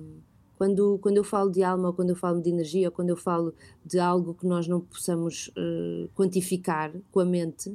quando, 0.60 1.00
quando 1.02 1.16
eu 1.16 1.24
falo 1.24 1.50
de 1.50 1.64
alma, 1.64 1.88
ou 1.88 1.94
quando 1.94 2.10
eu 2.10 2.18
falo 2.18 2.42
de 2.42 2.50
energia, 2.50 2.90
ou 2.90 2.92
quando 2.92 3.10
eu 3.10 3.16
falo 3.16 3.56
de 3.86 3.98
algo 3.98 4.34
que 4.34 4.46
nós 4.46 4.68
não 4.68 4.82
possamos 4.82 5.50
eh, 5.56 6.10
quantificar 6.14 6.92
com 7.14 7.22
a 7.22 7.26
mente, 7.26 7.74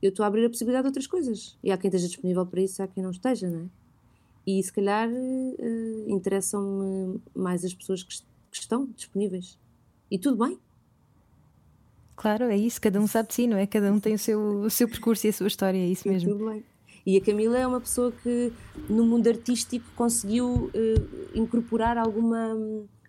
eu 0.00 0.10
estou 0.10 0.22
a 0.22 0.28
abrir 0.28 0.44
a 0.44 0.48
possibilidade 0.48 0.84
de 0.84 0.88
outras 0.90 1.08
coisas. 1.08 1.58
E 1.60 1.72
há 1.72 1.76
quem 1.76 1.88
esteja 1.88 2.06
disponível 2.06 2.46
para 2.46 2.60
isso, 2.60 2.80
há 2.80 2.86
quem 2.86 3.02
não 3.02 3.10
esteja, 3.10 3.50
não 3.50 3.62
é? 3.62 3.68
E 4.46 4.62
se 4.62 4.72
calhar 4.72 5.10
eh, 5.10 6.04
interessam-me 6.06 7.20
mais 7.34 7.64
as 7.64 7.74
pessoas 7.74 8.04
que, 8.04 8.22
que 8.54 8.60
estão 8.62 8.86
disponíveis. 8.96 9.58
E 10.10 10.18
tudo 10.18 10.44
bem. 10.44 10.58
Claro, 12.16 12.44
é 12.44 12.56
isso, 12.56 12.80
cada 12.80 13.00
um 13.00 13.06
sabe 13.06 13.28
de 13.28 13.34
si, 13.34 13.46
não 13.46 13.56
é? 13.56 13.66
Cada 13.66 13.92
um 13.92 13.98
tem 13.98 14.14
o 14.14 14.18
seu, 14.18 14.40
o 14.60 14.70
seu 14.70 14.88
percurso 14.88 15.26
e 15.26 15.30
a 15.30 15.32
sua 15.32 15.48
história, 15.48 15.78
é 15.78 15.86
isso 15.86 16.06
E 16.06 16.10
mesmo. 16.12 16.30
Tudo 16.32 16.48
bem. 16.50 16.64
E 17.04 17.16
a 17.18 17.20
Camila 17.20 17.58
é 17.58 17.66
uma 17.66 17.80
pessoa 17.80 18.12
que 18.12 18.52
no 18.88 19.04
mundo 19.04 19.26
artístico 19.28 19.84
conseguiu 19.94 20.70
eh, 20.72 20.94
incorporar 21.34 21.98
alguma, 21.98 22.56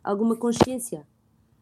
alguma 0.04 0.36
consciência 0.36 1.06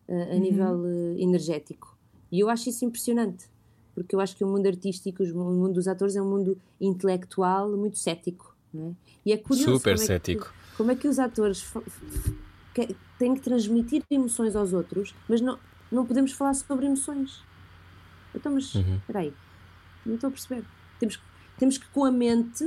eh, 0.07 0.35
a 0.35 0.39
nível 0.39 0.83
eh, 0.87 1.21
energético. 1.21 1.95
E 2.31 2.39
eu 2.39 2.49
acho 2.49 2.69
isso 2.69 2.85
impressionante, 2.85 3.45
porque 3.93 4.15
eu 4.15 4.19
acho 4.21 4.35
que 4.35 4.43
o 4.43 4.47
mundo 4.47 4.65
artístico, 4.65 5.21
o 5.21 5.35
mundo 5.35 5.73
dos 5.73 5.87
atores 5.87 6.15
é 6.15 6.21
um 6.21 6.29
mundo 6.29 6.57
intelectual 6.81 7.69
muito 7.77 7.99
cético. 7.99 8.55
Não 8.73 8.87
é? 8.87 8.91
E 9.25 9.33
é 9.33 9.37
curioso 9.37 9.73
Super 9.73 9.91
como 9.93 9.93
é 9.93 9.97
que- 9.99 10.07
cético. 10.07 10.53
como 10.77 10.91
é 10.91 10.95
que 10.95 11.07
os 11.07 11.19
atores 11.19 11.61
que- 12.73 12.95
têm 13.19 13.33
que 13.35 13.41
transmitir 13.41 14.03
emoções 14.09 14.55
aos 14.55 14.73
outros, 14.73 15.13
mas 15.29 15.39
não, 15.41 15.57
não 15.91 16.05
podemos 16.05 16.31
falar 16.31 16.53
sobre 16.53 16.85
emoções. 16.85 17.41
Então, 18.35 18.51
mas 18.53 18.73
Uhum. 18.75 18.95
espera 18.97 19.19
aí, 19.19 19.33
não 20.05 20.15
estou 20.15 20.27
a 20.29 20.31
perceber. 20.31 20.65
Temos, 20.99 21.15
que- 21.17 21.23
temos 21.57 21.77
que, 21.77 21.87
com 21.89 22.03
a 22.05 22.11
mente, 22.11 22.65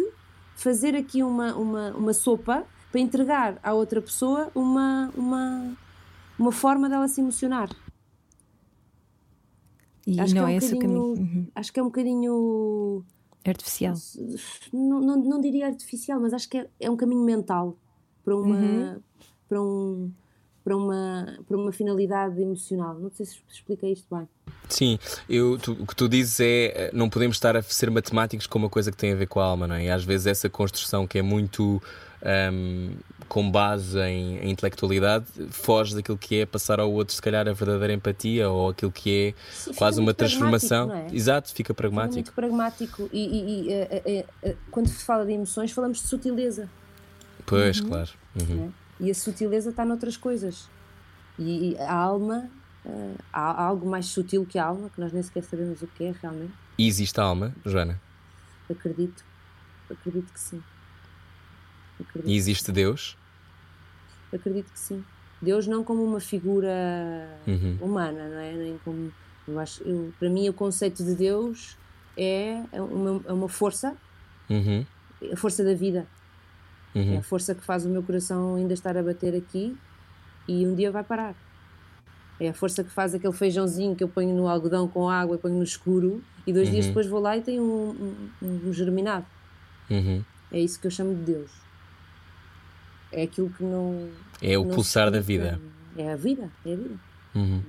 fazer 0.55 0.95
aqui 0.95 1.23
uma, 1.23 1.55
uma, 1.55 1.91
uma 1.93 2.13
sopa 2.15 2.65
para 2.93 3.01
entregar 3.01 3.59
à 3.63 3.73
outra 3.75 4.01
pessoa 4.01 4.51
uma, 4.55 5.11
uma, 5.17 5.77
uma 6.39 6.53
forma 6.53 6.89
dela 6.89 7.09
se 7.09 7.21
emocionar. 7.21 7.69
E 10.07 10.21
Acho 10.21 10.33
que 10.35 10.41
não 10.41 10.47
é 10.47 10.53
é 10.53 10.55
um 10.55 10.59
esse 10.59 10.75
o 10.75 10.79
caminho 10.79 11.01
bocadinho- 11.09 11.37
Uhum. 11.41 11.49
Acho 11.55 11.73
que 11.73 11.81
é 11.81 11.83
um 11.83 11.87
bocadinho. 11.87 13.05
artificial. 13.45 13.95
Não, 14.73 15.01
não, 15.01 15.17
não 15.25 15.41
diria 15.41 15.67
artificial, 15.67 16.21
mas 16.21 16.33
acho 16.33 16.49
que 16.49 16.59
é, 16.59 16.71
é 16.81 16.91
um 16.91 16.97
caminho 16.97 17.23
mental 17.25 17.77
para 18.25 18.37
uma, 18.37 18.55
Uhum. 18.57 19.03
Para, 19.49 19.61
um, 19.61 20.11
para, 20.65 20.77
uma, 20.77 21.39
para 21.47 21.57
uma 21.57 21.73
finalidade 21.73 22.41
emocional. 22.41 22.95
Não 22.95 23.11
sei 23.11 23.27
se 23.27 23.39
expliquei 23.53 23.93
isto 23.93 24.07
bem. 24.15 24.29
Sim, 24.69 24.99
eu, 25.29 25.59
tu- 25.59 25.73
o 25.81 25.87
que 25.87 25.95
tu 25.95 26.09
dizes 26.09 26.41
é 26.41 26.65
eh, 26.67 26.91
não 26.93 27.09
podemos 27.09 27.37
estar 27.37 27.57
a 27.57 27.63
ser 27.63 27.91
matemáticos 27.91 28.47
com 28.47 28.59
uma 28.59 28.69
coisa 28.69 28.91
que 28.91 28.97
tem 28.97 29.13
a 29.13 29.17
ver 29.17 29.27
com 29.27 29.39
a 29.41 29.45
alma, 29.45 29.67
não 29.69 29.77
é? 29.77 29.85
E 29.85 29.91
às 29.91 30.03
vezes 30.05 30.27
essa 30.27 30.49
construção 30.49 31.07
que 31.07 31.19
é 31.19 31.23
muito 31.23 31.81
ahm, 32.21 32.95
com 33.29 33.49
base 33.49 33.97
em, 34.01 34.39
em 34.39 34.51
intelectualidade 34.51 35.27
foge 35.51 35.95
daquilo 35.95 36.19
que 36.19 36.41
é 36.41 36.47
passar 36.47 36.81
ao 36.81 36.93
outro, 36.93 37.15
se 37.15 37.23
calhar, 37.23 37.47
a 37.47 37.53
verdadeira 37.53 37.93
empatia 37.93 38.49
ou 38.51 38.71
aquilo 38.71 38.91
que 38.91 39.35
é 39.39 39.43
Sim, 39.53 39.65
fica 39.71 39.77
quase 39.77 40.01
uma 40.01 40.13
transformação. 40.15 40.93
é? 40.93 41.07
Exato, 41.13 41.49
fica 41.51 41.57
Fica 41.69 41.75
pragmático. 41.75 42.15
muito 42.15 42.33
pragmático. 42.33 43.09
E, 43.13 43.19
e- 43.25 43.69
e, 43.69 43.73
eh, 43.73 44.03
eh, 44.05 44.25
eh, 44.43 44.57
quando 44.71 44.89
se 44.89 45.05
fala 45.05 45.25
de 45.25 45.33
emoções, 45.33 45.71
falamos 45.71 45.99
de 46.03 46.09
sutileza. 46.09 46.69
Pois, 47.45 47.81
claro. 47.81 48.11
Uhum. 48.41 48.57
né? 48.57 48.71
E 49.01 49.11
a 49.11 49.15
sutileza 49.15 49.71
está 49.71 49.85
noutras 49.85 50.17
coisas. 50.17 50.69
E, 51.39 51.73
e 51.73 51.79
a 51.79 51.93
alma, 51.95 52.49
eh, 52.85 53.15
há, 53.33 53.65
algo 53.67 53.89
mais 53.89 54.07
sutil 54.07 54.47
que 54.47 54.59
a 54.59 54.65
alma, 54.67 54.89
que 54.89 55.01
nós 55.01 55.13
nem 55.13 55.23
sequer 55.23 55.45
sabemos 55.45 55.83
o 55.83 55.87
que 55.87 56.05
é 56.05 56.13
realmente. 56.13 56.53
E 56.79 56.87
existe 56.87 57.21
alma, 57.21 57.55
Joana? 57.65 58.01
Acredito. 58.71 59.23
Acredito 59.91 60.33
que 60.33 60.41
sim. 60.41 60.63
Acredito, 62.01 62.29
E 62.29 62.37
existe 62.37 62.73
Deus? 62.73 63.17
acredito 64.33 64.73
que 64.73 64.79
sim. 64.79 65.05
Deus 65.41 65.67
não 65.67 65.85
como 65.85 66.03
uma 66.03 66.21
figura 66.21 67.39
Uhum. 67.47 67.77
humana, 67.81 68.29
não 68.29 68.39
é? 68.39 68.53
Nem 68.53 68.79
como, 68.79 69.13
eu 69.47 69.59
acho, 69.59 69.83
eu- 69.85 70.13
para 70.19 70.29
mim, 70.29 70.49
o 70.49 70.53
conceito 70.55 71.05
de 71.05 71.15
Deus 71.15 71.77
é 72.17 72.57
uma, 72.81 73.23
é 73.27 73.33
uma 73.33 73.49
força, 73.49 73.97
Uhum. 74.51 74.85
a 75.33 75.37
força 75.37 75.63
da 75.65 75.75
vida. 75.75 76.07
É 76.97 76.99
Uhum. 76.99 77.19
a 77.19 77.23
força 77.23 77.55
que 77.55 77.63
faz 77.63 77.85
o 77.85 77.91
meu 77.91 78.03
coração 78.03 78.55
ainda 78.55 78.73
estar 78.73 78.97
a 78.97 79.03
bater 79.03 79.35
aqui 79.37 79.77
e 80.49 80.67
um 80.67 80.75
dia 80.75 80.91
vai 80.91 81.05
parar. 81.05 81.35
É 82.41 82.49
a 82.49 82.55
força 82.55 82.83
que 82.83 82.91
faz 82.91 83.15
aquele 83.15 83.33
feijãozinho 83.35 83.95
que 83.95 84.03
eu 84.03 84.09
ponho 84.09 84.35
no 84.35 84.49
algodão 84.49 84.89
com 84.89 85.09
água 85.11 85.37
e 85.37 85.39
ponho 85.39 85.57
no 85.57 85.63
escuro 85.63 86.23
e 86.47 86.53
dois 86.53 86.71
dias 86.71 86.85
Uhum. 86.87 86.91
depois 86.91 87.07
vou 87.07 87.21
lá 87.21 87.37
e 87.37 87.43
tenho 87.43 87.63
um, 87.63 88.29
um- 88.43 88.69
um 88.69 88.73
germinado. 88.73 89.27
Uhum. 89.91 90.23
É 90.51 90.59
isso 90.61 90.81
que 90.81 90.87
eu 90.87 90.91
chamo 90.91 91.15
de 91.15 91.21
Deus. 91.33 91.51
É 93.13 93.23
aquilo 93.25 93.51
que 93.51 93.63
não. 93.63 94.09
É 94.43 94.57
o 94.59 94.65
não 94.65 94.75
pulsar 94.75 95.11
da 95.11 95.21
vida. 95.21 95.61
É 95.97 96.13
a 96.13 96.17
vida, 96.17 96.51
é 96.65 96.73
a 96.73 96.77
vida. 96.77 96.95
Uhum. 97.35 97.63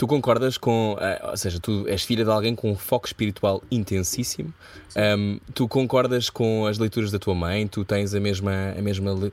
Tu 0.00 0.06
concordas 0.06 0.56
com, 0.56 0.96
eh, 0.98 1.20
ou 1.28 1.36
seja, 1.36 1.60
tu 1.60 1.86
és 1.86 2.02
filha 2.02 2.24
de 2.24 2.30
alguém 2.30 2.54
com 2.56 2.70
um 2.70 2.74
foco 2.74 3.06
espiritual 3.06 3.62
intensíssimo. 3.70 4.50
Um, 4.96 5.38
tu 5.52 5.68
concordas 5.68 6.30
com 6.30 6.64
as 6.64 6.78
leituras 6.78 7.10
da 7.12 7.18
tua 7.18 7.34
mãe? 7.34 7.66
Tu 7.68 7.84
tens 7.84 8.14
a 8.14 8.18
mesma, 8.18 8.72
a 8.78 8.80
mesma, 8.80 9.12
um, 9.12 9.30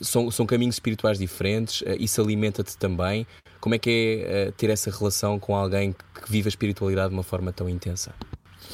são, 0.00 0.30
são 0.30 0.46
caminhos 0.46 0.76
espirituais 0.76 1.18
diferentes. 1.18 1.82
eh, 1.84 1.96
isso 2.00 2.18
alimenta-te 2.22 2.78
também. 2.78 3.26
Como 3.60 3.74
é 3.74 3.78
que 3.78 3.90
é 4.26 4.46
eh, 4.46 4.50
ter 4.56 4.70
essa 4.70 4.90
relação 4.90 5.38
com 5.38 5.54
alguém 5.54 5.92
que 5.92 6.32
vive 6.32 6.48
a 6.48 6.52
espiritualidade 6.54 7.10
de 7.10 7.14
uma 7.16 7.22
forma 7.22 7.52
tão 7.52 7.68
intensa? 7.68 8.14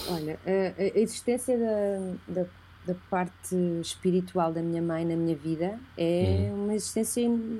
Olha, 0.08 0.38
a, 0.46 0.80
a 0.80 0.96
existência 1.00 1.58
da, 1.58 2.42
da, 2.42 2.46
da 2.86 2.94
parte 3.10 3.56
espiritual 3.82 4.52
da 4.52 4.62
minha 4.62 4.80
mãe 4.80 5.04
na 5.04 5.16
minha 5.16 5.34
vida 5.34 5.76
é 5.98 6.52
uma 6.54 6.72
existência 6.72 7.20
en- 7.22 7.58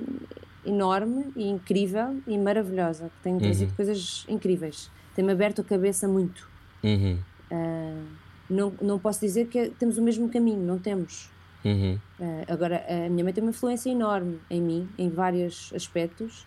enorme 0.65 1.31
e 1.35 1.47
incrível 1.47 2.21
e 2.27 2.37
maravilhosa, 2.37 3.05
que 3.05 3.23
tem 3.23 3.37
trazido 3.37 3.73
coisas 3.73 4.25
incríveis. 4.27 4.89
Tem-me 5.15 5.31
aberto 5.31 5.61
a 5.61 5.63
cabeça 5.63 6.07
muito. 6.07 6.47
Uhum. 6.83 7.17
Ah, 7.51 8.03
não, 8.49 8.73
não 8.81 8.99
posso 8.99 9.19
dizer 9.21 9.47
que 9.47 9.69
temos 9.71 9.97
o 9.97 10.01
mesmo 10.01 10.29
caminho, 10.29 10.61
não 10.61 10.77
temos. 10.77 11.29
Uhum. 11.63 11.97
Ah, 12.19 12.53
agora, 12.53 12.85
a 12.87 13.09
minha 13.09 13.23
mãe 13.23 13.33
tem 13.33 13.43
uma 13.43 13.51
influência 13.51 13.89
enorme 13.89 14.39
em 14.49 14.61
mim, 14.61 14.89
em 14.97 15.09
vários 15.09 15.71
aspectos, 15.75 16.45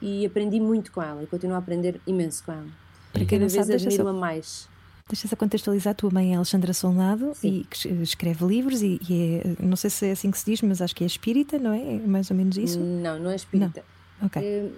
e 0.00 0.26
aprendi 0.26 0.58
muito 0.58 0.90
com 0.90 1.02
ela 1.02 1.22
e 1.22 1.26
continuo 1.26 1.54
a 1.54 1.58
aprender 1.58 2.00
imenso 2.06 2.44
com 2.44 2.52
ela. 2.52 2.66
Quem 3.12 3.26
Cada 3.26 3.46
vez 3.46 3.70
admiro-a 3.70 4.12
mais. 4.12 4.68
Deixa 5.12 5.28
só 5.28 5.36
contextualizar. 5.36 5.92
A 5.92 5.94
tua 5.94 6.10
mãe 6.10 6.32
é 6.32 6.36
Alexandra 6.36 6.72
Solnado 6.72 7.32
Sim. 7.34 7.60
e 7.60 7.64
que 7.64 7.76
es- 7.76 8.00
escreve 8.10 8.44
livros 8.46 8.82
e, 8.82 8.98
e 9.08 9.40
é, 9.58 9.62
não 9.64 9.76
sei 9.76 9.90
se 9.90 10.06
é 10.06 10.10
assim 10.12 10.30
que 10.30 10.38
se 10.38 10.44
diz, 10.46 10.62
mas 10.62 10.80
acho 10.82 10.94
que 10.96 11.04
é 11.04 11.06
espírita, 11.06 11.58
não 11.58 11.72
é? 11.72 11.96
É 11.96 11.98
mais 11.98 12.30
ou 12.30 12.36
menos 12.36 12.56
isso? 12.56 12.78
Não, 12.80 13.18
não 13.18 13.30
é 13.30 13.36
espírita. 13.36 13.84
Ok. 14.22 14.42
Eh, 14.42 14.68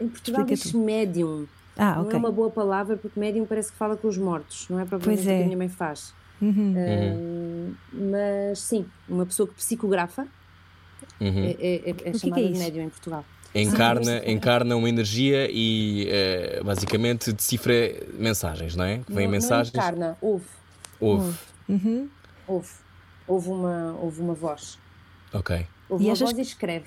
em 0.00 0.08
Portugal 0.08 0.44
diz 0.44 0.72
médium. 0.72 1.46
Ah, 1.76 2.02
Não 2.02 2.10
é 2.10 2.16
uma 2.16 2.32
boa 2.32 2.50
palavra 2.50 2.96
porque 2.96 3.18
médium 3.20 3.44
parece 3.46 3.70
que 3.72 3.78
fala 3.78 3.96
com 3.96 4.08
os 4.08 4.18
mortos, 4.18 4.66
não 4.68 4.80
é 4.80 4.84
propriamente 4.84 5.22
Pois 5.24 5.26
o 5.26 5.30
que 5.30 5.40
é. 5.40 5.42
a 5.42 5.44
minha 5.46 5.56
mãe 5.56 5.68
faz. 5.68 6.12
Uhum. 6.42 6.74
Uh, 6.74 7.74
mas 8.12 8.60
sim, 8.60 8.84
uma 9.08 9.24
pessoa 9.26 9.48
que 9.48 9.54
psicografa 9.54 10.26
Uhum. 11.20 11.44
é, 11.44 11.50
é, 11.60 11.74
é, 11.74 11.88
é 11.88 11.92
O 11.92 11.94
que 11.94 12.08
é 12.08 12.12
chamada 12.18 12.42
é 12.42 12.46
de 12.46 12.52
isso? 12.52 12.62
médium 12.62 12.84
em 12.84 12.88
Portugal. 12.88 13.24
Encarna, 13.54 14.22
encarna 14.30 14.76
uma 14.76 14.88
energia 14.88 15.48
e 15.50 16.06
eh, 16.10 16.60
basicamente 16.62 17.32
decifra 17.32 17.72
mensagens, 18.12 18.76
não 18.76 18.84
é? 18.84 18.98
Que 18.98 19.12
vêm 19.12 19.24
não, 19.24 19.32
mensagens. 19.32 19.72
Não 19.72 19.80
encarna, 19.80 20.18
ouve, 20.20 20.44
Ouve. 21.00 21.38
Uhum. 21.68 22.08
ouve, 22.46 22.68
ouve 23.26 23.48
uma, 23.48 23.96
ouve 24.00 24.20
uma 24.20 24.34
voz. 24.34 24.78
Ok. 25.32 25.66
Ouve 25.88 26.04
E 26.04 26.08
uma 26.08 26.14
voz 26.14 26.36
e 26.38 26.42
escreve. 26.42 26.86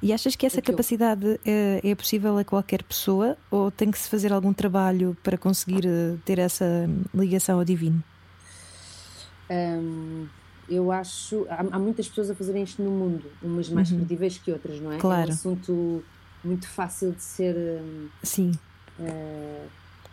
E 0.00 0.12
achas 0.12 0.36
que 0.36 0.46
essa 0.46 0.60
Aquilo. 0.60 0.76
capacidade 0.76 1.40
é, 1.44 1.80
é 1.82 1.94
possível 1.94 2.38
a 2.38 2.44
qualquer 2.44 2.82
pessoa 2.84 3.36
ou 3.50 3.70
tem 3.70 3.90
que 3.90 3.98
se 3.98 4.08
fazer 4.08 4.32
algum 4.32 4.52
trabalho 4.52 5.16
para 5.22 5.36
conseguir 5.36 5.84
eh, 5.86 6.16
ter 6.24 6.38
essa 6.38 6.88
ligação 7.12 7.58
ao 7.58 7.64
divino? 7.64 8.02
Hum, 9.50 10.26
eu 10.68 10.90
acho. 10.92 11.46
Há, 11.48 11.64
há 11.72 11.78
muitas 11.78 12.08
pessoas 12.08 12.30
a 12.30 12.34
fazerem 12.34 12.62
isto 12.62 12.82
no 12.82 12.90
mundo, 12.90 13.24
umas 13.42 13.68
mais 13.68 13.90
credíveis 13.90 14.38
que 14.38 14.50
outras, 14.52 14.80
não 14.80 14.92
é? 14.92 14.96
É 14.96 14.98
Claro. 14.98 15.30
um 15.30 15.32
assunto 15.32 16.04
muito 16.44 16.68
fácil 16.68 17.12
de 17.12 17.22
ser. 17.22 17.54
hum, 17.56 18.08
Sim, 18.22 18.52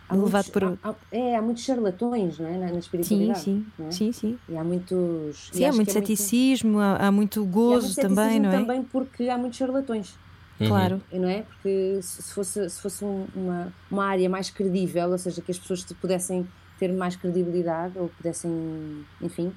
há 0.10 0.14
Levado 0.16 0.32
muitos- 0.32 0.50
por- 0.50 0.64
há- 0.64 0.78
há- 0.90 0.96
é, 1.12 1.36
há 1.36 1.42
muitos 1.42 1.64
charlatões, 1.64 2.38
não 2.40 2.48
é? 2.48 2.58
Na, 2.58 2.66
na 2.68 2.72
sim, 2.74 2.78
espiritualidade. 2.80 3.40
sim, 3.42 3.66
não 3.78 3.88
é? 3.88 3.92
sim, 3.92 4.12
sim. 4.12 4.38
E 4.48 4.56
há 4.58 4.64
muitos. 4.64 5.50
e 5.54 5.58
Sim, 5.58 5.66
há 5.66 5.70
acho 5.70 5.76
muito 5.78 5.90
é 5.90 5.94
ceticismo, 5.94 6.80
há, 6.80 6.96
há 7.08 7.12
muito 7.12 7.42
há 7.42 7.46
gozo 7.46 7.86
muito 7.88 8.02
também, 8.02 8.40
não 8.40 8.50
é? 8.52 8.60
também 8.60 8.84
porque 8.84 9.30
há 9.30 9.38
muitos 9.38 9.58
charlatões. 9.58 10.16
Uhum. 10.58 10.68
Claro. 10.68 11.02
não 11.12 11.28
é? 11.28 11.42
Porque 11.42 12.00
se 12.02 12.24
se 12.24 12.34
fosse, 12.34 12.70
se 12.70 12.82
fosse 12.82 13.04
um- 13.04 13.26
uma, 13.36 13.74
uma 13.92 14.06
área 14.06 14.30
mais 14.30 14.50
credível, 14.50 15.10
ou 15.10 15.18
seja, 15.18 15.42
que 15.42 15.52
as 15.52 15.60
pessoas 15.60 15.84
pudessem 16.00 16.48
ter 16.80 16.94
mais 16.94 17.16
credibilidade 17.18 17.98
ou 17.98 18.08
pudessem, 18.08 19.06
enfim, 19.22 19.52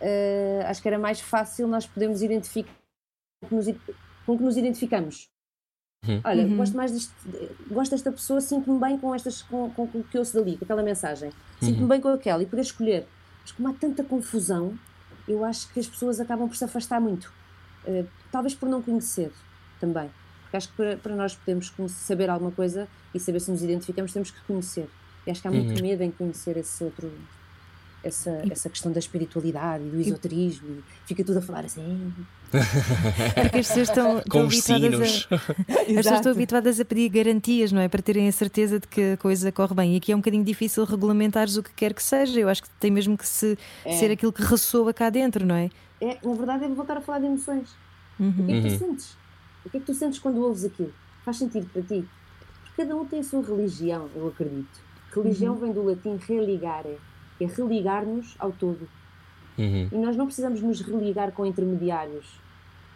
eh, 0.00 0.62
acho 0.66 0.82
que 0.82 0.88
era 0.88 0.98
mais 0.98 1.20
fácil 1.20 1.66
nós 1.68 1.86
podermos 1.86 2.22
identificar 2.22 2.72
com 3.48 4.36
que 4.36 4.42
nos, 4.42 4.56
identificamos. 4.56 5.28
Uhum. 6.06 6.20
Olha, 6.24 6.44
Uhum. 6.44 6.56
gosto 6.56 6.76
mais 6.76 6.92
deste, 6.92 7.14
gosto 7.68 7.90
desta 7.92 8.12
pessoa, 8.12 8.40
sinto-me 8.40 8.78
bem 8.78 8.98
com 8.98 9.14
estas 9.14 9.42
com, 9.42 9.70
com, 9.70 9.86
com 9.86 9.98
o 9.98 10.04
que 10.04 10.18
ouço 10.18 10.34
dali, 10.36 10.56
com 10.56 10.64
aquela 10.64 10.82
mensagem. 10.82 11.30
Sinto-me 11.60 11.86
bem 11.88 12.00
com 12.00 12.08
aquela 12.08 12.42
e 12.42 12.46
poder 12.46 12.62
escolher. 12.62 13.06
Mas 13.42 13.52
como 13.52 13.68
há 13.68 13.72
tanta 13.72 14.02
confusão, 14.04 14.78
eu 15.26 15.44
acho 15.44 15.72
que 15.72 15.80
as 15.80 15.86
pessoas 15.86 16.20
acabam 16.20 16.48
por 16.48 16.56
se 16.56 16.64
afastar 16.64 17.00
muito. 17.00 17.32
Eh, 17.86 18.04
talvez 18.30 18.54
por 18.54 18.68
não 18.68 18.82
conhecer 18.82 19.32
também. 19.80 20.10
Porque 20.42 20.56
acho 20.56 20.68
que 20.68 20.76
para, 20.76 20.96
para 20.96 21.14
nós 21.16 21.34
podermos 21.34 21.72
saber 21.90 22.30
alguma 22.30 22.52
coisa 22.52 22.88
e 23.14 23.18
saber 23.20 23.40
se 23.40 23.50
nos 23.50 23.62
identificamos, 23.62 24.12
temos 24.12 24.30
que 24.30 24.40
conhecer. 24.42 24.88
E 25.26 25.30
acho 25.30 25.42
que 25.42 25.48
há 25.48 25.50
muito 25.50 25.82
medo 25.82 26.02
em 26.02 26.10
conhecer 26.10 26.56
esse 26.56 26.84
outro. 26.84 27.12
Essa, 28.06 28.30
essa 28.48 28.70
questão 28.70 28.92
da 28.92 29.00
espiritualidade 29.00 29.84
e 29.84 29.90
do 29.90 30.00
esoterismo, 30.00 30.68
e 30.68 30.82
fica 31.06 31.24
tudo 31.24 31.38
a 31.38 31.42
falar 31.42 31.64
assim. 31.64 32.12
Porque 33.42 33.58
as 33.58 33.66
pessoas 33.66 33.88
estão, 33.88 34.18
estão 34.18 34.30
Com 34.30 34.46
habituadas 34.46 35.28
a, 35.28 35.34
as 35.34 35.86
pessoas 35.86 36.16
estão 36.16 36.32
habituadas 36.32 36.80
a 36.80 36.84
pedir 36.84 37.08
garantias, 37.08 37.72
não 37.72 37.80
é? 37.80 37.88
Para 37.88 38.00
terem 38.00 38.28
a 38.28 38.32
certeza 38.32 38.78
de 38.78 38.86
que 38.86 39.12
a 39.12 39.16
coisa 39.16 39.50
corre 39.50 39.74
bem. 39.74 39.94
E 39.94 39.96
aqui 39.96 40.12
é 40.12 40.14
um 40.14 40.20
bocadinho 40.20 40.44
difícil 40.44 40.84
regulamentares 40.84 41.56
o 41.56 41.62
que 41.62 41.72
quer 41.74 41.92
que 41.92 42.02
seja. 42.02 42.38
Eu 42.38 42.48
acho 42.48 42.62
que 42.62 42.70
tem 42.78 42.90
mesmo 42.90 43.18
que 43.18 43.26
se, 43.26 43.58
ser 43.98 44.12
aquilo 44.12 44.32
que 44.32 44.42
ressoa 44.42 44.94
cá 44.94 45.10
dentro, 45.10 45.44
não 45.44 45.56
é? 45.56 45.70
É, 46.00 46.18
na 46.22 46.34
verdade, 46.34 46.64
é 46.64 46.68
voltar 46.68 46.98
a 46.98 47.00
falar 47.00 47.18
de 47.18 47.26
emoções. 47.26 47.74
Uhum. 48.20 48.30
O 48.30 48.46
que 48.46 48.52
é 48.52 48.62
que 48.62 48.68
tu 48.68 48.78
sentes? 48.78 49.16
O 49.64 49.70
que 49.70 49.76
é 49.76 49.80
que 49.80 49.86
tu 49.86 49.94
sentes 49.94 50.18
quando 50.18 50.40
ouves 50.40 50.64
aquilo? 50.64 50.92
Faz 51.24 51.38
sentido 51.38 51.68
para 51.72 51.82
ti? 51.82 52.06
Porque 52.62 52.82
cada 52.82 52.96
um 52.96 53.04
tem 53.04 53.20
a 53.20 53.24
sua 53.24 53.42
religião, 53.42 54.08
eu 54.14 54.28
acredito. 54.28 54.86
Religião 55.12 55.56
vem 55.56 55.72
do 55.72 55.82
latim 55.82 56.18
religare, 56.28 56.98
é 57.40 57.46
religar-nos 57.46 58.34
ao 58.38 58.52
todo. 58.52 58.88
Uhum. 59.58 59.88
E 59.90 59.96
nós 59.96 60.16
não 60.16 60.26
precisamos 60.26 60.60
nos 60.60 60.80
religar 60.80 61.32
com 61.32 61.46
intermediários, 61.46 62.26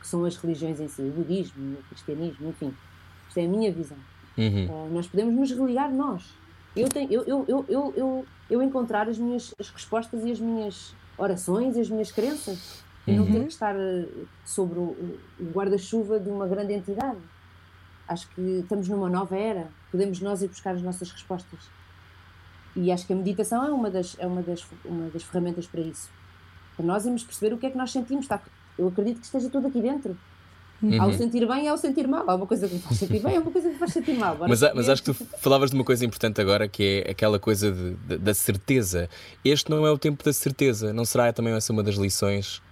que 0.00 0.06
são 0.06 0.24
as 0.24 0.36
religiões 0.36 0.80
em 0.80 0.88
si, 0.88 1.02
o 1.02 1.10
budismo, 1.10 1.78
o 1.78 1.82
cristianismo, 1.84 2.48
enfim. 2.48 2.74
Isto 3.28 3.38
é 3.38 3.44
a 3.44 3.48
minha 3.48 3.72
visão. 3.72 3.98
Uhum. 4.36 4.66
Uh, 4.66 4.94
nós 4.94 5.06
podemos 5.06 5.34
nos 5.34 5.50
religar 5.50 5.92
nós. 5.92 6.34
Eu, 6.74 6.88
tenho, 6.88 7.10
eu, 7.10 7.24
eu, 7.24 7.44
eu, 7.48 7.64
eu, 7.68 7.94
eu, 7.96 8.26
eu 8.48 8.62
encontrar 8.62 9.08
as 9.08 9.18
minhas 9.18 9.54
as 9.58 9.70
respostas 9.70 10.24
e 10.24 10.30
as 10.30 10.38
minhas 10.38 10.94
orações 11.18 11.76
e 11.76 11.80
as 11.80 11.90
minhas 11.90 12.12
crenças 12.12 12.84
e 13.06 13.12
não 13.12 13.26
ter 13.26 13.40
que 13.40 13.48
estar 13.48 13.74
uh, 13.74 14.28
sobre 14.44 14.78
o, 14.78 15.18
o 15.38 15.50
guarda-chuva 15.52 16.20
de 16.20 16.28
uma 16.28 16.46
grande 16.46 16.72
entidade. 16.72 17.18
Acho 18.06 18.28
que 18.30 18.40
estamos 18.40 18.88
numa 18.88 19.08
nova 19.08 19.36
era, 19.36 19.68
podemos 19.90 20.20
nós 20.20 20.42
ir 20.42 20.48
buscar 20.48 20.74
as 20.74 20.82
nossas 20.82 21.10
respostas. 21.10 21.70
E 22.82 22.90
acho 22.90 23.06
que 23.06 23.12
a 23.12 23.16
meditação 23.16 23.64
é 23.64 23.70
uma 23.70 23.90
das, 23.90 24.16
é 24.18 24.26
uma 24.26 24.42
das, 24.42 24.64
uma 24.84 25.10
das 25.10 25.22
ferramentas 25.22 25.66
para 25.66 25.80
isso. 25.80 26.08
Para 26.76 26.86
nós 26.86 27.04
irmos 27.04 27.22
perceber 27.24 27.54
o 27.54 27.58
que 27.58 27.66
é 27.66 27.70
que 27.70 27.76
nós 27.76 27.90
sentimos. 27.92 28.24
Está, 28.24 28.40
eu 28.78 28.88
acredito 28.88 29.18
que 29.20 29.26
esteja 29.26 29.50
tudo 29.50 29.66
aqui 29.66 29.80
dentro. 29.80 30.16
Uhum. 30.82 31.02
Ao 31.02 31.12
sentir 31.12 31.46
bem 31.46 31.66
e 31.66 31.68
ao 31.68 31.76
sentir 31.76 32.08
mal. 32.08 32.24
Há 32.26 32.34
uma 32.34 32.46
coisa 32.46 32.66
que 32.66 32.72
me 32.74 32.80
faz 32.80 32.96
sentir 32.98 33.20
bem, 33.22 33.36
há 33.36 33.40
uma 33.40 33.50
coisa 33.50 33.68
que 33.68 33.74
me 33.74 33.78
faz 33.78 33.92
sentir 33.92 34.14
mal. 34.16 34.34
Bora 34.34 34.48
Mas, 34.48 34.60
mas 34.74 34.88
acho 34.88 35.02
que 35.02 35.12
tu 35.12 35.26
falavas 35.38 35.68
de 35.70 35.76
uma 35.76 35.84
coisa 35.84 36.06
importante 36.06 36.40
agora 36.40 36.66
que 36.66 37.04
é 37.06 37.10
aquela 37.10 37.38
coisa 37.38 37.70
de- 37.70 37.94
de- 37.96 38.16
da 38.16 38.32
certeza. 38.32 39.06
Este 39.44 39.70
não 39.70 39.86
é 39.86 39.90
o 39.90 39.98
tempo 39.98 40.24
da 40.24 40.32
certeza. 40.32 40.90
Não 40.94 41.04
será 41.04 41.30
também 41.34 41.52
essa 41.52 41.70
uma 41.70 41.82
das 41.82 41.96
lições 41.96 42.62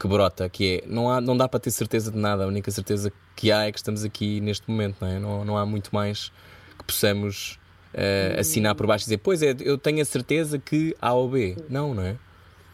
que 0.00 0.08
brota? 0.08 0.48
Que 0.48 0.82
é 0.82 0.88
não, 0.88 1.10
há, 1.10 1.20
não 1.20 1.36
dá 1.36 1.46
para 1.46 1.60
ter 1.60 1.70
certeza 1.70 2.10
de 2.10 2.16
nada. 2.16 2.44
A 2.44 2.46
única 2.46 2.70
certeza 2.70 3.12
que 3.36 3.52
há 3.52 3.64
é 3.66 3.72
que 3.72 3.76
estamos 3.78 4.02
aqui 4.02 4.40
neste 4.40 4.70
momento, 4.70 4.96
não 5.02 5.08
é? 5.08 5.18
Não, 5.18 5.44
não 5.44 5.58
há 5.58 5.66
muito 5.66 5.90
mais 5.92 6.32
que 6.78 6.84
possamos 6.84 7.57
eh, 7.94 8.36
assinar 8.38 8.74
por 8.74 8.86
baixo 8.86 9.04
e 9.04 9.06
dizer, 9.06 9.18
pois 9.18 9.42
é, 9.42 9.56
eu 9.60 9.78
tenho 9.78 10.00
a 10.00 10.04
certeza 10.04 10.58
que 10.58 10.94
A 11.00 11.12
ou 11.14 11.28
B. 11.28 11.56
Não, 11.68 11.94
não 11.94 12.02
é? 12.02 12.16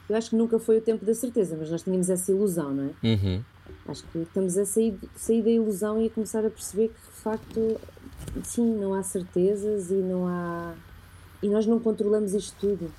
Eu 0.08 0.16
acho 0.16 0.30
que 0.30 0.36
nunca 0.36 0.58
foi 0.58 0.78
o 0.78 0.80
tempo 0.80 1.04
da 1.04 1.14
certeza, 1.14 1.56
mas 1.58 1.70
nós 1.70 1.82
tínhamos 1.82 2.10
essa 2.10 2.30
ilusão, 2.30 2.74
não 2.74 2.84
é? 2.84 3.06
Uhum. 3.06 3.42
Acho 3.88 4.04
que 4.04 4.18
estamos 4.18 4.58
a 4.58 4.64
sair, 4.64 4.98
sair 5.16 5.42
da 5.42 5.50
ilusão 5.50 6.00
e 6.00 6.06
a 6.06 6.10
começar 6.10 6.44
a 6.44 6.50
perceber 6.50 6.88
que 6.88 6.94
de 6.94 7.22
facto, 7.22 7.80
sim, 8.42 8.74
não 8.74 8.92
há 8.92 9.02
certezas 9.02 9.90
e 9.90 9.94
não 9.94 10.26
há. 10.26 10.74
E 11.42 11.48
nós 11.48 11.66
não 11.66 11.80
controlamos 11.80 12.34
isto 12.34 12.54
tudo. 12.60 12.92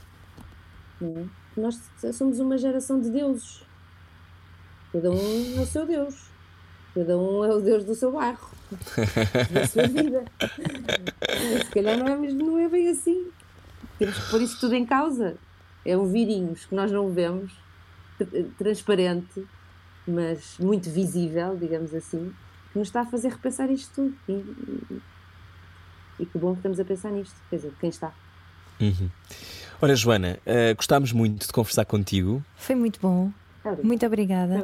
Não 0.99 1.22
é? 1.22 1.26
Nós 1.61 1.80
somos 2.13 2.39
uma 2.39 2.57
geração 2.57 2.99
de 2.99 3.09
deuses. 3.09 3.63
Cada 4.91 5.11
um 5.11 5.57
é 5.57 5.61
o 5.61 5.66
seu 5.66 5.86
Deus. 5.86 6.30
Cada 6.93 7.18
um 7.18 7.43
é 7.43 7.53
o 7.53 7.59
Deus 7.59 7.84
do 7.84 7.93
seu 7.93 8.11
bairro, 8.11 8.49
da 9.51 9.68
sua 9.68 9.88
vida. 9.88 10.24
Se 11.66 11.72
calhar 11.74 11.97
não 11.97 12.07
é, 12.07 12.16
mesmo, 12.18 12.45
não 12.45 12.57
é 12.59 12.68
bem 12.70 12.89
assim. 12.89 13.28
Temos 13.99 14.18
que 14.18 14.30
pôr 14.32 14.41
isso 14.41 14.59
tudo 14.59 14.76
em 14.76 14.86
causa. 14.86 15.36
É 15.86 15.95
um 15.97 16.05
vírus 16.11 16.66
que 16.66 16.76
nós 16.76 16.91
não 16.91 17.09
vemos, 17.11 17.51
tr- 18.18 18.26
transparente, 18.57 19.45
mas 20.07 20.57
muito 20.59 20.89
visível, 20.89 21.55
digamos 21.57 21.93
assim, 21.93 22.32
que 22.72 22.80
nos 22.80 22.88
está 22.88 23.01
a 23.01 23.05
fazer 23.05 23.30
repensar 23.30 23.70
isto 23.70 23.93
tudo. 23.93 24.16
E, 24.28 24.32
e- 24.34 25.01
e 26.20 26.26
que 26.26 26.38
bom 26.38 26.51
que 26.53 26.59
estamos 26.59 26.80
a 26.80 26.86
pensar 26.86 27.11
nisto. 27.11 27.36
Quer 27.49 27.57
dizer, 27.57 27.74
quem 27.80 27.89
está. 27.89 28.13
Olha, 29.82 29.95
Joana, 29.95 30.39
eh, 30.45 30.74
gostámos 30.74 31.11
muito 31.11 31.45
de 31.45 31.51
conversar 31.53 31.86
contigo. 31.86 32.43
Foi 32.55 32.76
muito 32.76 32.99
bom. 32.99 33.32
Muito 33.84 34.05
obrigada. 34.05 34.63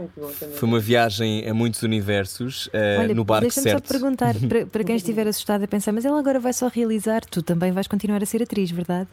Foi 0.56 0.68
uma 0.68 0.80
viagem 0.80 1.48
a 1.48 1.54
muitos 1.54 1.82
universos 1.84 2.70
eh, 2.74 3.00
Olha, 3.00 3.16
no 3.16 3.24
barco 3.24 3.50
deixa-me 3.50 3.64
certo. 3.64 3.88
só 3.88 3.94
perguntar, 3.94 4.34
para, 4.48 4.66
para 4.66 4.84
quem 4.84 4.96
estiver 4.96 5.28
assustado 5.28 5.64
a 5.64 5.68
pensar, 5.68 5.92
mas 5.92 6.06
ela 6.06 6.20
agora 6.20 6.40
vai 6.40 6.54
só 6.54 6.68
realizar, 6.68 7.22
tu 7.26 7.42
também 7.42 7.72
vais 7.72 7.88
continuar 7.88 8.22
a 8.22 8.26
ser 8.26 8.44
atriz, 8.44 8.70
verdade? 8.72 9.10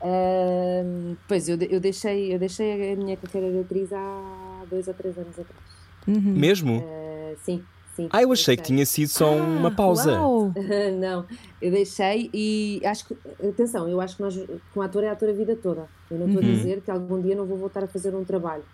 Ahm, 0.00 1.16
pois, 1.26 1.48
eu, 1.48 1.56
eu, 1.70 1.80
deixei, 1.80 2.34
eu 2.34 2.38
deixei 2.38 2.92
a 2.92 2.96
minha 2.96 3.16
carreira 3.16 3.50
de 3.52 3.60
atriz 3.60 3.92
há 3.92 4.64
dois 4.68 4.88
ou 4.88 4.94
três 4.94 5.16
anos 5.18 5.38
atrás. 5.38 5.64
Mesmo? 6.06 6.82
Ah, 6.82 7.34
sim, 7.38 7.68
sim. 7.94 8.08
Ah, 8.12 8.22
eu 8.22 8.32
achei 8.32 8.56
que 8.56 8.62
deixei. 8.62 8.74
tinha 8.74 8.86
sido 8.86 9.08
só 9.08 9.30
uma 9.34 9.70
pausa. 9.70 10.10
Ah, 10.12 10.20
Uau! 10.22 10.52
não, 11.00 11.26
eu 11.60 11.70
deixei 11.70 12.30
e 12.32 12.80
acho 12.84 13.06
que, 13.06 13.14
atenção, 13.48 13.88
eu 13.88 14.00
acho 14.00 14.16
que 14.16 14.22
nós, 14.22 14.34
como 14.70 14.84
ator, 14.84 15.04
é 15.04 15.08
ator 15.10 15.28
a 15.30 15.32
vida 15.32 15.56
toda. 15.56 15.88
Eu 16.10 16.18
não 16.18 16.26
estou 16.26 16.40
Uhum. 16.42 16.48
a 16.48 16.52
dizer 16.52 16.82
que 16.82 16.90
algum 16.90 17.20
dia 17.20 17.34
não 17.34 17.46
vou 17.46 17.58
voltar 17.58 17.84
a 17.84 17.88
fazer 17.88 18.14
um 18.14 18.24
trabalho, 18.24 18.64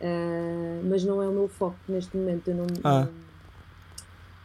Ah, 0.00 0.80
mas 0.84 1.04
não 1.04 1.22
é 1.22 1.28
o 1.28 1.32
meu 1.32 1.48
foco 1.48 1.76
neste 1.88 2.16
momento. 2.16 2.48
Eu 2.48 2.54
não, 2.54 2.66
Ah. 2.84 3.06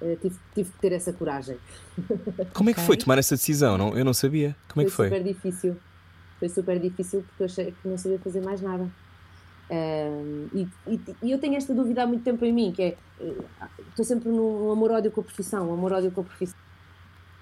não- 0.01 0.07
eh, 0.09 0.15
tive, 0.21 0.35
tive 0.55 0.71
que 0.71 0.77
ter 0.79 0.91
essa 0.93 1.11
coragem. 1.13 1.57
Como 2.53 2.69
é 2.69 2.73
que 2.73 2.81
foi 2.81 2.97
tomar 2.97 3.17
essa 3.17 3.35
decisão? 3.35 3.77
Não, 3.77 3.97
eu 3.97 4.05
não 4.05 4.13
sabia. 4.13 4.55
Como 4.69 4.81
é 4.81 4.85
que 4.85 4.91
foi? 4.95 5.07
super 5.09 5.23
difícil. 5.23 5.77
Foi 6.39 6.49
super 6.49 6.79
difícil 6.79 7.23
porque 7.27 7.43
eu 7.43 7.45
achei 7.45 7.65
que 7.71 7.87
não 7.87 7.97
sabia 7.97 8.17
fazer 8.19 8.41
mais 8.43 8.61
nada. 8.61 8.87
Ahm, 9.69 10.47
e, 10.53 10.67
e- 10.87 11.15
e 11.23 11.31
eu 11.31 11.39
tenho 11.39 11.55
esta 11.55 11.73
dúvida 11.73 12.03
há 12.03 12.07
muito 12.07 12.23
tempo 12.23 12.43
em 12.43 12.51
mim, 12.51 12.71
que 12.71 12.81
é 12.81 12.97
eh, 13.21 13.33
estou 13.89 14.03
sempre 14.03 14.29
num, 14.29 14.59
num 14.65 14.71
amor-ódio 14.71 15.11
com 15.11 15.21
a 15.21 15.23
profissão, 15.23 15.71
amor-ódio 15.73 16.11
com 16.11 16.21
a 16.21 16.23
profissão. 16.23 16.57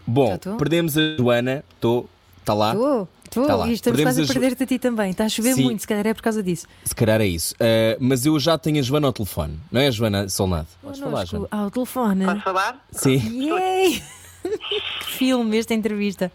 Bom, 0.05 0.38
tô? 0.38 0.57
perdemos 0.57 0.97
a 0.97 1.16
Joana. 1.18 1.64
Estou. 1.76 2.10
Está 2.39 2.53
lá. 2.53 2.74
Estou, 2.74 3.07
estou, 3.30 3.47
Tá 3.47 3.67
e 3.67 3.73
estamos 3.73 3.97
Perdemos 3.97 4.03
quase 4.03 4.21
a 4.21 4.23
a 4.23 4.27
perder-te 4.27 4.63
a 4.63 4.67
ti 4.67 4.80
também. 4.80 5.11
Está 5.11 5.25
a 5.25 5.30
chover 5.30 5.53
Sim. 5.53 5.63
muito, 5.63 5.82
se 5.82 5.88
calhar 5.88 6.05
é 6.07 6.13
por 6.13 6.21
causa 6.21 6.43
disso. 6.43 6.67
Se 6.84 6.95
calhar 6.95 7.21
é 7.21 7.27
isso. 7.27 7.53
Uh, 7.55 7.97
mas 7.99 8.25
eu 8.25 8.38
já 8.39 8.57
tenho 8.57 8.80
a 8.80 8.82
Joana 8.82 9.07
ao 9.07 9.13
telefone. 9.13 9.59
Não 9.71 9.82
é 9.82 9.88
a 9.88 9.91
Joana 9.91 10.30
Solnado? 10.30 10.67
Podes 10.82 10.99
falar, 10.99 11.25
Joana. 11.25 11.47
ao 11.51 11.71
telefone. 11.71 12.25
Posso 12.25 12.41
falar? 12.41 12.86
Sim. 12.91 13.47
Yay! 13.47 14.03
Que 14.41 15.05
filme 15.05 15.57
esta 15.57 15.73
entrevista. 15.73 16.32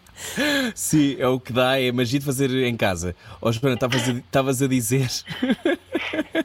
Sim, 0.75 1.17
é 1.19 1.27
o 1.27 1.41
que 1.41 1.53
dá, 1.55 1.81
é 1.81 1.91
magia 1.91 2.19
de 2.19 2.25
fazer 2.25 2.51
em 2.51 2.77
casa. 2.77 3.17
Ó, 3.41 3.51
Joana, 3.51 3.75
estavas 3.75 4.09
a, 4.09 4.13
estavas 4.13 4.63
a 4.63 4.67
dizer 4.69 5.09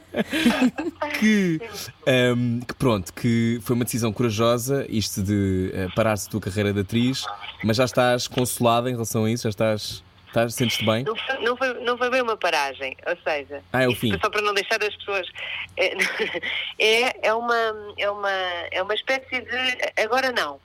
que, 1.18 1.60
ehm, 2.06 2.60
que 2.60 2.74
pronto, 2.74 3.12
que 3.12 3.60
foi 3.62 3.76
uma 3.76 3.84
decisão 3.84 4.12
corajosa 4.12 4.86
isto 4.88 5.22
de 5.22 5.70
eh, 5.74 5.88
parar-se 5.94 6.26
da 6.26 6.30
tua 6.32 6.40
carreira 6.40 6.72
de 6.72 6.80
atriz, 6.80 7.24
mas 7.62 7.76
já 7.76 7.84
estás 7.84 8.26
consolada 8.26 8.88
em 8.88 8.92
relação 8.92 9.24
a 9.24 9.30
isso? 9.30 9.44
Já 9.44 9.50
estás. 9.50 10.02
Estás 10.30 10.54
Sentes-te 10.54 10.84
bem? 10.84 11.04
Não 11.04 11.16
foi, 11.16 11.38
não, 11.38 11.56
foi, 11.56 11.74
não 11.84 11.98
foi 11.98 12.10
bem 12.10 12.22
uma 12.22 12.36
paragem, 12.36 12.96
ou 13.06 13.16
seja, 13.22 13.62
Ah, 13.72 13.82
é 13.82 13.88
o 13.88 13.94
fim. 13.94 14.16
só 14.18 14.30
para 14.30 14.42
não 14.42 14.54
deixar 14.54 14.82
as 14.82 14.94
pessoas. 14.96 15.28
É, 15.76 15.94
é, 16.78 17.28
é, 17.28 17.34
uma, 17.34 17.94
é, 17.98 18.10
uma, 18.10 18.30
é 18.70 18.82
uma 18.82 18.94
espécie 18.94 19.40
de. 19.40 20.02
Agora 20.02 20.32
não. 20.32 20.60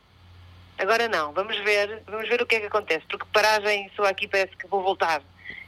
Agora 0.78 1.08
não. 1.08 1.32
Vamos 1.34 1.58
ver, 1.60 2.02
vamos 2.08 2.28
ver 2.28 2.42
o 2.42 2.46
que 2.46 2.56
é 2.56 2.60
que 2.60 2.66
acontece. 2.68 3.06
Porque 3.10 3.26
paragem, 3.34 3.90
só 3.96 4.04
aqui 4.06 4.28
parece 4.28 4.56
que 4.56 4.68
vou 4.68 4.84
voltar. 4.84 5.22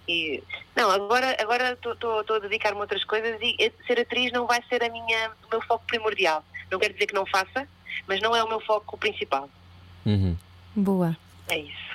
E, 0.07 0.41
não, 0.75 0.89
agora 0.89 1.35
agora 1.39 1.73
estou 1.73 2.35
a 2.35 2.39
dedicar-me 2.39 2.77
a 2.77 2.81
outras 2.81 3.03
coisas 3.03 3.37
e 3.41 3.71
ser 3.85 3.99
atriz 3.99 4.31
não 4.31 4.47
vai 4.47 4.63
ser 4.69 4.81
a 4.81 4.89
minha, 4.89 5.31
o 5.45 5.49
meu 5.51 5.61
foco 5.61 5.83
primordial. 5.85 6.43
Não 6.71 6.79
quero 6.79 6.93
dizer 6.93 7.07
que 7.07 7.13
não 7.13 7.25
faça, 7.25 7.67
mas 8.07 8.21
não 8.21 8.35
é 8.35 8.43
o 8.43 8.47
meu 8.47 8.59
foco 8.61 8.97
principal. 8.97 9.49
Uhum. 10.05 10.37
Boa. 10.75 11.17
É 11.49 11.57
isso. 11.59 11.86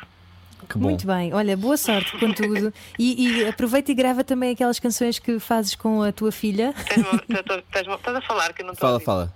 Que 0.73 0.79
bom. 0.79 0.89
Muito 0.89 1.07
bem, 1.07 1.35
olha, 1.35 1.55
boa 1.55 1.77
sorte 1.77 2.19
com 2.19 2.33
tudo. 2.33 2.73
E, 2.99 3.29
e 3.41 3.47
aproveita 3.47 3.93
e 3.93 3.95
grava 3.95 4.25
também 4.25 4.53
aquelas 4.53 4.79
canções 4.79 5.19
que 5.19 5.39
fazes 5.39 5.75
com 5.75 6.03
a 6.03 6.11
tua 6.11 6.33
filha. 6.33 6.75
Estás- 6.79 7.87
a 7.89 8.21
falar 8.23 8.53
que 8.55 8.63
eu 8.63 8.67
não 8.67 8.73
estou 8.73 8.89
a 8.89 8.99
Fala, 8.99 9.01
fala. 9.01 9.35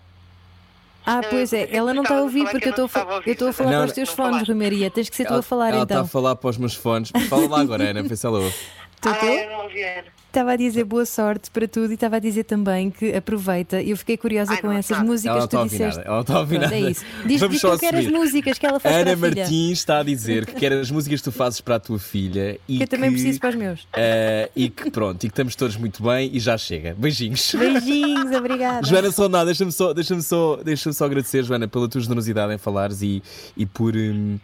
Ah, 1.04 1.20
pois 1.28 1.52
é, 1.52 1.68
ela 1.76 1.92
não 1.94 2.02
está 2.02 2.16
a 2.18 2.22
ouvir 2.22 2.44
porque 2.44 2.58
que 2.60 2.68
eu 2.68 2.70
estou 2.70 2.84
a, 2.84 2.86
a 2.86 2.88
fa- 2.88 3.14
ouvir. 3.16 3.28
eu 3.28 3.32
estou 3.34 3.48
a 3.48 3.52
falar 3.52 3.70
Não, 3.70 3.78
para 3.80 3.86
os 3.86 3.92
teus 3.92 4.08
fones, 4.08 4.30
falaste. 4.32 4.48
Romaria. 4.52 4.90
Tens 4.90 5.08
que 5.10 5.14
ser 5.16 5.24
tu 5.26 5.30
Ela, 5.34 5.38
a 5.40 5.42
falar 5.42 5.68
ela 5.68 5.82
está 5.82 5.94
então. 5.94 6.04
a 6.04 6.08
falar 6.08 6.36
para 6.36 6.50
os 6.50 6.56
meus 6.56 6.74
fones. 6.74 7.12
Fala 7.28 7.46
lá 7.48 7.60
agora, 7.60 7.84
Ana, 7.90 8.02
vê 8.02 8.16
se 8.16 8.26
ela 8.26 8.38
ouve. 8.40 8.56
Estou, 8.96 9.12
Ah, 9.12 9.24
eu 9.26 9.50
não 9.50 9.64
ouvi, 9.64 9.82
Ana. 9.84 10.04
Estava 10.36 10.52
a 10.52 10.56
dizer 10.56 10.84
boa 10.84 11.06
sorte 11.06 11.50
para 11.50 11.66
tudo 11.66 11.92
e 11.92 11.94
estava 11.94 12.16
a 12.16 12.18
dizer 12.18 12.44
também 12.44 12.90
que 12.90 13.14
aproveita. 13.14 13.80
Eu 13.80 13.96
fiquei 13.96 14.18
curiosa 14.18 14.52
Ai, 14.52 14.60
com 14.60 14.66
não, 14.66 14.74
essas 14.74 14.98
nada. 14.98 15.08
músicas 15.10 15.34
não 15.34 15.40
que 15.40 15.44
está 15.46 15.56
a 15.56 15.60
tu 15.60 15.62
ouvir 15.64 15.78
disseste. 15.78 15.96
nada. 15.96 16.06
Ela 16.08 16.14
não 16.16 16.20
está 16.20 16.34
a 16.34 16.40
ouvir 16.40 16.58
Pronto, 16.58 16.72
nada. 16.74 16.86
é 16.86 16.90
isso. 16.90 17.04
Diz, 17.24 17.40
Vamos 17.40 17.54
diz 17.54 17.60
só 17.62 17.68
que 17.70 17.74
eu 17.74 17.78
quero 17.78 17.98
as 17.98 18.06
músicas 18.06 18.58
que 18.58 18.66
ela 18.66 18.78
faz 18.78 18.94
Ana 18.96 19.04
para 19.04 19.12
a 19.12 19.16
filha. 19.30 19.42
Martins 19.44 19.78
está 19.78 19.98
a 20.00 20.02
dizer 20.02 20.44
que 20.44 20.52
quer 20.52 20.74
as 20.74 20.90
músicas 20.90 21.20
que 21.20 21.24
tu 21.24 21.32
fazes 21.32 21.62
para 21.62 21.76
a 21.76 21.80
tua 21.80 21.98
filha 21.98 22.60
e 22.68 22.76
Que 22.76 22.82
eu 22.82 22.86
também 22.86 23.10
preciso 23.12 23.40
para 23.40 23.48
os 23.48 23.54
meus. 23.54 23.88
eh, 23.94 24.50
e 24.54 24.68
que 24.68 24.90
pronto, 24.90 25.24
e 25.24 25.28
que 25.28 25.32
estamos 25.32 25.56
todos 25.56 25.74
muito 25.78 26.02
bem 26.02 26.28
e 26.30 26.38
já 26.38 26.58
chega. 26.58 26.94
Beijinhos. 26.98 27.54
Beijinhos, 27.58 28.30
obrigada. 28.36 28.86
Joana 28.86 29.10
Soná, 29.10 29.42
deixa-me 29.42 29.72
só, 29.72 29.94
deixa 29.94 30.20
só, 30.20 30.56
deixa 30.56 30.92
só 30.92 31.06
agradecer, 31.06 31.44
Joana, 31.44 31.66
pela 31.66 31.88
tua 31.88 32.02
generosidade 32.02 32.52
em 32.52 32.58
falares 32.58 33.00
e, 33.00 33.22
e 33.56 33.64
por, 33.64 33.96
hum, 33.96 34.38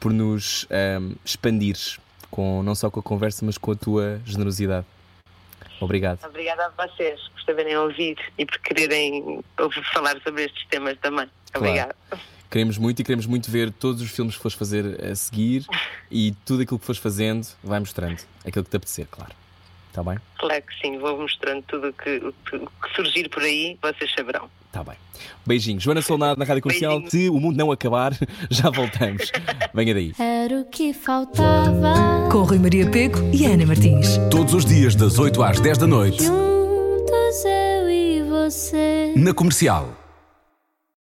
por 0.00 0.12
nos 0.12 0.66
hum, 1.00 1.12
expandires 1.24 2.00
com, 2.32 2.64
não 2.64 2.74
só 2.74 2.90
com 2.90 2.98
a 2.98 3.02
conversa, 3.04 3.46
mas 3.46 3.56
com 3.56 3.70
a 3.70 3.76
tua 3.76 4.20
generosidade. 4.24 4.84
Obrigado. 5.80 6.24
Obrigada 6.24 6.66
a 6.66 6.86
vocês 6.86 7.20
por 7.28 7.42
saberem 7.42 7.76
ouvir 7.76 8.16
e 8.38 8.46
por 8.46 8.58
quererem 8.58 9.44
falar 9.92 10.20
sobre 10.22 10.44
estes 10.44 10.66
temas 10.66 10.96
também. 11.00 11.28
Obrigada. 11.54 11.94
Queremos 12.50 12.78
muito 12.78 13.00
e 13.00 13.04
queremos 13.04 13.26
muito 13.26 13.50
ver 13.50 13.72
todos 13.72 14.00
os 14.00 14.10
filmes 14.10 14.36
que 14.36 14.42
fores 14.42 14.56
fazer 14.56 15.04
a 15.04 15.14
seguir 15.14 15.66
e 16.10 16.32
tudo 16.44 16.62
aquilo 16.62 16.78
que 16.78 16.86
fores 16.86 17.00
fazendo, 17.00 17.46
vai 17.62 17.80
mostrando. 17.80 18.20
Aquilo 18.44 18.64
que 18.64 18.70
te 18.70 18.76
apetecer, 18.76 19.06
claro. 19.10 19.32
Está 19.96 20.02
bem? 20.10 20.18
Claro 20.38 20.62
que 20.62 20.78
sim, 20.86 20.98
vou 20.98 21.18
mostrando 21.18 21.62
tudo 21.62 21.88
o 21.88 21.92
que, 21.94 22.16
o 22.18 22.32
que- 22.50 22.94
surgir 22.94 23.30
por 23.30 23.42
aí, 23.42 23.78
vocês 23.80 24.12
saberão. 24.14 24.46
Está 24.66 24.84
bem. 24.84 24.94
Beijinhos. 25.46 25.82
Joana 25.82 26.02
Solnado 26.02 26.38
na 26.38 26.44
Rádio 26.44 26.62
Comercial. 26.62 27.00
Beijinhos. 27.00 27.10
Se 27.12 27.30
o 27.30 27.40
mundo 27.40 27.56
não 27.56 27.72
acabar, 27.72 28.12
já 28.50 28.68
voltamos. 28.68 29.32
Venha 29.72 29.94
daí. 29.94 30.12
Era 30.18 30.60
o 30.60 30.66
que 30.66 30.92
faltava. 30.92 32.28
Com 32.30 32.42
Rui 32.42 32.58
Maria 32.58 32.90
Peco 32.90 33.18
e 33.32 33.46
Ana 33.46 33.64
Martins. 33.64 34.18
Todos 34.30 34.52
os 34.52 34.66
dias, 34.66 34.94
das 34.94 35.18
8 35.18 35.42
às 35.42 35.60
10 35.60 35.78
da 35.78 35.86
noite, 35.86 36.24
Juntos 36.24 37.44
eu 37.46 37.88
e 37.90 38.22
você. 38.28 39.14
na 39.16 39.32
comercial. 39.32 39.88